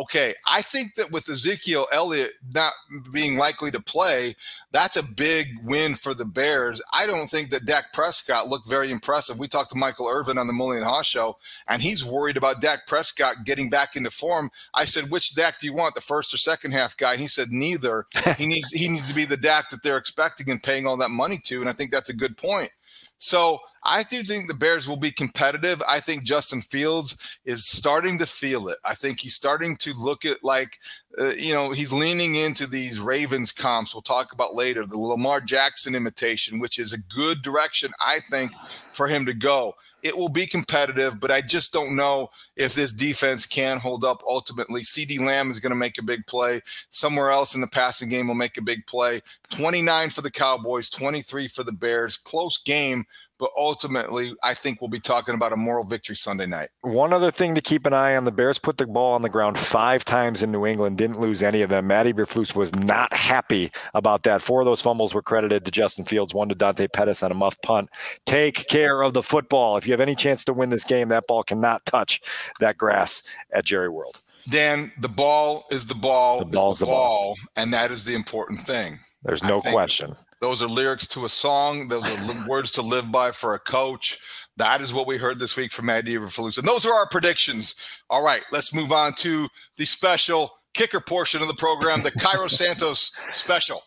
okay, 0.00 0.34
I 0.46 0.62
think 0.62 0.94
that 0.94 1.10
with 1.10 1.28
Ezekiel 1.28 1.86
Elliott 1.92 2.32
not 2.54 2.72
being 3.12 3.36
likely 3.36 3.70
to 3.70 3.82
play, 3.82 4.34
that's 4.72 4.96
a 4.96 5.02
big 5.02 5.48
win 5.62 5.94
for 5.94 6.14
the 6.14 6.24
Bears. 6.24 6.80
I 6.94 7.06
don't 7.06 7.28
think 7.28 7.50
that 7.50 7.66
Dak 7.66 7.92
Prescott 7.92 8.48
looked 8.48 8.68
very 8.68 8.90
impressive. 8.90 9.38
We 9.38 9.46
talked 9.46 9.70
to 9.72 9.76
Michael 9.76 10.08
Irvin 10.08 10.38
on 10.38 10.46
the 10.46 10.54
Mully 10.54 10.82
Haugh 10.82 11.04
show, 11.04 11.36
and 11.68 11.82
he's 11.82 12.04
worried 12.04 12.38
about 12.38 12.62
Dak 12.62 12.86
Prescott 12.86 13.44
getting 13.44 13.68
back 13.68 13.94
into 13.94 14.10
form. 14.10 14.50
I 14.74 14.86
said, 14.86 15.10
which 15.10 15.34
Dak 15.34 15.60
do 15.60 15.66
you 15.66 15.74
want, 15.74 15.94
the 15.94 16.00
first 16.00 16.32
or 16.32 16.38
second 16.38 16.72
half 16.72 16.96
guy? 16.96 17.12
And 17.12 17.20
he 17.20 17.26
said, 17.26 17.50
neither. 17.50 18.06
he 18.38 18.46
needs 18.46 18.70
he 18.70 18.88
needs 18.88 19.08
to 19.08 19.14
be 19.14 19.26
the 19.26 19.36
Dak 19.36 19.68
that 19.70 19.82
they're 19.82 19.98
expecting 19.98 20.50
and 20.50 20.62
paying 20.62 20.86
all 20.86 20.96
that 20.96 21.10
money 21.10 21.38
to, 21.44 21.60
and 21.60 21.68
I 21.68 21.72
think 21.72 21.90
that's 21.90 22.10
a 22.10 22.16
good 22.16 22.36
point. 22.38 22.70
So 23.18 23.58
I 23.84 24.02
do 24.02 24.22
think 24.22 24.46
the 24.46 24.54
Bears 24.54 24.86
will 24.86 24.96
be 24.96 25.10
competitive. 25.10 25.82
I 25.88 26.00
think 26.00 26.24
Justin 26.24 26.60
Fields 26.60 27.16
is 27.44 27.66
starting 27.66 28.18
to 28.18 28.26
feel 28.26 28.68
it. 28.68 28.78
I 28.84 28.94
think 28.94 29.20
he's 29.20 29.34
starting 29.34 29.76
to 29.78 29.94
look 29.94 30.24
at 30.24 30.44
like, 30.44 30.78
uh, 31.18 31.30
you 31.30 31.54
know, 31.54 31.70
he's 31.70 31.92
leaning 31.92 32.34
into 32.34 32.66
these 32.66 33.00
Ravens 33.00 33.52
comps. 33.52 33.94
We'll 33.94 34.02
talk 34.02 34.32
about 34.32 34.54
later 34.54 34.84
the 34.84 34.98
Lamar 34.98 35.40
Jackson 35.40 35.94
imitation, 35.94 36.58
which 36.58 36.78
is 36.78 36.92
a 36.92 36.98
good 36.98 37.42
direction, 37.42 37.90
I 38.00 38.20
think, 38.20 38.52
for 38.52 39.08
him 39.08 39.24
to 39.26 39.34
go. 39.34 39.74
It 40.02 40.16
will 40.16 40.30
be 40.30 40.46
competitive, 40.46 41.20
but 41.20 41.30
I 41.30 41.42
just 41.42 41.72
don't 41.72 41.94
know 41.94 42.30
if 42.56 42.74
this 42.74 42.92
defense 42.92 43.44
can 43.44 43.78
hold 43.78 44.04
up 44.04 44.22
ultimately. 44.26 44.80
CeeDee 44.80 45.20
Lamb 45.20 45.50
is 45.50 45.60
going 45.60 45.70
to 45.70 45.76
make 45.76 45.98
a 45.98 46.02
big 46.02 46.26
play. 46.26 46.62
Somewhere 46.88 47.30
else 47.30 47.54
in 47.54 47.60
the 47.60 47.66
passing 47.66 48.08
game 48.08 48.28
will 48.28 48.34
make 48.34 48.56
a 48.56 48.62
big 48.62 48.86
play. 48.86 49.20
29 49.50 50.10
for 50.10 50.22
the 50.22 50.30
Cowboys, 50.30 50.88
23 50.88 51.48
for 51.48 51.64
the 51.64 51.72
Bears. 51.72 52.16
Close 52.16 52.58
game, 52.58 53.04
but 53.40 53.50
ultimately, 53.56 54.34
I 54.42 54.54
think 54.54 54.80
we'll 54.80 54.88
be 54.88 55.00
talking 55.00 55.34
about 55.34 55.52
a 55.52 55.56
moral 55.56 55.84
victory 55.84 56.14
Sunday 56.14 56.46
night. 56.46 56.68
One 56.82 57.12
other 57.12 57.30
thing 57.30 57.54
to 57.54 57.60
keep 57.60 57.86
an 57.86 57.94
eye 57.94 58.14
on: 58.14 58.26
the 58.26 58.32
Bears 58.32 58.58
put 58.58 58.76
the 58.76 58.86
ball 58.86 59.14
on 59.14 59.22
the 59.22 59.28
ground 59.28 59.58
five 59.58 60.04
times 60.04 60.42
in 60.42 60.52
New 60.52 60.66
England, 60.66 60.98
didn't 60.98 61.18
lose 61.18 61.42
any 61.42 61.62
of 61.62 61.70
them. 61.70 61.86
Matt 61.86 62.06
Eberflus 62.06 62.54
was 62.54 62.74
not 62.76 63.12
happy 63.12 63.72
about 63.94 64.22
that. 64.24 64.42
Four 64.42 64.60
of 64.60 64.66
those 64.66 64.82
fumbles 64.82 65.14
were 65.14 65.22
credited 65.22 65.64
to 65.64 65.70
Justin 65.70 66.04
Fields, 66.04 66.34
one 66.34 66.50
to 66.50 66.54
Dante 66.54 66.86
Pettis 66.86 67.22
on 67.22 67.32
a 67.32 67.34
muff 67.34 67.60
punt. 67.62 67.88
Take 68.26 68.68
care 68.68 69.02
of 69.02 69.14
the 69.14 69.22
football. 69.22 69.76
If 69.78 69.86
you 69.86 69.92
have 69.92 70.00
any 70.00 70.14
chance 70.14 70.44
to 70.44 70.52
win 70.52 70.70
this 70.70 70.84
game, 70.84 71.08
that 71.08 71.26
ball 71.26 71.42
cannot 71.42 71.86
touch 71.86 72.20
that 72.60 72.76
grass 72.76 73.22
at 73.50 73.64
Jerry 73.64 73.88
World. 73.88 74.20
Dan, 74.48 74.92
the 74.98 75.08
ball 75.08 75.66
is 75.70 75.86
the 75.86 75.94
ball. 75.94 76.40
The 76.40 76.44
ball's 76.46 76.78
the, 76.78 76.86
the 76.86 76.90
ball. 76.90 77.34
ball, 77.34 77.36
and 77.56 77.72
that 77.72 77.90
is 77.90 78.04
the 78.04 78.14
important 78.14 78.60
thing. 78.60 78.98
There's 79.22 79.42
no 79.42 79.60
question. 79.60 80.14
Those 80.40 80.62
are 80.62 80.68
lyrics 80.68 81.06
to 81.08 81.26
a 81.26 81.28
song. 81.28 81.88
Those 81.88 82.08
are 82.08 82.44
words 82.48 82.70
to 82.72 82.82
live 82.82 83.12
by 83.12 83.30
for 83.30 83.54
a 83.54 83.58
coach. 83.58 84.18
That 84.56 84.80
is 84.80 84.92
what 84.92 85.06
we 85.06 85.16
heard 85.16 85.38
this 85.38 85.56
week 85.56 85.70
from 85.70 85.86
Matt 85.86 86.06
Eberflus. 86.06 86.58
And 86.58 86.66
those 86.66 86.86
are 86.86 86.92
our 86.94 87.08
predictions. 87.08 87.74
All 88.08 88.24
right, 88.24 88.42
let's 88.50 88.74
move 88.74 88.90
on 88.92 89.12
to 89.14 89.48
the 89.76 89.84
special 89.84 90.50
kicker 90.74 91.00
portion 91.00 91.42
of 91.42 91.48
the 91.48 91.54
program, 91.54 92.02
the 92.02 92.10
Cairo 92.10 92.46
Santos 92.48 93.12
special. 93.30 93.82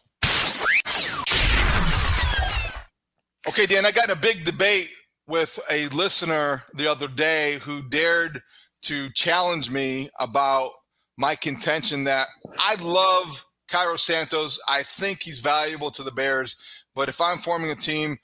Okay, 3.47 3.65
Dan, 3.65 3.85
I 3.85 3.91
got 3.91 4.11
a 4.11 4.15
big 4.15 4.45
debate 4.45 4.89
with 5.27 5.59
a 5.69 5.87
listener 5.89 6.63
the 6.75 6.87
other 6.87 7.07
day 7.07 7.59
who 7.61 7.87
dared 7.89 8.39
to 8.83 9.09
challenge 9.11 9.69
me 9.69 10.09
about 10.19 10.71
my 11.17 11.35
contention 11.35 12.03
that 12.03 12.27
I 12.59 12.75
love 12.81 13.45
Cairo 13.73 13.95
Santos. 13.95 14.59
I 14.67 14.83
think 14.83 15.23
he's 15.23 15.39
valuable 15.39 15.89
to 15.91 16.03
the 16.03 16.11
Bears, 16.11 16.55
but 16.95 17.09
if 17.09 17.19
I'm 17.19 17.39
forming 17.39 17.71
a 17.71 17.75
team 17.75 18.17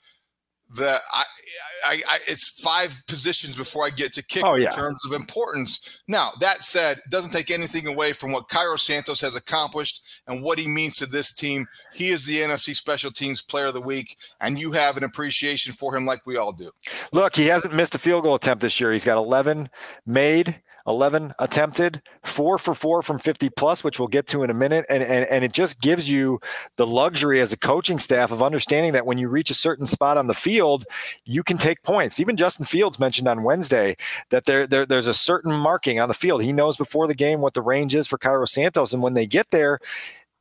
that 0.76 1.00
I, 1.12 1.24
I, 1.84 2.02
I 2.08 2.18
it's 2.28 2.60
five 2.62 2.94
positions 3.08 3.56
before 3.56 3.84
I 3.84 3.90
get 3.90 4.12
to 4.12 4.22
kick 4.24 4.44
Oh, 4.44 4.54
yeah. 4.54 4.68
in 4.68 4.72
terms 4.72 5.04
of 5.04 5.12
importance. 5.12 5.98
Now, 6.06 6.30
that 6.40 6.62
said, 6.62 6.98
it 6.98 7.10
doesn't 7.10 7.32
take 7.32 7.50
anything 7.50 7.88
away 7.88 8.12
from 8.12 8.30
what 8.30 8.48
Cairo 8.48 8.76
Santos 8.76 9.20
has 9.22 9.34
accomplished 9.34 10.00
and 10.28 10.44
what 10.44 10.60
he 10.60 10.68
means 10.68 10.94
to 10.98 11.06
this 11.06 11.34
team. 11.34 11.66
He 11.92 12.10
is 12.10 12.24
the 12.24 12.36
NFC 12.36 12.72
Special 12.76 13.10
Teams 13.10 13.42
Player 13.42 13.66
of 13.66 13.74
the 13.74 13.80
Week, 13.80 14.16
and 14.40 14.60
you 14.60 14.70
have 14.70 14.96
an 14.96 15.02
appreciation 15.02 15.72
for 15.72 15.96
him 15.96 16.06
like 16.06 16.24
we 16.24 16.36
all 16.36 16.52
do. 16.52 16.70
Look, 17.12 17.34
he 17.34 17.46
hasn't 17.46 17.74
missed 17.74 17.96
a 17.96 17.98
field 17.98 18.22
goal 18.22 18.36
attempt 18.36 18.60
this 18.62 18.78
year. 18.78 18.92
He's 18.92 19.04
got 19.04 19.16
11 19.16 19.70
made, 20.06 20.62
11 20.86 21.32
attempted, 21.38 22.02
four 22.24 22.58
for 22.58 22.74
four 22.74 23.02
from 23.02 23.18
50 23.18 23.50
plus, 23.50 23.84
which 23.84 23.98
we'll 23.98 24.08
get 24.08 24.26
to 24.28 24.42
in 24.42 24.50
a 24.50 24.54
minute. 24.54 24.86
And, 24.88 25.02
and, 25.02 25.26
and 25.26 25.44
it 25.44 25.52
just 25.52 25.80
gives 25.80 26.08
you 26.08 26.40
the 26.76 26.86
luxury 26.86 27.40
as 27.40 27.52
a 27.52 27.56
coaching 27.56 27.98
staff 27.98 28.30
of 28.30 28.42
understanding 28.42 28.92
that 28.92 29.06
when 29.06 29.18
you 29.18 29.28
reach 29.28 29.50
a 29.50 29.54
certain 29.54 29.86
spot 29.86 30.16
on 30.16 30.26
the 30.26 30.34
field, 30.34 30.84
you 31.24 31.42
can 31.42 31.58
take 31.58 31.82
points. 31.82 32.20
Even 32.20 32.36
Justin 32.36 32.64
Fields 32.64 32.98
mentioned 32.98 33.28
on 33.28 33.42
Wednesday 33.42 33.96
that 34.30 34.44
there, 34.44 34.66
there 34.66 34.86
there's 34.86 35.06
a 35.06 35.14
certain 35.14 35.52
marking 35.52 36.00
on 36.00 36.08
the 36.08 36.14
field. 36.14 36.42
He 36.42 36.52
knows 36.52 36.76
before 36.76 37.06
the 37.06 37.14
game 37.14 37.40
what 37.40 37.54
the 37.54 37.62
range 37.62 37.94
is 37.94 38.06
for 38.06 38.18
Cairo 38.18 38.46
Santos. 38.46 38.92
And 38.92 39.02
when 39.02 39.14
they 39.14 39.26
get 39.26 39.50
there, 39.50 39.78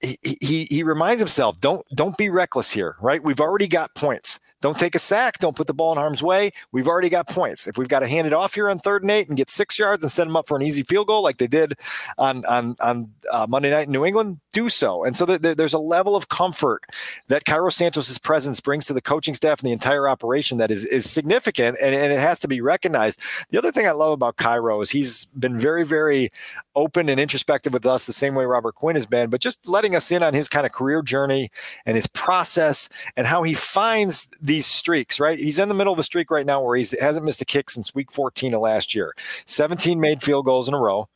he, 0.02 0.18
he, 0.42 0.66
he 0.66 0.84
reminds 0.84 1.22
himself, 1.22 1.60
don't 1.60 1.86
don't 1.94 2.18
be 2.18 2.30
reckless 2.30 2.72
here, 2.72 2.96
right? 3.02 3.24
We've 3.24 3.42
already 3.42 3.68
got 3.68 3.96
points. 3.96 4.40
Don't 4.62 4.78
take 4.78 4.96
a 4.96 5.00
sack. 5.00 5.40
Don't 5.40 5.56
put 5.56 5.68
the 5.68 5.74
ball 5.74 5.92
in 5.94 5.98
harm's 5.98 6.22
way. 6.22 6.52
We've 6.72 6.88
already 6.88 7.10
got 7.10 7.28
points. 7.28 7.68
If 7.68 7.78
we've 7.78 7.88
got 7.88 8.00
to 8.00 8.08
hand 8.08 8.28
it 8.28 8.34
off 8.34 8.56
here 8.56 8.70
on 8.70 8.80
third 8.80 9.04
and 9.04 9.12
eight 9.12 9.28
and 9.30 9.38
get 9.38 9.50
six 9.50 9.80
yards 9.80 10.04
and 10.04 10.12
set 10.12 10.26
them 10.26 10.36
up 10.36 10.48
for 10.48 10.58
an 10.58 10.64
easy 10.64 10.84
field 10.84 11.08
goal 11.08 11.24
like 11.24 11.38
they 11.38 11.48
did 11.48 11.76
on 12.18 12.46
on 12.46 12.76
on 12.80 13.12
uh, 13.32 13.48
Monday 13.50 13.70
night 13.72 13.88
in 13.88 13.92
New 13.92 14.06
England, 14.06 14.40
do 14.52 14.70
so. 14.70 15.04
And 15.04 15.16
so 15.16 15.26
th- 15.26 15.42
th- 15.42 15.58
there's 15.58 15.74
a 15.74 15.80
level 15.80 16.16
of 16.16 16.30
comfort 16.30 16.84
that 17.28 17.46
Cairo 17.46 17.70
Santos' 17.70 18.18
presence 18.18 18.60
brings 18.60 18.86
to 18.88 18.94
the 18.94 19.02
coaching 19.02 19.36
staff 19.36 19.60
and 19.60 19.68
the 19.68 19.74
entire 19.74 20.10
operation 20.10 20.58
that 20.58 20.72
is 20.72 20.84
is 20.86 21.10
significant, 21.10 21.78
and, 21.82 21.96
and 21.96 22.12
it 22.12 22.20
has 22.20 22.40
to 22.40 22.48
be 22.48 22.60
recognized. 22.60 23.20
The 23.52 23.58
other 23.58 23.72
thing 23.72 23.88
I 23.88 23.92
love 23.92 24.12
about 24.12 24.38
Cairo 24.38 24.82
is 24.82 24.92
he's 24.92 25.26
been 25.26 25.58
very 25.58 25.86
very 25.86 26.32
open 26.76 27.10
and 27.10 27.20
introspective 27.20 27.74
with 27.74 27.86
us, 27.86 28.06
the 28.06 28.14
same 28.14 28.36
way 28.36 28.46
Robert 28.46 28.76
Quinn 28.76 28.96
has 28.96 29.06
been, 29.06 29.30
but 29.30 29.42
just 29.42 29.68
letting 29.68 29.96
us 29.96 30.12
in 30.12 30.24
on 30.24 30.34
his 30.34 30.48
kind 30.48 30.66
of 30.66 30.72
career 30.72 31.02
journey 31.02 31.52
and 31.86 31.96
his 31.96 32.08
process 32.08 32.90
and 33.16 33.28
how 33.28 33.44
he 33.44 33.54
finds 33.54 34.28
these 34.50 34.66
streaks, 34.66 35.20
right? 35.20 35.38
He's 35.38 35.60
in 35.60 35.70
the 35.70 35.76
middle 35.76 35.94
of 35.94 36.00
a 36.00 36.04
streak 36.04 36.32
right 36.32 36.46
now 36.46 36.64
where 36.64 36.76
he 36.76 36.86
hasn't 37.00 37.24
missed 37.24 37.40
a 37.40 37.46
kick 37.46 37.70
since 37.70 37.94
week 37.94 38.12
14 38.12 38.56
of 38.56 38.62
last 38.62 38.96
year. 38.96 39.14
17 39.46 40.00
made 40.00 40.24
field 40.24 40.46
goals 40.46 40.68
in 40.68 40.74
a 40.74 40.80
row. 40.80 41.08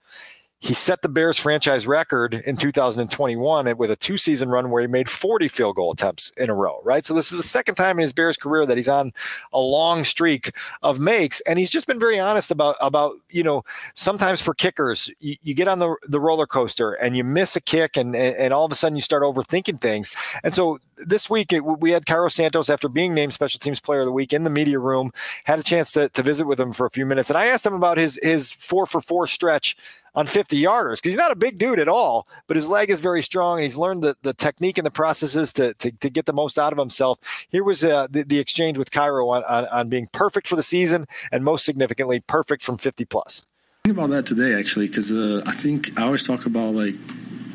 He 0.59 0.73
set 0.73 1.01
the 1.01 1.09
Bears 1.09 1.37
franchise 1.37 1.85
record 1.85 2.35
in 2.35 2.55
2021 2.55 3.75
with 3.75 3.91
a 3.91 3.97
two 3.97 4.17
season 4.17 4.49
run 4.49 4.69
where 4.69 4.81
he 4.81 4.87
made 4.87 5.09
40 5.09 5.49
field 5.49 5.75
goal 5.75 5.91
attempts 5.91 6.31
in 6.37 6.49
a 6.49 6.53
row, 6.53 6.79
right? 6.85 7.05
So 7.05 7.13
this 7.13 7.33
is 7.33 7.37
the 7.37 7.43
second 7.43 7.75
time 7.75 7.99
in 7.99 8.03
his 8.03 8.13
Bears 8.13 8.37
career 8.37 8.65
that 8.67 8.77
he's 8.77 8.87
on 8.87 9.11
a 9.51 9.59
long 9.59 10.05
streak 10.05 10.55
of 10.81 10.99
makes. 10.99 11.41
And 11.41 11.59
he's 11.59 11.69
just 11.69 11.85
been 11.85 11.99
very 11.99 12.17
honest 12.17 12.49
about, 12.49 12.77
about 12.79 13.15
you 13.29 13.43
know, 13.43 13.65
sometimes 13.93 14.39
for 14.39 14.53
kickers, 14.53 15.11
you, 15.19 15.35
you 15.41 15.53
get 15.53 15.67
on 15.67 15.79
the, 15.79 15.97
the 16.07 16.21
roller 16.21 16.47
coaster 16.47 16.93
and 16.93 17.17
you 17.17 17.25
miss 17.25 17.57
a 17.57 17.61
kick 17.61 17.97
and, 17.97 18.15
and, 18.15 18.33
and 18.37 18.53
all 18.53 18.63
of 18.63 18.71
a 18.71 18.75
sudden 18.75 18.95
you 18.95 19.01
start 19.01 19.23
overthinking 19.23 19.81
things. 19.81 20.15
And 20.45 20.53
so 20.53 20.79
this 20.97 21.29
week 21.29 21.51
it, 21.53 21.61
we 21.61 21.91
had 21.91 22.05
Cairo 22.05 22.29
Santos 22.29 22.69
after 22.69 22.89
being 22.89 23.13
named 23.13 23.33
Special 23.33 23.59
Teams 23.59 23.79
Player 23.79 24.01
of 24.01 24.05
the 24.05 24.11
Week 24.11 24.33
in 24.33 24.43
the 24.43 24.49
media 24.49 24.79
room, 24.79 25.11
had 25.45 25.59
a 25.59 25.63
chance 25.63 25.91
to, 25.93 26.09
to 26.09 26.23
visit 26.23 26.45
with 26.45 26.59
him 26.59 26.73
for 26.73 26.85
a 26.85 26.89
few 26.89 27.05
minutes. 27.05 27.29
And 27.29 27.37
I 27.37 27.45
asked 27.45 27.65
him 27.65 27.73
about 27.73 27.97
his, 27.97 28.19
his 28.21 28.51
four 28.51 28.85
for 28.85 29.01
four 29.01 29.27
stretch 29.27 29.75
on 30.15 30.27
50 30.27 30.61
yarders 30.61 30.97
because 30.97 31.11
he's 31.11 31.17
not 31.17 31.31
a 31.31 31.35
big 31.35 31.57
dude 31.57 31.79
at 31.79 31.87
all, 31.87 32.27
but 32.47 32.55
his 32.55 32.67
leg 32.67 32.89
is 32.89 32.99
very 32.99 33.21
strong. 33.21 33.57
And 33.57 33.63
he's 33.63 33.77
learned 33.77 34.03
the, 34.03 34.15
the 34.21 34.33
technique 34.33 34.77
and 34.77 34.85
the 34.85 34.91
processes 34.91 35.51
to, 35.53 35.73
to, 35.75 35.91
to 35.91 36.09
get 36.09 36.25
the 36.25 36.33
most 36.33 36.59
out 36.59 36.73
of 36.73 36.79
himself. 36.79 37.19
Here 37.49 37.63
was 37.63 37.83
uh, 37.83 38.07
the, 38.09 38.23
the 38.23 38.39
exchange 38.39 38.77
with 38.77 38.91
Cairo 38.91 39.29
on, 39.29 39.43
on, 39.45 39.65
on 39.67 39.89
being 39.89 40.07
perfect 40.11 40.47
for 40.47 40.55
the 40.55 40.63
season 40.63 41.05
and 41.31 41.43
most 41.43 41.65
significantly, 41.65 42.19
perfect 42.19 42.63
from 42.63 42.77
50 42.77 43.05
plus. 43.05 43.43
Think 43.83 43.97
about 43.97 44.11
that 44.11 44.25
today, 44.25 44.53
actually, 44.53 44.87
because 44.87 45.11
uh, 45.11 45.41
I 45.45 45.51
think 45.51 45.99
I 45.99 46.03
always 46.03 46.25
talk 46.25 46.45
about 46.45 46.73
like 46.73 46.95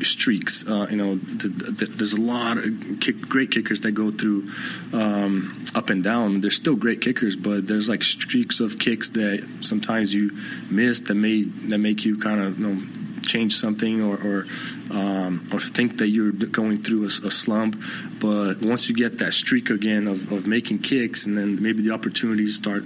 streaks. 0.02 0.66
Uh, 0.66 0.86
you 0.90 0.96
know, 0.96 1.16
the, 1.16 1.48
the, 1.48 1.84
there's 1.86 2.12
a 2.12 2.20
lot 2.20 2.58
of 2.58 2.64
kick, 3.00 3.20
great 3.22 3.50
kickers 3.50 3.80
that 3.80 3.92
go 3.92 4.10
through 4.10 4.50
um, 4.92 5.64
up 5.74 5.90
and 5.90 6.02
down. 6.02 6.40
They're 6.40 6.50
still 6.50 6.76
great 6.76 7.00
kickers, 7.00 7.36
but 7.36 7.66
there's 7.66 7.88
like 7.88 8.02
streaks 8.02 8.60
of 8.60 8.78
kicks 8.78 9.10
that 9.10 9.46
sometimes 9.60 10.14
you 10.14 10.32
miss 10.70 11.00
that 11.02 11.14
may 11.14 11.42
that 11.42 11.78
make 11.78 12.04
you 12.04 12.18
kind 12.18 12.40
of 12.40 12.58
you 12.58 12.66
know 12.66 12.82
change 13.22 13.56
something 13.56 14.00
or 14.00 14.16
or, 14.16 14.46
um, 14.90 15.48
or 15.52 15.60
think 15.60 15.98
that 15.98 16.08
you're 16.08 16.32
going 16.32 16.82
through 16.82 17.04
a, 17.04 17.26
a, 17.26 17.30
slump. 17.30 17.76
But 18.20 18.60
once 18.62 18.88
you 18.88 18.94
get 18.94 19.18
that 19.18 19.34
streak 19.34 19.70
again 19.70 20.06
of, 20.06 20.32
of 20.32 20.46
making 20.46 20.80
kicks, 20.80 21.26
and 21.26 21.36
then 21.36 21.62
maybe 21.62 21.82
the 21.82 21.92
opportunities 21.92 22.56
start, 22.56 22.84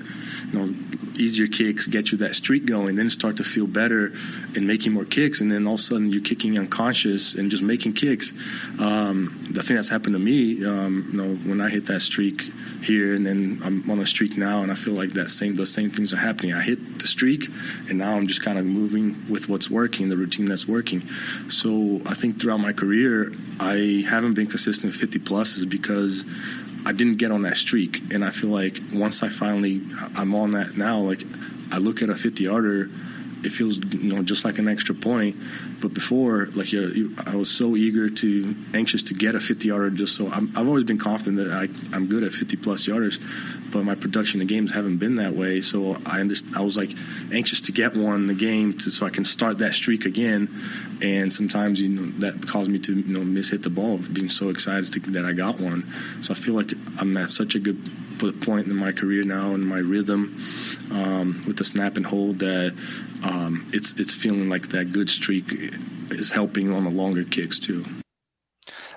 you 0.52 0.58
know, 0.58 0.74
easier 1.16 1.46
kicks 1.46 1.86
get 1.86 2.12
you 2.12 2.18
that 2.18 2.34
streak 2.34 2.66
going, 2.66 2.96
then 2.96 3.08
start 3.08 3.36
to 3.36 3.44
feel 3.44 3.66
better 3.66 4.12
in 4.54 4.66
making 4.66 4.92
more 4.92 5.04
kicks, 5.04 5.40
and 5.40 5.50
then 5.50 5.66
all 5.66 5.74
of 5.74 5.80
a 5.80 5.82
sudden 5.82 6.10
you're 6.10 6.22
kicking 6.22 6.58
unconscious 6.58 7.34
and 7.34 7.50
just 7.50 7.62
making 7.62 7.92
kicks. 7.94 8.32
Um, 8.78 9.38
I 9.50 9.62
think 9.62 9.78
that's 9.78 9.88
happened 9.88 10.14
to 10.14 10.18
me. 10.18 10.64
Um, 10.64 11.08
you 11.12 11.22
know, 11.22 11.34
when 11.48 11.60
I 11.60 11.68
hit 11.68 11.86
that 11.86 12.00
streak 12.00 12.42
here, 12.82 13.14
and 13.14 13.26
then 13.26 13.60
I'm 13.64 13.90
on 13.90 14.00
a 14.00 14.06
streak 14.06 14.36
now, 14.36 14.62
and 14.62 14.70
I 14.70 14.74
feel 14.74 14.94
like 14.94 15.10
that 15.10 15.30
same 15.30 15.54
those 15.54 15.72
same 15.72 15.90
things 15.90 16.12
are 16.12 16.18
happening. 16.18 16.52
I 16.52 16.62
hit 16.62 16.98
the 16.98 17.06
streak, 17.06 17.48
and 17.88 17.98
now 17.98 18.12
I'm 18.12 18.26
just 18.26 18.42
kind 18.42 18.58
of 18.58 18.66
moving 18.66 19.16
with 19.30 19.48
what's 19.48 19.70
working, 19.70 20.08
the 20.08 20.16
routine 20.16 20.46
that's 20.46 20.68
working. 20.68 21.02
So 21.48 22.00
I 22.06 22.14
think 22.14 22.40
throughout 22.40 22.60
my 22.60 22.72
career, 22.72 23.32
I 23.60 24.04
haven't 24.08 24.34
been 24.34 24.46
consistent 24.46 24.94
50 24.94 25.18
plus 25.20 25.56
is 25.56 25.66
because 25.66 26.24
I 26.84 26.92
didn't 26.92 27.16
get 27.16 27.30
on 27.30 27.42
that 27.42 27.56
streak, 27.56 28.12
and 28.12 28.24
I 28.24 28.30
feel 28.30 28.50
like 28.50 28.78
once 28.92 29.22
I 29.22 29.28
finally 29.28 29.82
I'm 30.16 30.34
on 30.34 30.52
that 30.52 30.76
now, 30.76 30.98
like 30.98 31.22
I 31.70 31.78
look 31.78 32.02
at 32.02 32.10
a 32.10 32.16
50 32.16 32.44
yarder, 32.44 32.90
it 33.44 33.50
feels 33.50 33.78
you 33.78 34.12
know 34.12 34.22
just 34.22 34.44
like 34.44 34.58
an 34.58 34.68
extra 34.68 34.94
point. 34.94 35.36
But 35.80 35.94
before, 35.94 36.46
like 36.54 36.72
you, 36.72 36.86
you, 36.88 37.16
I 37.26 37.34
was 37.34 37.50
so 37.50 37.74
eager 37.76 38.08
to 38.08 38.54
anxious 38.72 39.02
to 39.04 39.14
get 39.14 39.34
a 39.34 39.40
50 39.40 39.68
yarder, 39.68 39.90
just 39.90 40.14
so 40.14 40.28
i 40.28 40.34
have 40.34 40.68
always 40.68 40.84
been 40.84 40.98
confident 40.98 41.36
that 41.36 41.52
I, 41.52 41.62
I'm 41.94 42.06
good 42.06 42.22
at 42.22 42.32
50 42.32 42.56
plus 42.58 42.86
yarders. 42.86 43.20
But 43.72 43.84
my 43.84 43.94
production 43.94 44.40
in 44.40 44.46
games 44.46 44.72
haven't 44.72 44.98
been 44.98 45.16
that 45.16 45.32
way, 45.34 45.60
so 45.60 45.96
I 46.06 46.20
I 46.56 46.60
was 46.62 46.76
like 46.76 46.90
anxious 47.32 47.60
to 47.62 47.72
get 47.72 47.96
one 47.96 48.14
in 48.16 48.26
the 48.28 48.34
game 48.34 48.74
to, 48.78 48.90
so 48.90 49.06
I 49.06 49.10
can 49.10 49.24
start 49.24 49.58
that 49.58 49.74
streak 49.74 50.04
again. 50.04 50.48
And 51.02 51.32
sometimes 51.32 51.80
you 51.80 51.88
know 51.88 52.10
that 52.20 52.46
caused 52.46 52.70
me 52.70 52.78
to 52.80 52.94
you 52.94 53.14
know 53.18 53.24
miss 53.24 53.50
hit 53.50 53.62
the 53.62 53.70
ball, 53.70 53.98
being 53.98 54.28
so 54.28 54.48
excited 54.48 54.92
to, 54.92 55.00
that 55.10 55.24
I 55.24 55.32
got 55.32 55.58
one. 55.58 55.92
So 56.22 56.32
I 56.32 56.36
feel 56.36 56.54
like 56.54 56.72
I'm 56.98 57.16
at 57.16 57.30
such 57.30 57.54
a 57.54 57.58
good 57.58 57.80
point 58.40 58.68
in 58.68 58.76
my 58.76 58.92
career 58.92 59.24
now 59.24 59.52
and 59.52 59.66
my 59.66 59.78
rhythm 59.78 60.40
um, 60.92 61.42
with 61.46 61.56
the 61.56 61.64
snap 61.64 61.96
and 61.96 62.06
hold 62.06 62.38
that 62.38 62.72
um, 63.24 63.68
it's 63.72 63.92
it's 63.98 64.14
feeling 64.14 64.48
like 64.48 64.68
that 64.68 64.92
good 64.92 65.10
streak 65.10 65.46
is 66.10 66.30
helping 66.30 66.72
on 66.72 66.84
the 66.84 66.90
longer 66.90 67.24
kicks 67.24 67.58
too. 67.58 67.84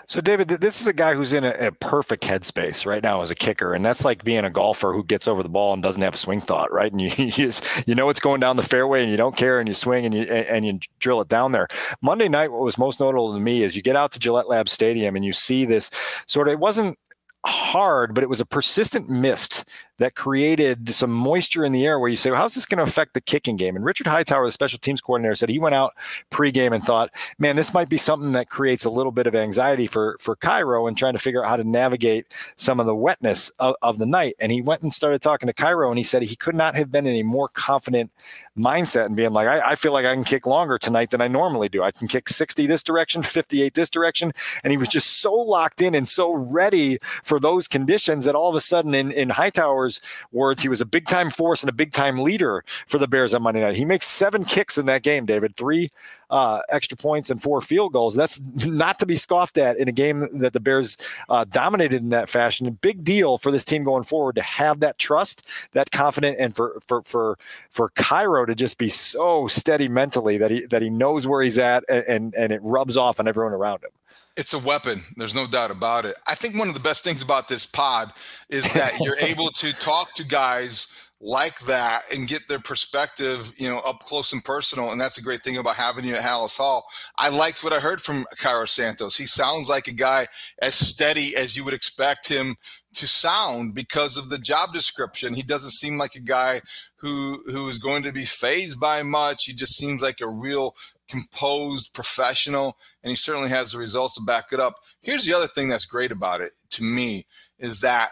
So, 0.07 0.21
David, 0.21 0.49
this 0.49 0.81
is 0.81 0.87
a 0.87 0.93
guy 0.93 1.15
who's 1.15 1.33
in 1.33 1.43
a, 1.43 1.51
a, 1.59 1.71
perfect 1.71 2.23
headspace 2.23 2.85
right 2.85 3.01
now 3.01 3.21
as 3.23 3.31
a 3.31 3.35
kicker, 3.35 3.73
and 3.73 3.83
that's 3.83 4.05
like 4.05 4.23
being 4.23 4.45
a 4.45 4.51
golfer 4.51 4.93
who 4.93 5.03
gets 5.03 5.27
over 5.27 5.41
the 5.41 5.49
ball 5.49 5.73
and 5.73 5.81
doesn't 5.81 6.01
have 6.01 6.13
a 6.13 6.17
swing 6.17 6.41
thought, 6.41 6.71
right? 6.71 6.91
And 6.91 7.01
you 7.01 7.09
you, 7.17 7.31
just, 7.31 7.87
you 7.87 7.95
know 7.95 8.09
it's 8.09 8.19
going 8.19 8.39
down 8.39 8.55
the 8.55 8.63
fairway, 8.63 9.01
and 9.01 9.09
you 9.09 9.17
don't 9.17 9.35
care, 9.35 9.59
and 9.59 9.67
you 9.67 9.73
swing 9.73 10.05
and 10.05 10.13
you 10.13 10.23
and 10.23 10.63
you 10.65 10.79
drill 10.99 11.21
it 11.21 11.27
down 11.27 11.53
there. 11.53 11.67
Monday 12.01 12.27
night, 12.27 12.51
what 12.51 12.61
was 12.61 12.77
most 12.77 12.99
notable 12.99 13.33
to 13.33 13.39
me 13.39 13.63
is 13.63 13.75
you 13.75 13.81
get 13.81 13.95
out 13.95 14.11
to 14.11 14.19
Gillette 14.19 14.47
Lab 14.47 14.69
Stadium 14.69 15.15
and 15.15 15.25
you 15.25 15.33
see 15.33 15.65
this 15.65 15.89
sort 16.27 16.47
of. 16.47 16.53
It 16.53 16.59
wasn't 16.59 16.97
hard, 17.45 18.13
but 18.13 18.23
it 18.23 18.29
was 18.29 18.39
a 18.39 18.45
persistent 18.45 19.09
mist 19.09 19.65
that 19.97 20.15
created 20.15 20.93
some 20.93 21.11
moisture 21.11 21.63
in 21.63 21.71
the 21.71 21.85
air 21.85 21.99
where 21.99 22.09
you 22.09 22.17
say, 22.17 22.29
well, 22.29 22.39
how's 22.39 22.55
this 22.55 22.65
going 22.65 22.77
to 22.77 22.83
affect 22.83 23.13
the 23.13 23.21
kicking 23.21 23.55
game? 23.55 23.75
And 23.75 23.85
Richard 23.85 24.07
Hightower, 24.07 24.45
the 24.45 24.51
special 24.51 24.79
teams 24.79 25.01
coordinator, 25.01 25.35
said 25.35 25.49
he 25.49 25.59
went 25.59 25.75
out 25.75 25.93
pregame 26.31 26.73
and 26.73 26.83
thought, 26.83 27.09
man, 27.39 27.55
this 27.55 27.73
might 27.73 27.89
be 27.89 27.97
something 27.97 28.33
that 28.33 28.49
creates 28.49 28.83
a 28.83 28.89
little 28.89 29.11
bit 29.11 29.27
of 29.27 29.35
anxiety 29.35 29.87
for, 29.87 30.17
for 30.19 30.35
Cairo 30.35 30.87
and 30.87 30.97
trying 30.97 31.13
to 31.13 31.19
figure 31.19 31.43
out 31.43 31.49
how 31.49 31.57
to 31.57 31.63
navigate 31.63 32.25
some 32.57 32.79
of 32.79 32.85
the 32.85 32.95
wetness 32.95 33.49
of, 33.59 33.75
of 33.81 33.97
the 33.97 34.05
night. 34.05 34.35
And 34.39 34.51
he 34.51 34.61
went 34.61 34.81
and 34.81 34.93
started 34.93 35.21
talking 35.21 35.47
to 35.47 35.53
Cairo 35.53 35.89
and 35.89 35.97
he 35.97 36.03
said 36.03 36.23
he 36.23 36.35
could 36.35 36.55
not 36.55 36.75
have 36.75 36.91
been 36.91 37.07
in 37.07 37.15
a 37.15 37.23
more 37.23 37.47
confident 37.47 38.11
mindset 38.57 39.05
and 39.05 39.15
being 39.15 39.31
like, 39.31 39.47
I, 39.47 39.71
I 39.71 39.75
feel 39.75 39.93
like 39.93 40.05
I 40.05 40.13
can 40.13 40.23
kick 40.23 40.45
longer 40.45 40.77
tonight 40.77 41.11
than 41.11 41.21
I 41.21 41.27
normally 41.27 41.69
do. 41.69 41.83
I 41.83 41.91
can 41.91 42.07
kick 42.07 42.27
60 42.27 42.67
this 42.67 42.83
direction, 42.83 43.23
58 43.23 43.73
this 43.73 43.89
direction. 43.89 44.33
And 44.63 44.71
he 44.71 44.77
was 44.77 44.89
just 44.89 45.21
so 45.21 45.33
locked 45.33 45.81
in 45.81 45.95
and 45.95 46.07
so 46.07 46.33
ready 46.33 46.99
for 47.23 47.39
those 47.39 47.67
conditions 47.67 48.25
that 48.25 48.35
all 48.35 48.49
of 48.49 48.55
a 48.55 48.61
sudden 48.61 48.93
in, 48.93 49.11
in 49.11 49.29
Hightower 49.29 49.84
words, 50.31 50.61
he 50.61 50.69
was 50.69 50.81
a 50.81 50.85
big 50.85 51.07
time 51.07 51.29
force 51.31 51.61
and 51.61 51.69
a 51.69 51.73
big 51.73 51.91
time 51.91 52.19
leader 52.19 52.63
for 52.87 52.97
the 52.97 53.07
Bears 53.07 53.33
on 53.33 53.43
Monday 53.43 53.61
night. 53.61 53.75
He 53.75 53.85
makes 53.85 54.07
seven 54.07 54.45
kicks 54.45 54.77
in 54.77 54.85
that 54.87 55.03
game, 55.03 55.25
David, 55.25 55.55
three 55.55 55.91
uh, 56.29 56.61
extra 56.69 56.97
points 56.97 57.29
and 57.29 57.41
four 57.41 57.61
field 57.61 57.93
goals. 57.93 58.15
That's 58.15 58.39
not 58.65 58.99
to 58.99 59.05
be 59.05 59.15
scoffed 59.15 59.57
at 59.57 59.77
in 59.77 59.87
a 59.87 59.91
game 59.91 60.27
that 60.39 60.53
the 60.53 60.59
Bears 60.59 60.97
uh, 61.29 61.45
dominated 61.45 62.01
in 62.01 62.09
that 62.09 62.29
fashion. 62.29 62.67
A 62.67 62.71
big 62.71 63.03
deal 63.03 63.37
for 63.37 63.51
this 63.51 63.65
team 63.65 63.83
going 63.83 64.03
forward 64.03 64.35
to 64.35 64.41
have 64.41 64.79
that 64.79 64.97
trust, 64.97 65.47
that 65.73 65.91
confidence, 65.91 66.37
and 66.39 66.55
for 66.55 66.79
for 66.87 67.01
for 67.03 67.37
for 67.69 67.89
Cairo 67.89 68.45
to 68.45 68.55
just 68.55 68.77
be 68.77 68.89
so 68.89 69.47
steady 69.47 69.87
mentally 69.87 70.37
that 70.37 70.51
he 70.51 70.65
that 70.67 70.81
he 70.81 70.89
knows 70.89 71.27
where 71.27 71.41
he's 71.41 71.57
at 71.57 71.83
and 71.89 72.03
and, 72.05 72.35
and 72.35 72.51
it 72.51 72.61
rubs 72.63 72.97
off 72.97 73.19
on 73.19 73.27
everyone 73.27 73.53
around 73.53 73.83
him. 73.83 73.91
It's 74.37 74.53
a 74.53 74.59
weapon. 74.59 75.03
There's 75.15 75.33
no 75.33 75.47
doubt 75.47 75.71
about 75.71 76.05
it. 76.05 76.15
I 76.27 76.35
think 76.35 76.55
one 76.55 76.67
of 76.67 76.73
the 76.73 76.81
best 76.81 77.03
things 77.03 77.21
about 77.21 77.47
this 77.47 77.65
pod 77.65 78.11
is 78.49 78.71
that 78.73 78.99
you're 78.99 79.17
able 79.21 79.49
to 79.51 79.71
talk 79.73 80.13
to 80.15 80.25
guys 80.25 80.89
like 81.25 81.59
that 81.61 82.03
and 82.13 82.27
get 82.27 82.47
their 82.47 82.59
perspective, 82.59 83.51
you 83.57 83.67
know, 83.67 83.79
up 83.79 84.01
close 84.01 84.31
and 84.31 84.43
personal. 84.43 84.91
And 84.91 85.01
that's 85.01 85.17
a 85.17 85.23
great 85.23 85.43
thing 85.43 85.57
about 85.57 85.75
having 85.75 86.05
you 86.05 86.13
at 86.13 86.23
Halas 86.23 86.55
Hall. 86.55 86.85
I 87.17 87.29
liked 87.29 87.63
what 87.63 87.73
I 87.73 87.79
heard 87.79 87.99
from 87.99 88.27
Cairo 88.37 88.67
Santos. 88.67 89.17
He 89.17 89.25
sounds 89.25 89.67
like 89.67 89.87
a 89.87 89.93
guy 89.93 90.27
as 90.61 90.75
steady 90.75 91.35
as 91.35 91.57
you 91.57 91.65
would 91.65 91.73
expect 91.73 92.29
him 92.29 92.55
to 92.93 93.07
sound 93.07 93.73
because 93.73 94.17
of 94.17 94.29
the 94.29 94.37
job 94.37 94.71
description. 94.71 95.33
He 95.33 95.41
doesn't 95.41 95.71
seem 95.71 95.97
like 95.97 96.13
a 96.13 96.21
guy 96.21 96.61
who 96.97 97.43
who 97.47 97.67
is 97.69 97.79
going 97.79 98.03
to 98.03 98.13
be 98.13 98.25
phased 98.25 98.79
by 98.79 99.01
much. 99.01 99.45
He 99.45 99.53
just 99.53 99.75
seems 99.75 100.03
like 100.03 100.21
a 100.21 100.29
real 100.29 100.75
composed 101.09 101.93
professional, 101.93 102.77
and 103.03 103.09
he 103.09 103.15
certainly 103.15 103.49
has 103.49 103.71
the 103.71 103.79
results 103.79 104.13
to 104.15 104.21
back 104.21 104.45
it 104.51 104.59
up. 104.59 104.75
Here's 105.01 105.25
the 105.25 105.33
other 105.33 105.47
thing 105.47 105.69
that's 105.69 105.85
great 105.85 106.11
about 106.11 106.41
it 106.41 106.53
to 106.71 106.83
me 106.83 107.25
is 107.57 107.81
that 107.81 108.11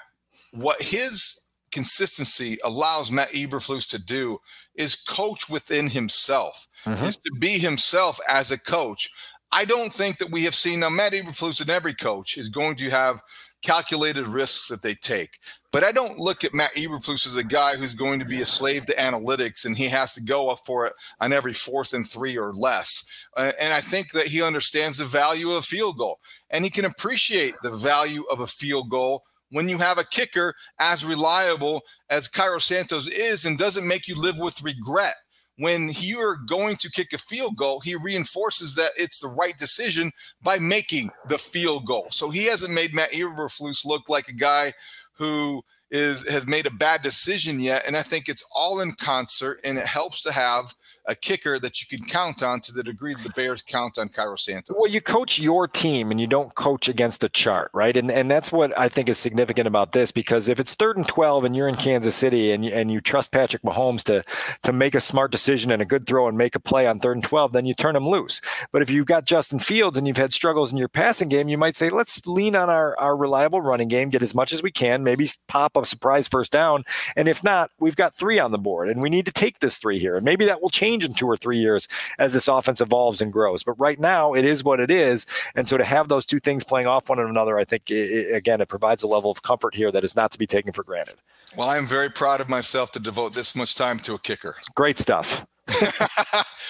what 0.51 0.81
his 0.81 1.42
consistency 1.73 2.57
allows 2.63 3.11
Matt 3.11 3.31
Eberflus 3.31 3.89
to 3.89 3.99
do 3.99 4.37
is 4.75 4.95
coach 4.95 5.49
within 5.49 5.89
himself, 5.89 6.67
mm-hmm. 6.85 7.03
is 7.05 7.17
to 7.17 7.31
be 7.39 7.57
himself 7.57 8.19
as 8.29 8.51
a 8.51 8.59
coach. 8.59 9.09
I 9.51 9.65
don't 9.65 9.93
think 9.93 10.17
that 10.19 10.31
we 10.31 10.43
have 10.45 10.55
seen 10.55 10.79
now 10.79 10.89
Matt 10.89 11.13
Eberflus 11.13 11.61
and 11.61 11.69
every 11.69 11.93
coach 11.93 12.37
is 12.37 12.49
going 12.49 12.75
to 12.77 12.89
have 12.89 13.21
calculated 13.63 14.27
risks 14.27 14.67
that 14.67 14.81
they 14.81 14.93
take. 14.93 15.39
But 15.71 15.83
I 15.83 15.91
don't 15.91 16.19
look 16.19 16.43
at 16.43 16.53
Matt 16.53 16.73
Eberflus 16.73 17.25
as 17.25 17.37
a 17.37 17.43
guy 17.43 17.75
who's 17.75 17.95
going 17.95 18.19
to 18.19 18.25
be 18.25 18.41
a 18.41 18.45
slave 18.45 18.85
to 18.85 18.95
analytics 18.95 19.65
and 19.65 19.75
he 19.75 19.87
has 19.87 20.13
to 20.13 20.23
go 20.23 20.49
up 20.49 20.59
for 20.65 20.85
it 20.85 20.93
on 21.19 21.33
every 21.33 21.53
fourth 21.53 21.93
and 21.93 22.05
three 22.05 22.37
or 22.37 22.53
less. 22.53 23.03
Uh, 23.35 23.53
and 23.59 23.73
I 23.73 23.81
think 23.81 24.11
that 24.11 24.27
he 24.27 24.43
understands 24.43 24.97
the 24.97 25.05
value 25.05 25.49
of 25.49 25.57
a 25.57 25.61
field 25.61 25.97
goal 25.97 26.19
and 26.51 26.63
he 26.63 26.69
can 26.69 26.85
appreciate 26.85 27.55
the 27.63 27.71
value 27.71 28.23
of 28.29 28.41
a 28.41 28.47
field 28.47 28.89
goal 28.89 29.23
when 29.53 29.69
you 29.69 29.77
have 29.77 29.99
a 29.99 30.03
kicker 30.03 30.55
as 30.79 31.05
reliable 31.05 31.83
as 32.09 32.27
Cairo 32.27 32.57
Santos 32.57 33.07
is 33.07 33.45
and 33.45 33.57
doesn't 33.57 33.87
make 33.87 34.07
you 34.07 34.19
live 34.19 34.37
with 34.39 34.63
regret. 34.63 35.13
When 35.59 35.91
you're 35.97 36.37
going 36.49 36.77
to 36.77 36.89
kick 36.89 37.13
a 37.13 37.19
field 37.19 37.55
goal, 37.55 37.79
he 37.79 37.95
reinforces 37.95 38.73
that 38.75 38.89
it's 38.97 39.19
the 39.19 39.27
right 39.27 39.55
decision 39.55 40.11
by 40.41 40.57
making 40.57 41.11
the 41.29 41.37
field 41.37 41.85
goal. 41.85 42.07
So 42.09 42.31
he 42.31 42.45
hasn't 42.45 42.73
made 42.73 42.95
Matt 42.95 43.11
Eberflus 43.11 43.85
look 43.85 44.09
like 44.09 44.27
a 44.27 44.33
guy 44.33 44.73
who 45.19 45.61
is 45.91 46.27
has 46.27 46.47
made 46.47 46.65
a 46.65 46.71
bad 46.71 47.03
decision 47.03 47.59
yet. 47.59 47.83
And 47.85 47.95
I 47.95 48.01
think 48.01 48.27
it's 48.27 48.43
all 48.55 48.79
in 48.79 48.93
concert, 48.93 49.59
and 49.63 49.77
it 49.77 49.85
helps 49.85 50.21
to 50.21 50.31
have 50.31 50.73
a 51.05 51.15
kicker 51.15 51.59
that 51.59 51.81
you 51.81 51.87
can 51.97 52.05
count 52.07 52.41
on 52.41 52.61
to 52.61 52.71
the 52.71 52.83
degree 52.83 53.13
that 53.13 53.23
the 53.23 53.29
Bears 53.31 53.61
count 53.61 53.97
on 53.97 54.09
Cairo 54.09 54.35
Santos. 54.35 54.75
Well, 54.77 54.89
you 54.89 55.01
coach 55.01 55.39
your 55.39 55.67
team 55.67 56.11
and 56.11 56.19
you 56.19 56.27
don't 56.27 56.55
coach 56.55 56.87
against 56.87 57.23
a 57.23 57.29
chart, 57.29 57.71
right? 57.73 57.95
And 57.95 58.09
and 58.11 58.29
that's 58.31 58.51
what 58.51 58.77
I 58.77 58.89
think 58.89 59.09
is 59.09 59.17
significant 59.17 59.67
about 59.67 59.91
this 59.91 60.11
because 60.11 60.47
if 60.47 60.59
it's 60.59 60.73
third 60.73 60.97
and 60.97 61.07
12 61.07 61.43
and 61.43 61.55
you're 61.55 61.67
in 61.67 61.75
Kansas 61.75 62.15
City 62.15 62.51
and 62.51 62.63
you, 62.63 62.71
and 62.71 62.91
you 62.91 63.01
trust 63.01 63.31
Patrick 63.31 63.63
Mahomes 63.63 64.03
to 64.03 64.23
to 64.63 64.73
make 64.73 64.95
a 64.95 65.01
smart 65.01 65.31
decision 65.31 65.71
and 65.71 65.81
a 65.81 65.85
good 65.85 66.07
throw 66.07 66.27
and 66.27 66.37
make 66.37 66.55
a 66.55 66.59
play 66.59 66.87
on 66.87 66.99
third 66.99 67.17
and 67.17 67.23
12, 67.23 67.51
then 67.51 67.65
you 67.65 67.73
turn 67.73 67.95
him 67.95 68.07
loose. 68.07 68.41
But 68.71 68.81
if 68.81 68.89
you've 68.89 69.05
got 69.05 69.25
Justin 69.25 69.59
Fields 69.59 69.97
and 69.97 70.07
you've 70.07 70.17
had 70.17 70.33
struggles 70.33 70.71
in 70.71 70.77
your 70.77 70.87
passing 70.87 71.29
game, 71.29 71.49
you 71.49 71.57
might 71.57 71.75
say, 71.75 71.89
let's 71.89 72.25
lean 72.25 72.55
on 72.55 72.69
our, 72.69 72.97
our 72.99 73.15
reliable 73.17 73.61
running 73.61 73.87
game, 73.87 74.09
get 74.09 74.21
as 74.21 74.35
much 74.35 74.53
as 74.53 74.63
we 74.63 74.71
can, 74.71 75.03
maybe 75.03 75.29
pop 75.47 75.75
a 75.75 75.85
surprise 75.85 76.27
first 76.27 76.51
down. 76.51 76.83
And 77.15 77.27
if 77.27 77.43
not, 77.43 77.71
we've 77.79 77.95
got 77.95 78.15
three 78.15 78.39
on 78.39 78.51
the 78.51 78.57
board 78.57 78.89
and 78.89 79.01
we 79.01 79.09
need 79.09 79.25
to 79.25 79.31
take 79.31 79.59
this 79.59 79.77
three 79.77 79.99
here. 79.99 80.15
And 80.15 80.25
maybe 80.25 80.45
that 80.45 80.61
will 80.61 80.69
change 80.69 80.92
change 80.93 81.05
in 81.05 81.13
two 81.13 81.27
or 81.27 81.37
three 81.37 81.59
years 81.59 81.87
as 82.19 82.33
this 82.33 82.47
offense 82.47 82.81
evolves 82.81 83.21
and 83.21 83.33
grows. 83.33 83.63
But 83.63 83.73
right 83.79 83.99
now, 83.99 84.33
it 84.33 84.45
is 84.45 84.63
what 84.63 84.79
it 84.79 84.91
is. 84.91 85.25
And 85.55 85.67
so 85.67 85.77
to 85.77 85.83
have 85.83 86.07
those 86.07 86.25
two 86.25 86.39
things 86.39 86.63
playing 86.63 86.87
off 86.87 87.09
one 87.09 87.19
another, 87.19 87.57
I 87.57 87.65
think, 87.65 87.89
it, 87.89 88.33
again, 88.33 88.61
it 88.61 88.67
provides 88.67 89.03
a 89.03 89.07
level 89.07 89.31
of 89.31 89.41
comfort 89.41 89.75
here 89.75 89.91
that 89.91 90.03
is 90.03 90.15
not 90.15 90.31
to 90.31 90.39
be 90.39 90.47
taken 90.47 90.71
for 90.71 90.83
granted. 90.83 91.15
Well, 91.55 91.69
I 91.69 91.77
am 91.77 91.87
very 91.87 92.09
proud 92.09 92.41
of 92.41 92.49
myself 92.49 92.91
to 92.91 92.99
devote 92.99 93.33
this 93.33 93.55
much 93.55 93.75
time 93.75 93.99
to 93.99 94.13
a 94.15 94.19
kicker. 94.19 94.55
Great 94.75 94.97
stuff. 94.97 95.45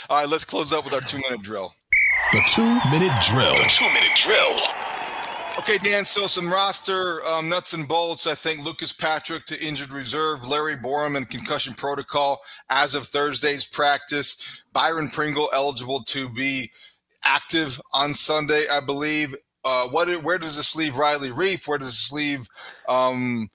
All 0.09 0.17
right, 0.17 0.29
let's 0.29 0.45
close 0.45 0.71
up 0.71 0.85
with 0.85 0.93
our 0.93 1.01
two 1.01 1.17
minute 1.17 1.41
drill. 1.41 1.73
The 2.31 2.41
two 2.47 2.67
minute 2.89 3.13
drill. 3.23 3.55
The 3.55 3.69
two 3.69 3.85
minute 3.85 4.15
drill. 4.15 4.59
Okay, 5.59 5.77
Dan. 5.77 6.03
So 6.03 6.25
some 6.25 6.51
roster 6.51 7.23
um, 7.27 7.47
nuts 7.47 7.73
and 7.73 7.87
bolts. 7.87 8.25
I 8.25 8.33
think 8.33 8.65
Lucas 8.65 8.91
Patrick 8.91 9.45
to 9.45 9.63
injured 9.63 9.91
reserve, 9.91 10.47
Larry 10.47 10.75
Borom 10.75 11.15
and 11.15 11.29
concussion 11.29 11.75
protocol 11.75 12.41
as 12.71 12.95
of 12.95 13.05
Thursday's 13.05 13.65
practice. 13.65 14.63
Byron 14.73 15.09
Pringle 15.09 15.49
eligible 15.53 16.03
to 16.05 16.27
be 16.29 16.71
active 17.23 17.79
on 17.93 18.15
Sunday, 18.15 18.63
I 18.69 18.79
believe. 18.79 19.35
Uh, 19.63 19.87
what? 19.89 20.09
Where 20.23 20.39
does 20.39 20.57
this 20.57 20.75
leave 20.75 20.97
Riley 20.97 21.29
Reiff? 21.29 21.67
Where 21.67 21.77
does 21.77 21.89
this 21.89 22.11
leave 22.11 22.47
um, 22.89 23.47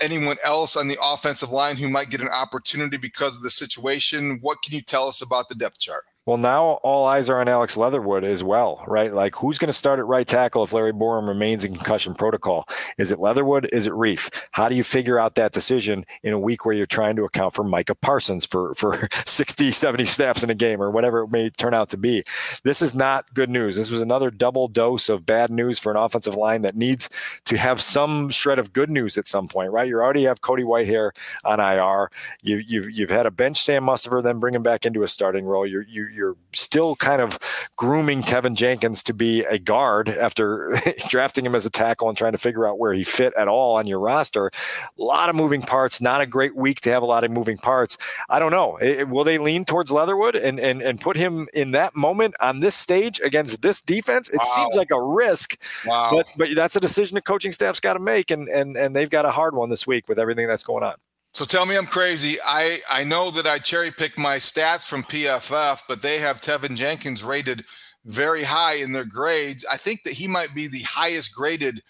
anyone 0.00 0.38
else 0.44 0.76
on 0.76 0.88
the 0.88 0.98
offensive 1.00 1.50
line 1.50 1.76
who 1.76 1.88
might 1.88 2.10
get 2.10 2.20
an 2.20 2.28
opportunity 2.28 2.96
because 2.96 3.36
of 3.36 3.44
the 3.44 3.50
situation? 3.50 4.40
What 4.40 4.58
can 4.64 4.74
you 4.74 4.82
tell 4.82 5.06
us 5.06 5.22
about 5.22 5.48
the 5.48 5.54
depth 5.54 5.78
chart? 5.78 6.02
Well, 6.26 6.38
now 6.38 6.80
all 6.82 7.06
eyes 7.06 7.30
are 7.30 7.40
on 7.40 7.46
Alex 7.46 7.76
Leatherwood 7.76 8.24
as 8.24 8.42
well, 8.42 8.82
right? 8.88 9.14
Like, 9.14 9.36
who's 9.36 9.58
going 9.58 9.68
to 9.68 9.72
start 9.72 10.00
at 10.00 10.06
right 10.06 10.26
tackle 10.26 10.64
if 10.64 10.72
Larry 10.72 10.92
Borom 10.92 11.28
remains 11.28 11.64
in 11.64 11.72
concussion 11.72 12.16
protocol? 12.16 12.66
Is 12.98 13.12
it 13.12 13.20
Leatherwood? 13.20 13.68
Is 13.72 13.86
it 13.86 13.92
Reiff? 13.92 14.28
How 14.50 14.68
do 14.68 14.74
you 14.74 14.82
figure 14.82 15.20
out 15.20 15.36
that 15.36 15.52
decision 15.52 16.04
in 16.24 16.32
a 16.32 16.38
week 16.40 16.64
where 16.64 16.74
you're 16.74 16.84
trying 16.84 17.14
to 17.14 17.22
account 17.22 17.54
for 17.54 17.62
Micah 17.62 17.94
Parsons 17.94 18.44
for, 18.44 18.74
for 18.74 19.08
60, 19.24 19.70
70 19.70 20.04
snaps 20.06 20.42
in 20.42 20.50
a 20.50 20.54
game 20.56 20.82
or 20.82 20.90
whatever 20.90 21.22
it 21.22 21.30
may 21.30 21.48
turn 21.48 21.74
out 21.74 21.90
to 21.90 21.96
be? 21.96 22.24
This 22.64 22.82
is 22.82 22.92
not 22.92 23.32
good 23.32 23.48
news. 23.48 23.76
This 23.76 23.92
was 23.92 24.00
another 24.00 24.32
double 24.32 24.66
dose 24.66 25.08
of 25.08 25.26
bad 25.26 25.48
news 25.50 25.78
for 25.78 25.92
an 25.92 25.96
offensive 25.96 26.34
line 26.34 26.62
that 26.62 26.74
needs 26.74 27.08
to 27.44 27.56
have 27.56 27.80
some 27.80 28.30
shred 28.30 28.58
of 28.58 28.72
good 28.72 28.90
news 28.90 29.16
at 29.16 29.28
some 29.28 29.46
point, 29.46 29.70
right? 29.70 29.86
You 29.86 30.00
already 30.00 30.24
have 30.24 30.40
Cody 30.40 30.64
Whitehair 30.64 31.12
on 31.44 31.60
IR. 31.60 32.10
You, 32.42 32.56
you've, 32.56 32.90
you've 32.90 33.10
had 33.10 33.26
a 33.26 33.30
bench 33.30 33.62
Sam 33.62 33.84
Mustipher, 33.84 34.24
then 34.24 34.40
bring 34.40 34.56
him 34.56 34.64
back 34.64 34.84
into 34.84 35.04
a 35.04 35.08
starting 35.08 35.44
role. 35.44 35.64
You're, 35.64 35.82
you 35.82 36.15
you're 36.16 36.36
still 36.52 36.96
kind 36.96 37.20
of 37.20 37.38
grooming 37.76 38.22
Teven 38.22 38.54
Jenkins 38.54 39.02
to 39.04 39.14
be 39.14 39.44
a 39.44 39.58
guard 39.58 40.08
after 40.08 40.80
drafting 41.08 41.44
him 41.44 41.54
as 41.54 41.66
a 41.66 41.70
tackle 41.70 42.08
and 42.08 42.16
trying 42.16 42.32
to 42.32 42.38
figure 42.38 42.66
out 42.66 42.78
where 42.78 42.92
he 42.92 43.04
fit 43.04 43.32
at 43.36 43.48
all 43.48 43.76
on 43.76 43.86
your 43.86 44.00
roster. 44.00 44.46
A 44.46 45.02
lot 45.02 45.28
of 45.28 45.36
moving 45.36 45.62
parts. 45.62 46.00
Not 46.00 46.20
a 46.20 46.26
great 46.26 46.56
week 46.56 46.80
to 46.82 46.90
have 46.90 47.02
a 47.02 47.06
lot 47.06 47.24
of 47.24 47.30
moving 47.30 47.58
parts. 47.58 47.96
I 48.28 48.38
don't 48.38 48.50
know. 48.50 48.76
It, 48.76 49.08
will 49.08 49.24
they 49.24 49.38
lean 49.38 49.64
towards 49.64 49.90
Leatherwood 49.90 50.36
and, 50.36 50.58
and 50.58 50.82
and 50.82 51.00
put 51.00 51.16
him 51.16 51.48
in 51.54 51.72
that 51.72 51.94
moment 51.94 52.34
on 52.40 52.60
this 52.60 52.74
stage 52.74 53.20
against 53.20 53.62
this 53.62 53.80
defense? 53.80 54.30
It 54.30 54.38
wow. 54.38 54.44
seems 54.44 54.74
like 54.74 54.90
a 54.90 55.02
risk. 55.02 55.58
Wow. 55.86 56.10
But 56.12 56.26
but 56.36 56.48
that's 56.54 56.76
a 56.76 56.80
decision 56.80 57.14
the 57.14 57.22
coaching 57.22 57.52
staff's 57.52 57.80
got 57.80 57.94
to 57.94 58.00
make, 58.00 58.30
and 58.30 58.48
and 58.48 58.76
and 58.76 58.96
they've 58.96 59.10
got 59.10 59.26
a 59.26 59.30
hard 59.30 59.54
one 59.54 59.68
this 59.68 59.86
week 59.86 60.08
with 60.08 60.18
everything 60.18 60.46
that's 60.46 60.64
going 60.64 60.82
on. 60.82 60.94
So 61.36 61.44
tell 61.44 61.66
me 61.66 61.76
I'm 61.76 61.84
crazy. 61.84 62.38
I, 62.42 62.80
I 62.88 63.04
know 63.04 63.30
that 63.32 63.46
I 63.46 63.58
cherry 63.58 63.90
picked 63.90 64.16
my 64.16 64.38
stats 64.38 64.88
from 64.88 65.02
PFF, 65.02 65.82
but 65.86 66.00
they 66.00 66.16
have 66.16 66.40
Teven 66.40 66.76
Jenkins 66.76 67.22
rated 67.22 67.66
very 68.06 68.42
high 68.42 68.76
in 68.76 68.92
their 68.92 69.04
grades. 69.04 69.62
I 69.70 69.76
think 69.76 70.04
that 70.04 70.14
he 70.14 70.28
might 70.28 70.54
be 70.54 70.66
the 70.66 70.84
highest 70.88 71.34
graded 71.34 71.82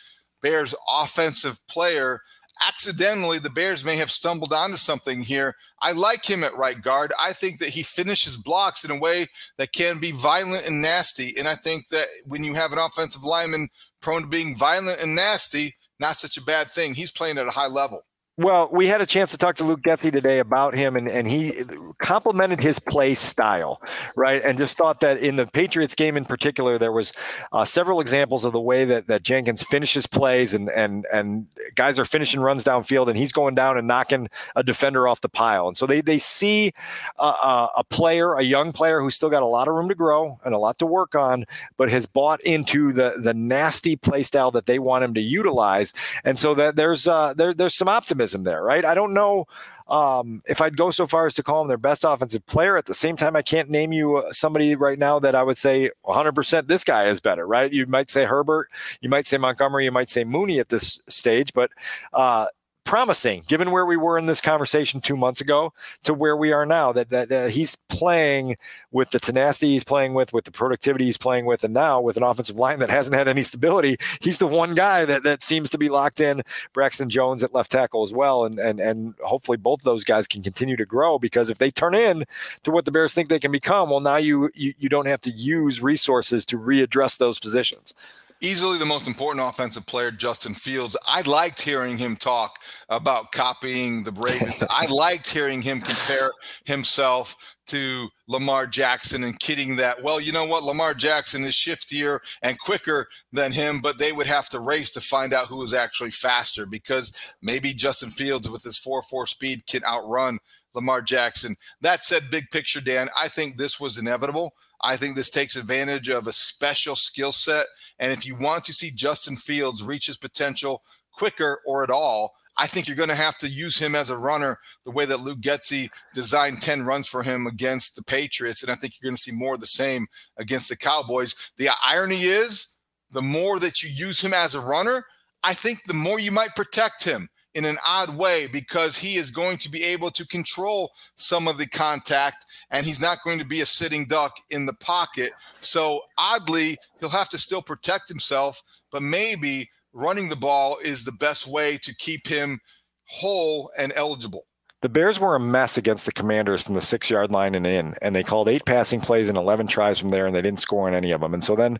Bears 0.43 0.75
offensive 0.93 1.65
player. 1.69 2.19
Accidentally, 2.67 3.39
the 3.39 3.49
Bears 3.49 3.85
may 3.85 3.95
have 3.95 4.11
stumbled 4.11 4.53
onto 4.53 4.79
something 4.79 5.23
here. 5.23 5.55
I 5.81 5.93
like 5.93 6.29
him 6.29 6.43
at 6.43 6.59
right 6.59 6.83
guard. 6.83 7.13
I 7.17 7.33
think 7.33 7.61
that 7.61 7.69
he 7.69 7.85
finishes 7.85 8.37
blocks 8.37 8.85
in 8.85 8.91
a 8.91 8.99
way 8.99 9.29
that 9.59 9.73
can 9.73 10.01
be 10.01 10.11
violent 10.11 10.67
and 10.67 10.83
nasty. 10.83 11.37
And 11.39 11.47
I 11.47 11.55
think 11.55 11.87
that 11.91 12.09
when 12.25 12.43
you 12.43 12.55
have 12.55 12.73
an 12.73 12.81
offensive 12.81 13.23
lineman 13.23 13.69
prone 14.01 14.23
to 14.23 14.27
being 14.27 14.57
violent 14.57 15.01
and 15.01 15.15
nasty, 15.15 15.77
not 16.01 16.17
such 16.17 16.37
a 16.37 16.43
bad 16.43 16.69
thing. 16.69 16.95
He's 16.95 17.13
playing 17.13 17.39
at 17.39 17.47
a 17.47 17.53
high 17.53 17.69
level. 17.69 18.06
Well, 18.39 18.68
we 18.70 18.87
had 18.87 19.01
a 19.01 19.07
chance 19.07 19.30
to 19.30 19.39
talk 19.39 19.57
to 19.57 19.64
Luke 19.64 19.80
Getsy 19.80 20.12
today 20.12 20.41
about 20.41 20.74
him, 20.74 20.95
and, 20.95 21.09
and 21.09 21.26
he 21.26 21.55
complimented 21.99 22.61
his 22.61 22.78
play 22.78 23.14
style, 23.14 23.80
right? 24.14 24.43
And 24.45 24.59
just 24.59 24.76
thought 24.76 25.01
that 25.01 25.16
in 25.16 25.37
the 25.37 25.47
Patriots 25.47 25.95
game 25.95 26.18
in 26.18 26.26
particular, 26.26 26.76
there 26.76 26.93
was 26.93 27.14
uh, 27.53 27.64
several 27.64 27.99
examples 27.99 28.45
of 28.45 28.53
the 28.53 28.61
way 28.61 28.84
that, 28.84 29.07
that 29.07 29.22
Jenkins 29.22 29.62
finishes 29.62 30.07
plays, 30.07 30.53
and 30.53 30.68
and 30.68 31.07
and 31.11 31.47
guys 31.76 31.99
are 31.99 32.05
finishing 32.05 32.41
runs 32.41 32.62
downfield, 32.62 33.09
and 33.09 33.16
he's 33.16 33.32
going 33.32 33.55
down 33.55 33.78
and 33.78 33.89
knocking 33.89 34.28
a 34.55 34.62
defender 34.62 35.09
off 35.09 35.22
the 35.22 35.30
pile. 35.30 35.66
And 35.66 35.78
so 35.78 35.87
they 35.87 36.03
they 36.03 36.18
see 36.18 36.74
a, 37.18 37.68
a 37.74 37.84
player, 37.89 38.34
a 38.34 38.43
young 38.43 38.70
player 38.70 39.01
who's 39.01 39.14
still 39.14 39.30
got 39.30 39.45
a 39.45 39.47
lot 39.47 39.66
of 39.66 39.72
room 39.72 39.89
to 39.89 39.95
grow 39.95 40.39
and 40.45 40.55
a 40.55 40.59
lot 40.59 40.78
to 40.80 40.87
work 40.87 41.14
on, 41.14 41.47
but 41.78 41.89
has 41.89 42.05
bought 42.05 42.43
into 42.43 42.93
the 42.93 43.14
the 43.18 43.32
nasty 43.32 43.97
play 43.97 44.22
style 44.22 44.51
that 44.51 44.66
they 44.66 44.78
want 44.78 45.05
him 45.05 45.14
to 45.14 45.22
utilize. 45.22 45.95
And 46.22 46.39
so 46.39 46.53
that 46.53 46.76
there's 46.76 47.09
uh, 47.09 47.32
there 47.32 47.55
there's 47.55 47.74
some 47.74 47.89
optimism 47.89 48.26
there, 48.33 48.62
right? 48.62 48.85
I 48.85 48.95
don't 48.95 49.14
know 49.14 49.47
um, 49.89 50.43
if 50.47 50.61
I'd 50.61 50.77
go 50.77 50.91
so 50.91 51.07
far 51.07 51.27
as 51.27 51.35
to 51.35 51.43
call 51.43 51.62
him 51.62 51.68
their 51.68 51.79
best 51.79 52.05
offensive 52.05 52.45
player. 52.47 52.77
At 52.77 52.87
the 52.87 52.95
same 52.95 53.16
time, 53.16 53.37
I 53.37 53.43
can't 53.43 53.70
name 53.70 53.93
you 53.93 54.16
uh, 54.16 54.33
somebody 54.33 54.74
right 54.74 54.99
now 54.99 55.18
that 55.20 55.35
I 55.35 55.43
would 55.43 55.59
say 55.59 55.91
100% 56.05 56.66
this 56.66 56.85
guy 56.85 57.05
is 57.05 57.20
better, 57.20 57.47
right? 57.47 57.72
You 57.72 57.87
might 57.87 58.11
say 58.11 58.24
Herbert, 58.24 58.70
you 59.01 59.09
might 59.09 59.27
say 59.27 59.39
Montgomery, 59.39 59.85
you 59.85 59.93
might 59.93 60.11
say 60.11 60.24
Mooney 60.24 60.59
at 60.59 60.68
this 60.68 61.01
stage, 61.09 61.53
but 61.53 61.70
uh, 62.12 62.47
promising 62.87 63.43
given 63.49 63.72
where 63.72 63.84
we 63.84 63.97
were 63.97 64.16
in 64.16 64.26
this 64.26 64.41
conversation 64.41 65.01
two 65.01 65.16
months 65.16 65.41
ago 65.41 65.72
to 66.05 66.14
where 66.14 66.37
we 66.37 66.53
are 66.53 66.64
now 66.64 66.93
that, 66.93 67.11
that, 67.11 67.28
that 67.28 67.51
he's 67.51 67.76
playing 67.89 68.57
with 68.93 69.11
the 69.11 69.18
tenacity 69.18 69.72
he's 69.72 69.84
playing 69.84 70.14
with 70.14 70.32
with 70.32 70.45
the 70.45 70.53
productivity 70.53 71.05
he's 71.05 71.18
playing 71.18 71.45
with 71.45 71.64
and 71.64 71.74
now 71.74 72.01
with 72.01 72.16
an 72.16 72.22
offensive 72.22 72.57
line 72.57 72.78
that 72.78 72.89
hasn't 72.89 73.14
had 73.14 73.26
any 73.26 73.43
stability 73.43 73.97
he's 74.20 74.39
the 74.39 74.47
one 74.47 74.74
guy 74.74 75.05
that, 75.05 75.24
that 75.24 75.43
seems 75.43 75.68
to 75.68 75.76
be 75.76 75.89
locked 75.89 76.20
in. 76.20 76.43
Braxton 76.72 77.11
jones 77.11 77.43
at 77.43 77.53
left 77.53 77.72
tackle 77.72 78.05
as 78.05 78.12
well 78.12 78.45
and, 78.45 78.59
and 78.59 78.78
and 78.78 79.14
hopefully 79.22 79.59
both 79.59 79.82
those 79.82 80.05
guys 80.05 80.28
can 80.28 80.43
continue 80.43 80.76
to 80.76 80.87
grow 80.87 81.18
because 81.18 81.51
if 81.51 81.59
they 81.59 81.70
turn 81.70 81.95
in 81.95 82.24
to 82.62 82.70
what 82.70 82.84
the 82.84 82.93
bears 82.93 83.12
think 83.12 83.28
they 83.28 83.41
can 83.41 83.53
become 83.53 83.91
well 83.91 84.01
now 84.01 84.16
you 84.16 84.49
you, 84.55 84.72
you 84.78 84.89
don't 84.89 85.07
have 85.07 85.20
to 85.20 85.32
use 85.32 85.82
resources 85.82 86.47
to 86.47 86.57
readdress 86.57 87.18
those 87.18 87.41
positions 87.41 87.93
easily 88.41 88.78
the 88.78 88.87
most 88.87 89.07
important 89.07 89.47
offensive 89.47 89.87
player, 89.87 90.11
Justin 90.11 90.55
Fields. 90.55 90.97
I 91.07 91.22
liked 91.22 91.61
hearing 91.61 91.99
him 91.99 92.16
talk 92.16 92.62
about 92.89 93.32
copying 93.32 94.03
the 94.03 94.12
Ravens. 94.12 94.62
I 94.70 94.87
liked 94.91 95.28
hearing 95.28 95.62
him 95.62 95.80
compare 95.80 96.30
himself 96.64 97.57
to 97.66 98.09
Lamar 98.28 98.66
Jackson 98.66 99.24
and 99.24 99.39
kidding 99.41 99.76
that, 99.76 100.03
well, 100.03 100.20
you 100.20 100.32
know 100.32 100.45
what? 100.45 100.62
Lamar 100.62 100.95
Jackson 100.95 101.45
is 101.45 101.55
shiftier 101.55 102.20
and 102.43 102.59
quicker 102.59 103.09
than 103.32 103.53
him, 103.53 103.80
but 103.80 103.99
they 103.99 104.12
would 104.12 104.26
have 104.26 104.49
to 104.51 104.61
race 104.61 104.93
to 104.93 105.01
find 105.01 105.32
out 105.32 105.49
who 105.49 105.64
is 105.64 105.74
actually 105.74 106.12
faster 106.12 106.66
because 106.66 107.12
maybe 107.43 107.72
Justin 107.72 108.11
Fields 108.11 108.49
with 108.49 108.62
his 108.62 108.78
4 108.78 109.03
4 109.03 109.26
speed 109.26 109.66
can 109.66 109.84
outrun 109.84 110.39
Lamar 110.74 111.03
Jackson. 111.03 111.57
That 111.80 112.03
said, 112.03 112.30
big 112.30 112.51
picture, 112.51 112.80
Dan, 112.80 113.09
I 113.18 113.28
think 113.28 113.57
this 113.57 113.80
was 113.80 113.99
inevitable. 113.99 114.53
I 114.83 114.97
think 114.97 115.16
this 115.16 115.31
takes 115.31 115.57
advantage 115.57 116.09
of 116.09 116.27
a 116.27 116.33
special 116.33 116.97
skill 116.97 117.33
set 117.33 117.66
and 117.99 118.12
if 118.12 118.27
you 118.27 118.37
want 118.37 118.64
to 118.64 118.72
see 118.72 118.91
Justin 118.91 119.37
Fields 119.37 119.83
reach 119.83 120.07
his 120.07 120.18
potential 120.18 120.83
quicker 121.12 121.61
or 121.66 121.83
at 121.83 121.91
all, 121.91 122.35
I 122.59 122.66
think 122.66 122.87
you're 122.89 122.97
going 122.97 123.11
to 123.11 123.14
have 123.14 123.37
to 123.39 123.49
use 123.49 123.79
him 123.79 123.95
as 123.95 124.09
a 124.09 124.16
runner 124.16 124.59
the 124.85 124.91
way 124.91 125.05
that 125.07 125.20
Luke 125.20 125.41
Getsy 125.41 125.91
designed 126.14 126.62
10 126.62 126.85
runs 126.85 127.07
for 127.07 127.22
him 127.22 127.47
against 127.47 127.97
the 127.97 128.03
Patriots. 128.03 128.62
And 128.62 128.72
I 128.72 128.74
think 128.74 128.95
you're 128.95 129.09
going 129.09 129.16
to 129.16 129.22
see 129.22 129.33
more 129.33 129.55
of 129.55 129.61
the 129.61 129.66
same 129.66 130.07
against 130.39 130.68
the 130.68 130.77
Cowboys. 130.77 131.35
The 131.59 131.68
irony 131.85 132.22
is 132.22 132.77
the 133.11 133.22
more 133.22 133.59
that 133.59 133.83
you 133.83 133.91
use 133.91 134.20
him 134.20 134.33
as 134.33 134.55
a 134.55 134.61
runner, 134.61 135.05
I 135.45 135.53
think 135.53 135.85
the 135.85 135.95
more 135.95 136.18
you 136.18 136.33
might 136.33 136.57
protect 136.57 137.05
him 137.05 137.29
in 137.57 137.65
an 137.65 137.79
odd 137.87 138.15
way 138.15 138.47
because 138.47 138.99
he 138.99 139.17
is 139.17 139.31
going 139.31 139.57
to 139.57 139.71
be 139.71 139.83
able 139.83 140.11
to 140.11 140.27
control 140.27 140.93
some 141.17 141.49
of 141.49 141.57
the 141.57 141.67
contact 141.67 142.45
and 142.71 142.85
he's 142.85 143.01
not 143.01 143.25
going 143.25 143.39
to 143.39 143.47
be 143.47 143.63
a 143.63 143.67
sitting 143.67 144.05
duck 144.05 144.37
in 144.51 144.67
the 144.67 144.75
pocket. 144.75 145.33
So, 145.61 146.03
oddly, 146.19 146.77
he'll 147.01 147.09
have 147.09 147.31
to 147.31 147.39
still 147.39 147.63
protect 147.63 148.11
himself, 148.11 148.63
but 148.93 149.03
maybe 149.03 149.71
running 149.95 150.29
the 150.29 150.37
ball 150.37 150.77
is 150.85 151.03
the 151.03 151.13
best 151.13 151.47
way 151.47 151.79
to 151.79 151.97
keep 151.97 152.27
him 152.27 152.61
whole 153.05 153.71
and 153.79 153.91
eligible 153.97 154.45
the 154.87 154.91
Bears 154.91 155.18
were 155.18 155.34
a 155.34 155.41
mess 155.41 155.76
against 155.76 156.07
the 156.07 156.12
Commanders 156.12 156.62
from 156.62 156.74
the 156.74 156.80
six 156.80 157.11
yard 157.11 157.32
line 157.32 157.57
and 157.57 157.66
in, 157.66 157.97
and 158.01 158.14
they 158.14 158.22
called 158.22 158.49
eight 158.49 158.64
passing 158.64 159.01
plays 159.01 159.28
and 159.28 159.37
11 159.37 159.66
tries 159.66 159.99
from 159.99 160.11
there, 160.11 160.26
and 160.26 160.32
they 160.32 160.41
didn't 160.41 160.61
score 160.61 160.87
on 160.87 160.95
any 160.95 161.11
of 161.11 161.22
them. 161.22 161.34
And 161.34 161.43
so 161.43 161.57
then 161.57 161.78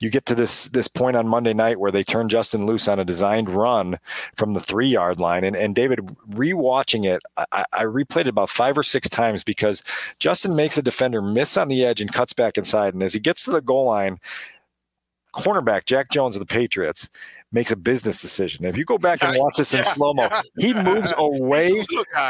you 0.00 0.08
get 0.08 0.24
to 0.24 0.34
this 0.34 0.64
this 0.64 0.88
point 0.88 1.18
on 1.18 1.28
Monday 1.28 1.52
night 1.52 1.78
where 1.78 1.90
they 1.90 2.02
turn 2.02 2.30
Justin 2.30 2.64
loose 2.64 2.88
on 2.88 2.98
a 2.98 3.04
designed 3.04 3.50
run 3.50 3.98
from 4.36 4.54
the 4.54 4.60
three 4.60 4.88
yard 4.88 5.20
line. 5.20 5.44
And, 5.44 5.54
and 5.54 5.74
David, 5.74 5.98
rewatching 6.30 7.04
it, 7.04 7.22
I, 7.52 7.66
I 7.74 7.84
replayed 7.84 8.20
it 8.22 8.28
about 8.28 8.48
five 8.48 8.78
or 8.78 8.82
six 8.82 9.10
times 9.10 9.44
because 9.44 9.82
Justin 10.18 10.56
makes 10.56 10.78
a 10.78 10.82
defender 10.82 11.20
miss 11.20 11.58
on 11.58 11.68
the 11.68 11.84
edge 11.84 12.00
and 12.00 12.10
cuts 12.10 12.32
back 12.32 12.56
inside. 12.56 12.94
And 12.94 13.02
as 13.02 13.12
he 13.12 13.20
gets 13.20 13.42
to 13.42 13.50
the 13.50 13.60
goal 13.60 13.84
line, 13.84 14.18
cornerback 15.34 15.84
Jack 15.84 16.10
Jones 16.10 16.36
of 16.36 16.40
the 16.40 16.46
Patriots 16.46 17.10
makes 17.56 17.72
a 17.72 17.76
business 17.76 18.20
decision. 18.20 18.66
If 18.66 18.76
you 18.76 18.84
go 18.84 18.98
back 18.98 19.24
and 19.24 19.34
watch 19.38 19.56
this 19.56 19.72
in 19.72 19.82
slow 19.82 20.12
mo, 20.12 20.28
he 20.58 20.74
moves 20.74 21.10
away 21.16 21.82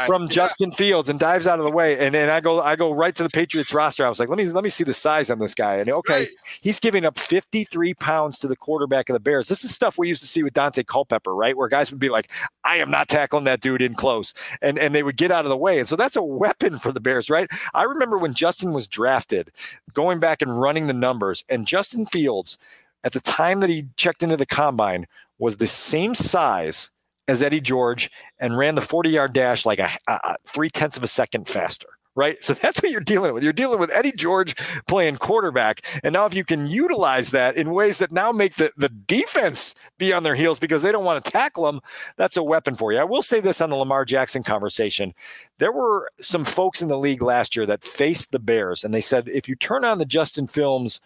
from 0.05 0.29
Justin 0.29 0.71
Fields 0.71 1.09
and 1.09 1.19
dives 1.19 1.45
out 1.45 1.59
of 1.59 1.65
the 1.65 1.71
way. 1.71 1.99
And 1.99 2.15
then 2.15 2.29
I 2.29 2.39
go, 2.39 2.61
I 2.61 2.77
go 2.77 2.93
right 2.93 3.13
to 3.13 3.23
the 3.23 3.29
Patriots 3.29 3.73
roster. 3.73 4.05
I 4.05 4.09
was 4.09 4.19
like, 4.19 4.29
let 4.29 4.37
me 4.37 4.45
let 4.45 4.63
me 4.63 4.69
see 4.69 4.85
the 4.85 4.93
size 4.93 5.29
on 5.29 5.39
this 5.39 5.53
guy. 5.53 5.75
And 5.75 5.89
okay, 5.89 6.19
right. 6.19 6.29
he's 6.61 6.79
giving 6.79 7.03
up 7.03 7.19
53 7.19 7.93
pounds 7.95 8.39
to 8.39 8.47
the 8.47 8.55
quarterback 8.55 9.09
of 9.09 9.15
the 9.15 9.19
Bears. 9.19 9.49
This 9.49 9.65
is 9.65 9.75
stuff 9.75 9.97
we 9.97 10.07
used 10.07 10.21
to 10.21 10.27
see 10.27 10.43
with 10.43 10.53
Daunte 10.53 10.87
Culpepper, 10.87 11.35
right? 11.35 11.57
Where 11.57 11.67
guys 11.67 11.91
would 11.91 11.99
be 11.99 12.09
like, 12.09 12.31
I 12.63 12.77
am 12.77 12.89
not 12.89 13.09
tackling 13.09 13.43
that 13.43 13.59
dude 13.59 13.81
in 13.81 13.95
close. 13.95 14.33
And 14.61 14.79
and 14.79 14.95
they 14.95 15.03
would 15.03 15.17
get 15.17 15.29
out 15.29 15.43
of 15.43 15.49
the 15.49 15.57
way. 15.57 15.77
And 15.77 15.89
so 15.89 15.97
that's 15.97 16.15
a 16.15 16.23
weapon 16.23 16.79
for 16.79 16.93
the 16.93 17.01
Bears, 17.01 17.29
right? 17.29 17.49
I 17.73 17.83
remember 17.83 18.17
when 18.17 18.33
Justin 18.33 18.71
was 18.71 18.87
drafted, 18.87 19.51
going 19.93 20.21
back 20.21 20.41
and 20.41 20.57
running 20.57 20.87
the 20.87 20.93
numbers, 20.93 21.43
and 21.49 21.67
Justin 21.67 22.05
Fields 22.05 22.57
at 23.07 23.13
the 23.13 23.21
time 23.21 23.61
that 23.61 23.69
he 23.69 23.85
checked 23.95 24.21
into 24.21 24.35
the 24.35 24.45
combine 24.45 25.07
was 25.39 25.57
the 25.57 25.65
same 25.65 26.13
size 26.13 26.91
as 27.25 27.41
Eddie 27.41 27.61
George 27.61 28.11
and 28.37 28.57
ran 28.57 28.75
the 28.75 28.81
40 28.81 29.09
yard 29.09 29.31
dash 29.31 29.65
like 29.65 29.79
a, 29.79 29.89
a, 30.09 30.35
three 30.45 30.69
tenths 30.69 30.97
of 30.97 31.03
a 31.03 31.07
second 31.07 31.47
faster. 31.47 31.87
Right. 32.15 32.43
So 32.43 32.53
that's 32.61 32.83
what 32.83 32.91
you're 32.91 32.99
dealing 32.99 33.33
with. 33.33 33.45
You're 33.45 33.53
dealing 33.53 33.79
with 33.79 33.91
Eddie 33.91 34.11
George 34.11 34.57
playing 34.89 35.17
quarterback. 35.17 35.85
And 36.03 36.11
now, 36.11 36.25
if 36.25 36.33
you 36.33 36.43
can 36.43 36.67
utilize 36.67 37.31
that 37.31 37.55
in 37.55 37.71
ways 37.71 37.99
that 37.99 38.11
now 38.11 38.33
make 38.33 38.55
the, 38.55 38.73
the 38.75 38.89
defense 38.89 39.73
be 39.97 40.11
on 40.11 40.23
their 40.23 40.35
heels 40.35 40.59
because 40.59 40.81
they 40.81 40.91
don't 40.91 41.05
want 41.05 41.23
to 41.23 41.31
tackle 41.31 41.63
them, 41.63 41.79
that's 42.17 42.35
a 42.35 42.43
weapon 42.43 42.75
for 42.75 42.91
you. 42.91 42.99
I 42.99 43.05
will 43.05 43.21
say 43.21 43.39
this 43.39 43.61
on 43.61 43.69
the 43.69 43.77
Lamar 43.77 44.03
Jackson 44.03 44.43
conversation. 44.43 45.13
There 45.59 45.71
were 45.71 46.11
some 46.19 46.43
folks 46.43 46.81
in 46.81 46.89
the 46.89 46.99
league 46.99 47.21
last 47.21 47.55
year 47.55 47.65
that 47.67 47.85
faced 47.85 48.33
the 48.33 48.39
Bears, 48.39 48.83
and 48.83 48.93
they 48.93 48.99
said 48.99 49.29
if 49.29 49.47
you 49.47 49.55
turn 49.55 49.85
on 49.85 49.97
the 49.97 50.05
Justin 50.05 50.47
Films 50.47 50.99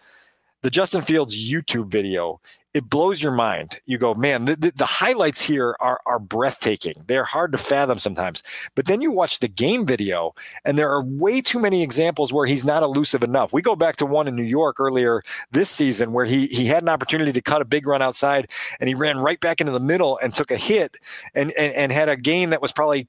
the 0.62 0.70
Justin 0.70 1.02
Fields 1.02 1.36
YouTube 1.36 1.88
video, 1.88 2.40
it 2.72 2.88
blows 2.88 3.22
your 3.22 3.32
mind. 3.32 3.80
You 3.84 3.98
go, 3.98 4.14
man, 4.14 4.46
the, 4.46 4.72
the, 4.74 4.86
highlights 4.86 5.42
here 5.42 5.76
are, 5.80 6.00
are 6.06 6.18
breathtaking. 6.18 7.04
They're 7.06 7.24
hard 7.24 7.52
to 7.52 7.58
fathom 7.58 7.98
sometimes. 7.98 8.42
But 8.74 8.86
then 8.86 9.02
you 9.02 9.10
watch 9.10 9.40
the 9.40 9.48
game 9.48 9.84
video, 9.84 10.32
and 10.64 10.78
there 10.78 10.90
are 10.90 11.04
way 11.04 11.42
too 11.42 11.58
many 11.58 11.82
examples 11.82 12.32
where 12.32 12.46
he's 12.46 12.64
not 12.64 12.82
elusive 12.82 13.22
enough. 13.22 13.52
We 13.52 13.60
go 13.60 13.76
back 13.76 13.96
to 13.96 14.06
one 14.06 14.26
in 14.26 14.36
New 14.36 14.42
York 14.42 14.80
earlier 14.80 15.22
this 15.50 15.68
season 15.68 16.12
where 16.12 16.24
he 16.24 16.46
he 16.46 16.66
had 16.66 16.82
an 16.82 16.88
opportunity 16.88 17.32
to 17.32 17.42
cut 17.42 17.60
a 17.60 17.66
big 17.66 17.86
run 17.86 18.00
outside, 18.00 18.50
and 18.80 18.88
he 18.88 18.94
ran 18.94 19.18
right 19.18 19.40
back 19.40 19.60
into 19.60 19.72
the 19.72 19.80
middle 19.80 20.18
and 20.22 20.32
took 20.32 20.50
a 20.50 20.56
hit 20.56 20.98
and, 21.34 21.52
and, 21.52 21.74
and 21.74 21.92
had 21.92 22.08
a 22.08 22.16
gain 22.16 22.50
that 22.50 22.62
was 22.62 22.72
probably 22.72 23.06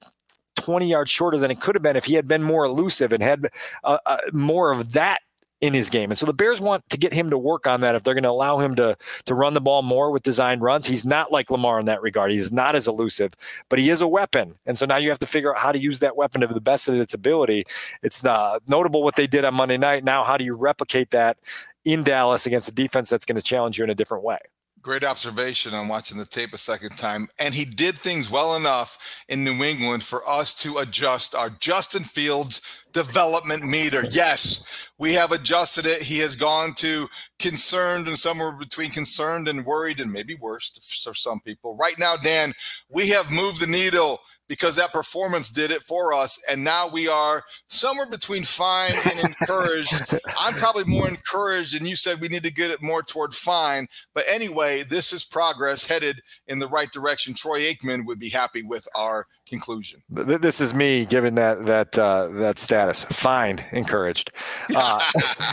20 0.56 0.88
yards 0.88 1.10
shorter 1.10 1.38
than 1.38 1.51
it 1.51 1.62
could 1.62 1.76
have 1.76 1.82
been 1.82 1.95
if 1.95 2.06
he 2.06 2.16
had 2.16 2.28
been 2.28 2.43
more 2.43 2.66
elusive 2.66 3.14
and 3.14 3.24
had 3.24 3.47
uh, 3.84 3.97
uh, 4.06 4.18
more 4.34 4.72
of 4.72 4.91
that 4.93 5.22
in 5.64 5.74
his 5.74 5.89
game. 5.89 6.11
And 6.11 6.18
so 6.20 6.26
the 6.26 6.34
Bears 6.34 6.59
want 6.59 6.84
to 6.89 6.97
get 6.97 7.14
him 7.14 7.30
to 7.30 7.38
work 7.38 7.68
on 7.68 7.80
that 7.82 7.95
if 7.95 8.03
they're 8.03 8.14
going 8.14 8.24
to 8.24 8.30
allow 8.30 8.59
him 8.59 8.76
to 8.76 8.97
to 9.24 9.34
run 9.34 9.53
the 9.53 9.61
ball 9.61 9.82
more 9.82 10.11
with 10.11 10.22
designed 10.22 10.61
runs. 10.61 10.88
He's 10.88 11.05
not 11.05 11.32
like 11.32 11.49
Lamar 11.49 11.80
in 11.80 11.86
that 11.86 12.01
regard. 12.01 12.32
He's 12.32 12.51
not 12.51 12.76
as 12.76 12.86
elusive, 12.86 13.32
but 13.70 13.80
he 13.80 13.89
is 13.89 14.01
a 14.01 14.07
weapon. 14.07 14.55
And 14.66 14.78
so 14.78 14.86
now 14.86 14.97
you 14.97 15.07
have 15.07 15.20
to 15.20 15.26
figure 15.26 15.55
out 15.55 15.61
how 15.61 15.72
to 15.72 15.80
use 15.80 15.99
that 15.99 16.18
weapon 16.18 16.41
to 16.41 16.47
the 16.47 16.59
best 16.59 16.89
of 16.89 16.95
its 16.95 17.14
ability. 17.14 17.64
It's 18.01 18.26
uh, 18.26 18.59
notable 18.68 19.03
what 19.03 19.16
they 19.16 19.26
did 19.26 19.45
on 19.45 19.53
Monday 19.53 19.78
night. 19.78 20.03
Now, 20.03 20.26
how 20.26 20.36
do 20.36 20.43
you 20.43 20.53
replicate 20.53 21.11
that 21.11 21.38
in 21.86 22.03
Dallas 22.03 22.45
against 22.45 22.68
a 22.68 22.74
defense 22.74 23.09
that's 23.09 23.24
going 23.24 23.38
to 23.38 23.41
challenge 23.41 23.78
you 23.78 23.86
in 23.86 23.89
a 23.89 23.95
different 23.95 24.26
way? 24.26 24.39
Great 24.84 25.06
observation 25.06 25.74
on 25.74 25.88
watching 25.88 26.18
the 26.18 26.26
tape 26.26 26.54
a 26.54 26.58
second 26.58 26.98
time. 26.98 27.30
And 27.40 27.54
he 27.54 27.64
did 27.64 27.96
things 27.96 28.30
well 28.30 28.58
enough 28.58 29.00
in 29.30 29.42
New 29.42 29.64
England 29.64 30.04
for 30.04 30.28
us 30.30 30.54
to 30.56 30.80
adjust 30.80 31.34
our 31.34 31.50
Justin 31.50 32.04
Fields 32.04 32.84
development 32.92 33.64
meter. 33.64 34.04
Yes, 34.12 34.68
we 35.00 35.14
have 35.14 35.32
adjusted 35.32 35.86
it. 35.86 36.04
He 36.04 36.20
has 36.20 36.36
gone 36.36 36.74
to 36.76 37.08
concerned 37.40 38.08
and 38.08 38.18
somewhere 38.20 38.52
between 38.52 38.92
concerned 38.92 39.48
and 39.48 39.66
worried 39.66 40.02
and 40.02 40.12
maybe 40.12 40.36
worse 40.36 40.78
for 40.86 41.14
some 41.14 41.40
people. 41.40 41.76
Right 41.78 41.98
now, 41.98 42.18
Dan, 42.18 42.54
we 42.90 43.08
have 43.08 43.32
moved 43.32 43.62
the 43.62 43.68
needle 43.68 44.20
because 44.48 44.76
that 44.76 44.94
performance 44.94 45.50
did 45.50 45.72
it 45.72 45.82
for 45.82 46.14
us. 46.14 46.39
And 46.50 46.64
now 46.64 46.88
we 46.88 47.08
are 47.08 47.44
somewhere 47.68 48.06
between 48.06 48.44
fine 48.44 48.94
and 49.10 49.20
encouraged. 49.20 50.16
I'm 50.39 50.54
probably 50.54 50.84
more 50.86 51.08
encouraged, 51.08 51.76
and 51.76 51.88
you 51.88 51.96
said 51.96 52.20
we 52.20 52.28
need 52.28 52.44
to 52.44 52.52
get 52.52 52.72
it 52.72 52.82
more 52.82 53.02
toward 53.02 53.34
fine. 53.34 53.88
But 54.14 54.26
anyway, 54.28 54.84
this 54.84 55.14
is 55.14 55.24
progress 55.24 55.86
headed 55.86 56.22
in 56.48 56.60
the 56.60 56.68
right 56.68 56.91
direction. 56.91 57.34
Troy 57.34 57.62
Aikman 57.62 58.06
would 58.06 58.20
be 58.20 58.30
happy 58.30 58.64
with 58.64 58.88
our 58.96 59.28
conclusion. 59.54 60.01
This 60.10 60.60
is 60.60 60.74
me 60.74 61.06
giving 61.06 61.36
that 61.36 61.66
that 61.66 61.97
uh, 61.97 62.28
that 62.30 62.58
status. 62.58 63.04
Fine, 63.04 63.64
encouraged, 63.72 64.32
uh, 64.76 64.99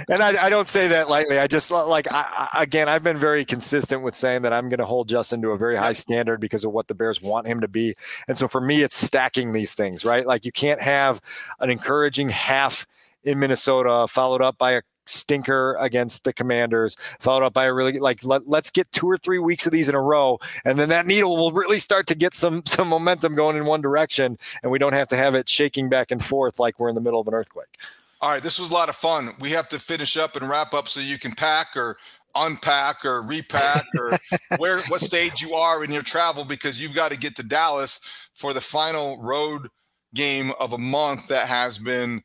and 0.08 0.22
I, 0.22 0.46
I, 0.46 0.48
don't 0.48 0.68
say 0.68 0.88
that 0.88 1.10
lightly. 1.10 1.38
I 1.38 1.46
just 1.46 1.70
like 1.70 2.06
I, 2.10 2.48
again, 2.54 2.88
I've 2.88 3.02
been 3.02 3.18
very 3.18 3.44
consistent 3.44 4.02
with 4.02 4.16
saying 4.16 4.42
that 4.42 4.52
I'm 4.52 4.68
going 4.68 4.78
to 4.78 4.86
hold 4.86 5.08
Justin 5.08 5.42
to 5.42 5.50
a 5.50 5.58
very 5.58 5.76
high 5.76 5.92
standard 5.92 6.40
because 6.40 6.64
of 6.64 6.72
what 6.72 6.88
the 6.88 6.94
Bears 6.94 7.20
want 7.20 7.46
him 7.46 7.60
to 7.60 7.68
be, 7.68 7.94
and 8.26 8.38
so 8.38 8.48
for 8.48 8.60
me, 8.60 8.82
it's 8.82 8.96
stacking 8.96 9.52
these 9.52 9.74
things. 9.74 10.04
Right, 10.04 10.26
like 10.26 10.44
you 10.44 10.52
can't 10.52 10.80
have 10.80 11.20
an 11.60 11.70
encouraging 11.70 12.30
half 12.30 12.86
in 13.22 13.38
Minnesota 13.38 14.06
followed 14.08 14.40
up 14.40 14.56
by 14.56 14.72
a 14.72 14.82
stinker 15.10 15.76
against 15.78 16.24
the 16.24 16.32
Commanders, 16.32 16.96
followed 17.18 17.44
up 17.44 17.52
by 17.52 17.64
a 17.64 17.72
really 17.72 17.98
like 17.98 18.24
let, 18.24 18.42
us 18.52 18.70
get 18.70 18.90
two 18.92 19.08
or 19.08 19.18
three 19.18 19.38
weeks 19.38 19.66
of 19.66 19.72
these 19.72 19.88
in 19.88 19.94
a 19.94 20.00
row, 20.00 20.38
and 20.64 20.78
then 20.78 20.88
that 20.88 21.06
needle 21.06 21.36
will 21.36 21.52
really 21.52 21.78
start 21.78 22.06
to 22.08 22.14
get 22.14 22.34
some 22.34 22.62
some 22.66 22.88
momentum 22.88 23.34
going 23.34 23.56
in 23.56 23.64
one 23.64 23.80
direction, 23.80 24.38
and 24.62 24.70
we 24.70 24.78
don't 24.78 24.92
have 24.92 25.08
to 25.08 25.16
have 25.16 25.34
it 25.34 25.48
shaking 25.48 25.88
back 25.88 26.10
and 26.10 26.24
forth 26.24 26.58
like 26.58 26.78
we're 26.78 26.88
in 26.88 26.94
the 26.94 27.00
middle 27.00 27.20
of 27.20 27.28
an 27.28 27.34
earthquake. 27.34 27.76
All 28.22 28.30
right, 28.30 28.42
this 28.42 28.58
was 28.58 28.70
a 28.70 28.74
lot 28.74 28.90
of 28.90 28.96
fun. 28.96 29.34
We 29.40 29.50
have 29.52 29.68
to 29.70 29.78
finish 29.78 30.18
up 30.18 30.36
and 30.36 30.48
wrap 30.48 30.74
up 30.74 30.88
so 30.88 31.00
you 31.00 31.18
can 31.18 31.32
pack 31.32 31.74
or 31.74 31.96
unpack 32.34 33.04
or 33.04 33.22
repack 33.22 33.84
or 33.98 34.16
where 34.58 34.80
what 34.88 35.00
stage 35.00 35.40
you 35.40 35.54
are 35.54 35.82
in 35.84 35.90
your 35.90 36.02
travel 36.02 36.44
because 36.44 36.80
you've 36.80 36.94
got 36.94 37.10
to 37.10 37.18
get 37.18 37.34
to 37.36 37.42
Dallas 37.42 38.00
for 38.34 38.52
the 38.52 38.60
final 38.60 39.20
road 39.22 39.68
game 40.14 40.52
of 40.60 40.72
a 40.72 40.78
month 40.78 41.28
that 41.28 41.46
has 41.46 41.78
been 41.78 42.22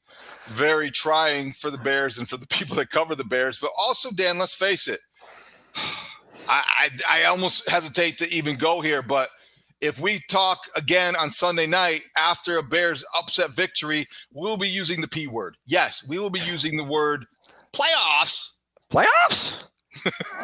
very 0.48 0.92
trying 0.92 1.52
for 1.52 1.70
the 1.70 1.78
Bears 1.78 2.18
and 2.18 2.28
for 2.28 2.38
the 2.38 2.48
people 2.50 2.76
that 2.78 2.90
cover 2.90 3.16
the 3.16 3.24
Bears. 3.24 3.60
But 3.60 3.72
also, 3.78 4.12
Dan, 4.12 4.38
let's 4.38 4.56
face 4.56 4.88
it, 4.88 5.00
I, 6.48 6.64
I, 6.78 6.90
I 7.10 7.24
almost 7.26 7.70
hesitate 7.70 8.18
to 8.20 8.32
even 8.32 8.56
go 8.56 8.82
here, 8.82 9.02
but 9.02 9.30
if 9.82 10.00
we 10.00 10.20
talk 10.30 10.60
again 10.76 11.16
on 11.16 11.30
Sunday 11.30 11.68
night 11.68 12.04
after 12.18 12.58
a 12.58 12.64
Bears 12.64 13.04
upset 13.18 13.52
victory, 13.52 14.06
we'll 14.34 14.58
be 14.58 14.70
using 14.70 15.02
the 15.02 15.08
P 15.08 15.28
word. 15.28 15.58
Yes, 15.66 16.06
we 16.08 16.18
will 16.18 16.30
be 16.30 16.40
using 16.40 16.78
the 16.78 16.84
word 16.84 17.26
playoffs. 17.74 18.54
Playoffs? 18.92 19.64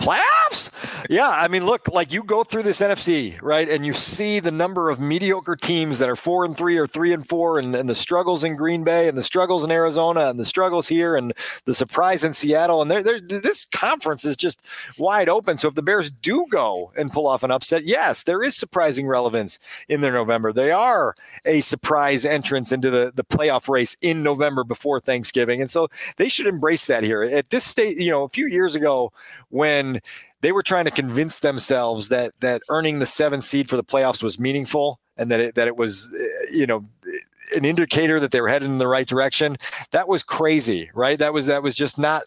Playoffs? 0.02 0.70
Yeah, 1.10 1.30
I 1.30 1.47
mean, 1.47 1.66
look, 1.66 1.88
like 1.88 2.12
you 2.12 2.24
go 2.24 2.43
through 2.43 2.64
this 2.64 2.80
NFC, 2.80 3.41
right, 3.41 3.68
and 3.68 3.86
you 3.86 3.93
see 3.93 4.39
the 4.39 4.52
number 4.52 4.89
of 4.89 4.99
mediocre 4.99 5.56
teams 5.56 5.99
that 5.99 6.10
are 6.10 6.16
four 6.16 6.45
and 6.45 6.56
three 6.56 6.78
or 6.78 6.88
three 6.88 7.14
and 7.14 7.28
four, 7.28 7.60
and, 7.60 7.76
and 7.76 7.89
the 7.89 7.95
struggles 7.95 8.43
in 8.43 8.56
Green 8.56 8.84
Bay, 8.84 9.08
and 9.08 9.18
the 9.18 9.24
struggles 9.24 9.64
in 9.64 9.72
Arizona, 9.72 10.30
and 10.30 10.39
the 10.39 10.45
struggles 10.45 10.88
here, 10.88 11.16
and 11.16 11.34
the 11.66 11.76
surprise 11.76 12.24
in 12.24 12.34
Seattle, 12.34 12.82
and 12.82 12.89
they're, 12.89 13.04
they're, 13.04 13.20
this 13.20 13.66
conference 13.66 14.26
is 14.26 14.38
just 14.38 14.62
wide 14.97 15.30
open. 15.30 15.58
So 15.58 15.68
if 15.68 15.76
the 15.76 15.84
Bears 15.84 16.12
do 16.12 16.45
go 16.49 16.91
and 16.95 17.12
pull 17.12 17.28
off 17.28 17.43
an 17.43 17.52
upset, 17.52 17.84
yes, 17.86 18.24
there 18.24 18.43
is 18.43 18.56
surprising 18.56 19.08
relevance 19.08 19.60
in 19.88 20.02
their 20.02 20.14
November. 20.14 20.54
They 20.54 20.72
are 20.72 21.16
a 21.45 21.62
surprise 21.62 22.26
entrance 22.26 22.72
into 22.72 22.89
the 22.89 23.12
the 23.14 23.24
playoff 23.24 23.68
race 23.68 23.95
in 24.02 24.24
November 24.24 24.64
before 24.64 24.99
Thanksgiving, 24.99 25.62
and 25.62 25.70
so 25.72 25.89
they 26.18 26.30
should 26.30 26.47
embrace 26.47 26.86
that 26.86 27.04
here 27.04 27.24
at 27.24 27.49
this 27.49 27.64
state. 27.64 27.97
You 27.97 28.12
know, 28.12 28.24
a 28.24 28.30
few 28.30 28.47
years 28.47 28.76
ago 28.76 29.12
when 29.49 30.01
they 30.41 30.51
were 30.51 30.63
trying 30.63 30.85
to 30.85 30.91
convince 30.91 31.39
themselves 31.39 32.09
that 32.09 32.33
that 32.39 32.61
earning 32.69 32.99
the 32.99 33.05
seventh 33.05 33.43
seed 33.43 33.69
for 33.69 33.77
the 33.77 33.83
playoffs 33.83 34.23
was 34.23 34.39
meaningful 34.39 34.99
and 35.17 35.29
that 35.31 35.39
it, 35.39 35.55
that 35.55 35.67
it 35.67 35.77
was 35.77 36.09
eh, 36.19 36.51
you 36.51 36.65
know 36.67 36.83
an 37.55 37.65
indicator 37.65 38.19
that 38.19 38.31
they 38.31 38.39
were 38.41 38.47
headed 38.47 38.69
in 38.69 38.77
the 38.77 38.87
right 38.87 39.07
direction 39.07 39.57
that 39.91 40.07
was 40.07 40.23
crazy 40.23 40.89
right? 40.93 41.19
That 41.19 41.33
was 41.33 41.45
that 41.47 41.63
was 41.63 41.75
just 41.75 41.97
not 41.97 42.23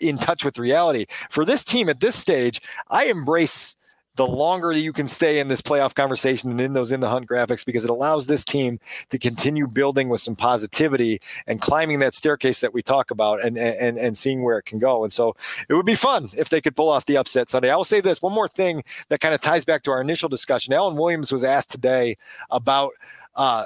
in 0.00 0.18
touch 0.18 0.44
with 0.44 0.58
reality. 0.58 1.06
For 1.30 1.44
this 1.44 1.64
team 1.64 1.88
at 1.88 2.00
this 2.00 2.16
stage 2.16 2.60
i 2.90 3.04
embrace 3.04 3.76
the 4.16 4.26
longer 4.26 4.72
that 4.72 4.80
you 4.80 4.92
can 4.92 5.06
stay 5.08 5.38
in 5.38 5.48
this 5.48 5.60
playoff 5.60 5.94
conversation 5.94 6.50
and 6.50 6.60
in 6.60 6.72
those 6.72 6.92
in 6.92 7.00
the 7.00 7.08
hunt 7.08 7.28
graphics 7.28 7.66
because 7.66 7.84
it 7.84 7.90
allows 7.90 8.26
this 8.26 8.44
team 8.44 8.78
to 9.10 9.18
continue 9.18 9.66
building 9.66 10.08
with 10.08 10.20
some 10.20 10.36
positivity 10.36 11.20
and 11.46 11.60
climbing 11.60 11.98
that 11.98 12.14
staircase 12.14 12.60
that 12.60 12.72
we 12.72 12.82
talk 12.82 13.10
about 13.10 13.44
and 13.44 13.58
and 13.58 13.98
and 13.98 14.16
seeing 14.16 14.42
where 14.42 14.58
it 14.58 14.64
can 14.64 14.78
go. 14.78 15.02
And 15.04 15.12
so 15.12 15.36
it 15.68 15.74
would 15.74 15.86
be 15.86 15.94
fun 15.94 16.30
if 16.36 16.48
they 16.48 16.60
could 16.60 16.76
pull 16.76 16.88
off 16.88 17.06
the 17.06 17.16
upset 17.16 17.50
Sunday. 17.50 17.70
I 17.70 17.76
will 17.76 17.84
say 17.84 18.00
this 18.00 18.22
one 18.22 18.32
more 18.32 18.48
thing 18.48 18.84
that 19.08 19.20
kind 19.20 19.34
of 19.34 19.40
ties 19.40 19.64
back 19.64 19.82
to 19.84 19.90
our 19.90 20.00
initial 20.00 20.28
discussion. 20.28 20.72
Alan 20.72 20.96
Williams 20.96 21.32
was 21.32 21.44
asked 21.44 21.70
today 21.70 22.16
about 22.50 22.92
uh, 23.36 23.64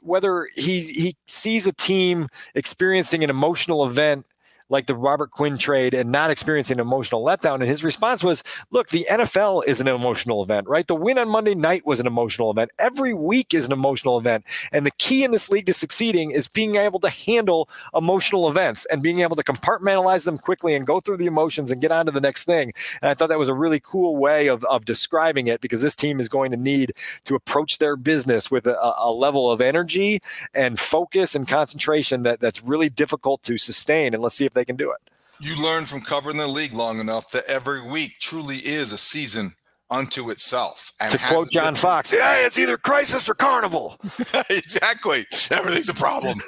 whether 0.00 0.48
he 0.54 0.80
he 0.80 1.16
sees 1.26 1.66
a 1.66 1.72
team 1.72 2.28
experiencing 2.54 3.24
an 3.24 3.30
emotional 3.30 3.84
event 3.84 4.26
like 4.68 4.86
the 4.86 4.94
Robert 4.96 5.30
Quinn 5.30 5.58
trade 5.58 5.94
and 5.94 6.10
not 6.10 6.30
experiencing 6.30 6.76
an 6.76 6.80
emotional 6.80 7.24
letdown. 7.24 7.54
And 7.54 7.64
his 7.64 7.82
response 7.82 8.22
was, 8.22 8.42
look, 8.70 8.88
the 8.88 9.06
NFL 9.10 9.64
is 9.66 9.80
an 9.80 9.88
emotional 9.88 10.42
event, 10.42 10.68
right? 10.68 10.86
The 10.86 10.94
win 10.94 11.18
on 11.18 11.28
Monday 11.28 11.54
night 11.54 11.86
was 11.86 12.00
an 12.00 12.06
emotional 12.06 12.50
event. 12.50 12.70
Every 12.78 13.14
week 13.14 13.54
is 13.54 13.66
an 13.66 13.72
emotional 13.72 14.18
event. 14.18 14.44
And 14.72 14.84
the 14.84 14.90
key 14.92 15.24
in 15.24 15.30
this 15.30 15.48
league 15.48 15.66
to 15.66 15.74
succeeding 15.74 16.30
is 16.30 16.48
being 16.48 16.76
able 16.76 17.00
to 17.00 17.08
handle 17.08 17.68
emotional 17.94 18.48
events 18.48 18.84
and 18.86 19.02
being 19.02 19.20
able 19.20 19.36
to 19.36 19.42
compartmentalize 19.42 20.24
them 20.24 20.38
quickly 20.38 20.74
and 20.74 20.86
go 20.86 21.00
through 21.00 21.16
the 21.16 21.26
emotions 21.26 21.70
and 21.70 21.80
get 21.80 21.90
on 21.90 22.06
to 22.06 22.12
the 22.12 22.20
next 22.20 22.44
thing. 22.44 22.72
And 23.00 23.10
I 23.10 23.14
thought 23.14 23.28
that 23.30 23.38
was 23.38 23.48
a 23.48 23.54
really 23.54 23.80
cool 23.80 24.16
way 24.16 24.48
of, 24.48 24.64
of 24.64 24.84
describing 24.84 25.46
it 25.46 25.60
because 25.60 25.80
this 25.80 25.94
team 25.94 26.20
is 26.20 26.28
going 26.28 26.50
to 26.50 26.56
need 26.56 26.92
to 27.24 27.34
approach 27.34 27.78
their 27.78 27.96
business 27.96 28.50
with 28.50 28.66
a, 28.66 28.94
a 28.98 29.10
level 29.10 29.50
of 29.50 29.60
energy 29.60 30.20
and 30.52 30.78
focus 30.78 31.34
and 31.34 31.48
concentration 31.48 32.22
that, 32.22 32.40
that's 32.40 32.62
really 32.62 32.88
difficult 32.88 33.42
to 33.44 33.56
sustain. 33.56 34.14
And 34.14 34.22
let's 34.22 34.36
see 34.36 34.46
if 34.46 34.57
they 34.58 34.64
can 34.64 34.76
do 34.76 34.90
it. 34.90 34.98
You 35.40 35.62
learn 35.62 35.84
from 35.84 36.00
covering 36.00 36.36
the 36.36 36.48
league 36.48 36.72
long 36.72 36.98
enough 36.98 37.30
that 37.30 37.44
every 37.46 37.86
week 37.86 38.18
truly 38.18 38.56
is 38.56 38.92
a 38.92 38.98
season 38.98 39.54
unto 39.90 40.30
itself. 40.30 40.92
And 41.00 41.12
to 41.12 41.18
quote 41.18 41.50
John 41.50 41.74
Fox, 41.74 42.12
yeah, 42.12 42.44
it's 42.44 42.58
either 42.58 42.76
crisis 42.76 43.28
or 43.28 43.34
carnival. 43.34 43.98
exactly. 44.50 45.26
Everything's 45.50 45.88
a 45.88 45.94
problem, 45.94 46.40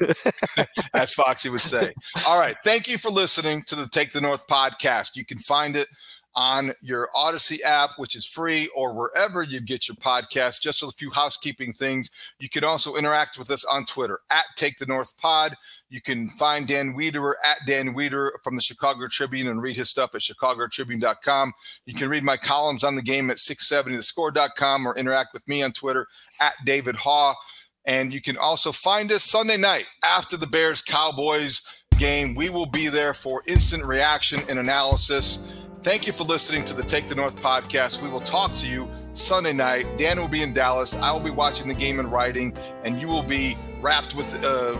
as 0.95 1.15
Foxy 1.15 1.49
would 1.49 1.61
say. 1.61 1.95
All 2.27 2.39
right. 2.39 2.57
Thank 2.65 2.89
you 2.89 2.99
for 2.99 3.11
listening 3.11 3.63
to 3.65 3.77
the 3.77 3.89
Take 3.89 4.13
the 4.13 4.21
North 4.21 4.47
podcast. 4.49 5.17
You 5.17 5.25
can 5.25 5.39
find 5.39 5.77
it 5.77 5.89
on 6.37 6.73
your 6.81 7.09
Audacy 7.15 7.61
app, 7.63 7.91
which 7.97 8.15
is 8.15 8.25
free, 8.25 8.69
or 8.77 8.97
wherever 8.97 9.43
you 9.43 9.61
get 9.61 9.89
your 9.89 9.97
podcast. 9.97 10.63
Just 10.63 10.83
a 10.83 10.91
few 10.91 11.11
housekeeping 11.11 11.73
things. 11.73 12.11
You 12.39 12.49
can 12.49 12.65
also 12.65 12.97
interact 12.97 13.39
with 13.39 13.51
us 13.51 13.65
on 13.65 13.85
Twitter 13.85 14.21
at 14.31 14.45
Take 14.57 14.79
the 14.79 14.87
North 14.87 15.17
Pod. 15.19 15.57
You 15.91 16.01
can 16.01 16.29
find 16.29 16.69
Dan 16.69 16.95
Wiederer 16.95 17.35
at 17.45 17.59
Dan 17.67 17.93
Weeder 17.95 18.31
from 18.45 18.55
the 18.55 18.63
Chicago 18.63 19.09
Tribune 19.09 19.49
and 19.49 19.61
read 19.61 19.77
his 19.77 19.91
stuff 19.91 20.15
at 20.15 20.21
chicagotribune.com. 20.21 21.53
You 21.85 21.95
can 21.95 22.09
read 22.09 22.23
my 22.23 22.37
columns 22.37 22.85
on 22.85 22.95
the 22.95 23.03
game 23.03 23.29
at 23.29 23.39
670thescore.com 23.39 24.87
or 24.87 24.97
interact 24.97 25.33
with 25.33 25.47
me 25.49 25.65
on 25.65 25.73
Twitter 25.73 26.07
at 26.41 26.55
David 26.65 26.95
Haugh. 26.95 27.35
And 27.87 28.15
you 28.15 28.23
can 28.23 28.37
also 28.37 28.71
find 28.71 29.11
us 29.11 29.25
Sunday 29.25 29.57
night 29.57 29.87
after 30.05 30.37
the 30.37 30.47
Bears 30.47 30.81
Cowboys 30.81 31.63
game. 31.99 32.37
We 32.37 32.51
will 32.51 32.67
be 32.67 32.89
there 32.89 33.13
for 33.13 33.43
instant 33.47 33.85
reaction 33.85 34.41
and 34.49 34.61
analysis. 34.61 35.53
Thank 35.83 36.07
you 36.07 36.13
for 36.13 36.25
listening 36.25 36.65
to 36.67 36.75
the 36.75 36.85
Take 36.85 37.07
the 37.07 37.15
North 37.17 37.37
podcast. 37.37 38.01
We 38.01 38.09
will 38.09 38.21
talk 38.21 38.55
to 38.57 38.67
you 38.67 38.89
Sunday 39.13 39.53
night. 39.53 39.87
Dan 39.99 40.21
will 40.21 40.29
be 40.29 40.43
in 40.43 40.53
Dallas. 40.53 40.95
I 40.97 41.13
will 41.13 41.21
be 41.21 41.31
watching 41.31 41.69
the 41.69 41.75
game 41.75 41.99
and 41.99 42.11
writing, 42.11 42.57
and 42.85 43.01
you 43.01 43.09
will 43.09 43.23
be 43.23 43.57
wrapped 43.81 44.15
with 44.15 44.45
uh, 44.45 44.79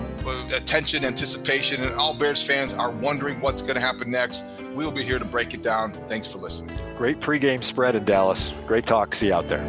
attention, 0.55 1.05
anticipation, 1.05 1.83
and 1.83 1.95
all 1.95 2.15
Bears 2.15 2.43
fans 2.43 2.73
are 2.73 2.91
wondering 2.91 3.41
what's 3.41 3.63
going 3.63 3.75
to 3.75 3.81
happen 3.81 4.11
next. 4.11 4.45
We'll 4.75 4.93
be 4.93 5.03
here 5.03 5.19
to 5.19 5.25
break 5.25 5.55
it 5.55 5.63
down. 5.63 5.93
Thanks 6.07 6.31
for 6.31 6.39
listening. 6.39 6.79
Great 6.97 7.21
pregame 7.21 7.65
spread 7.65 7.95
in 7.97 8.05
Dallas. 8.05 8.53
Great 8.67 8.87
talk. 8.87 9.15
See 9.15 9.29
you 9.29 9.35
out 9.35 9.49
there. 9.49 9.65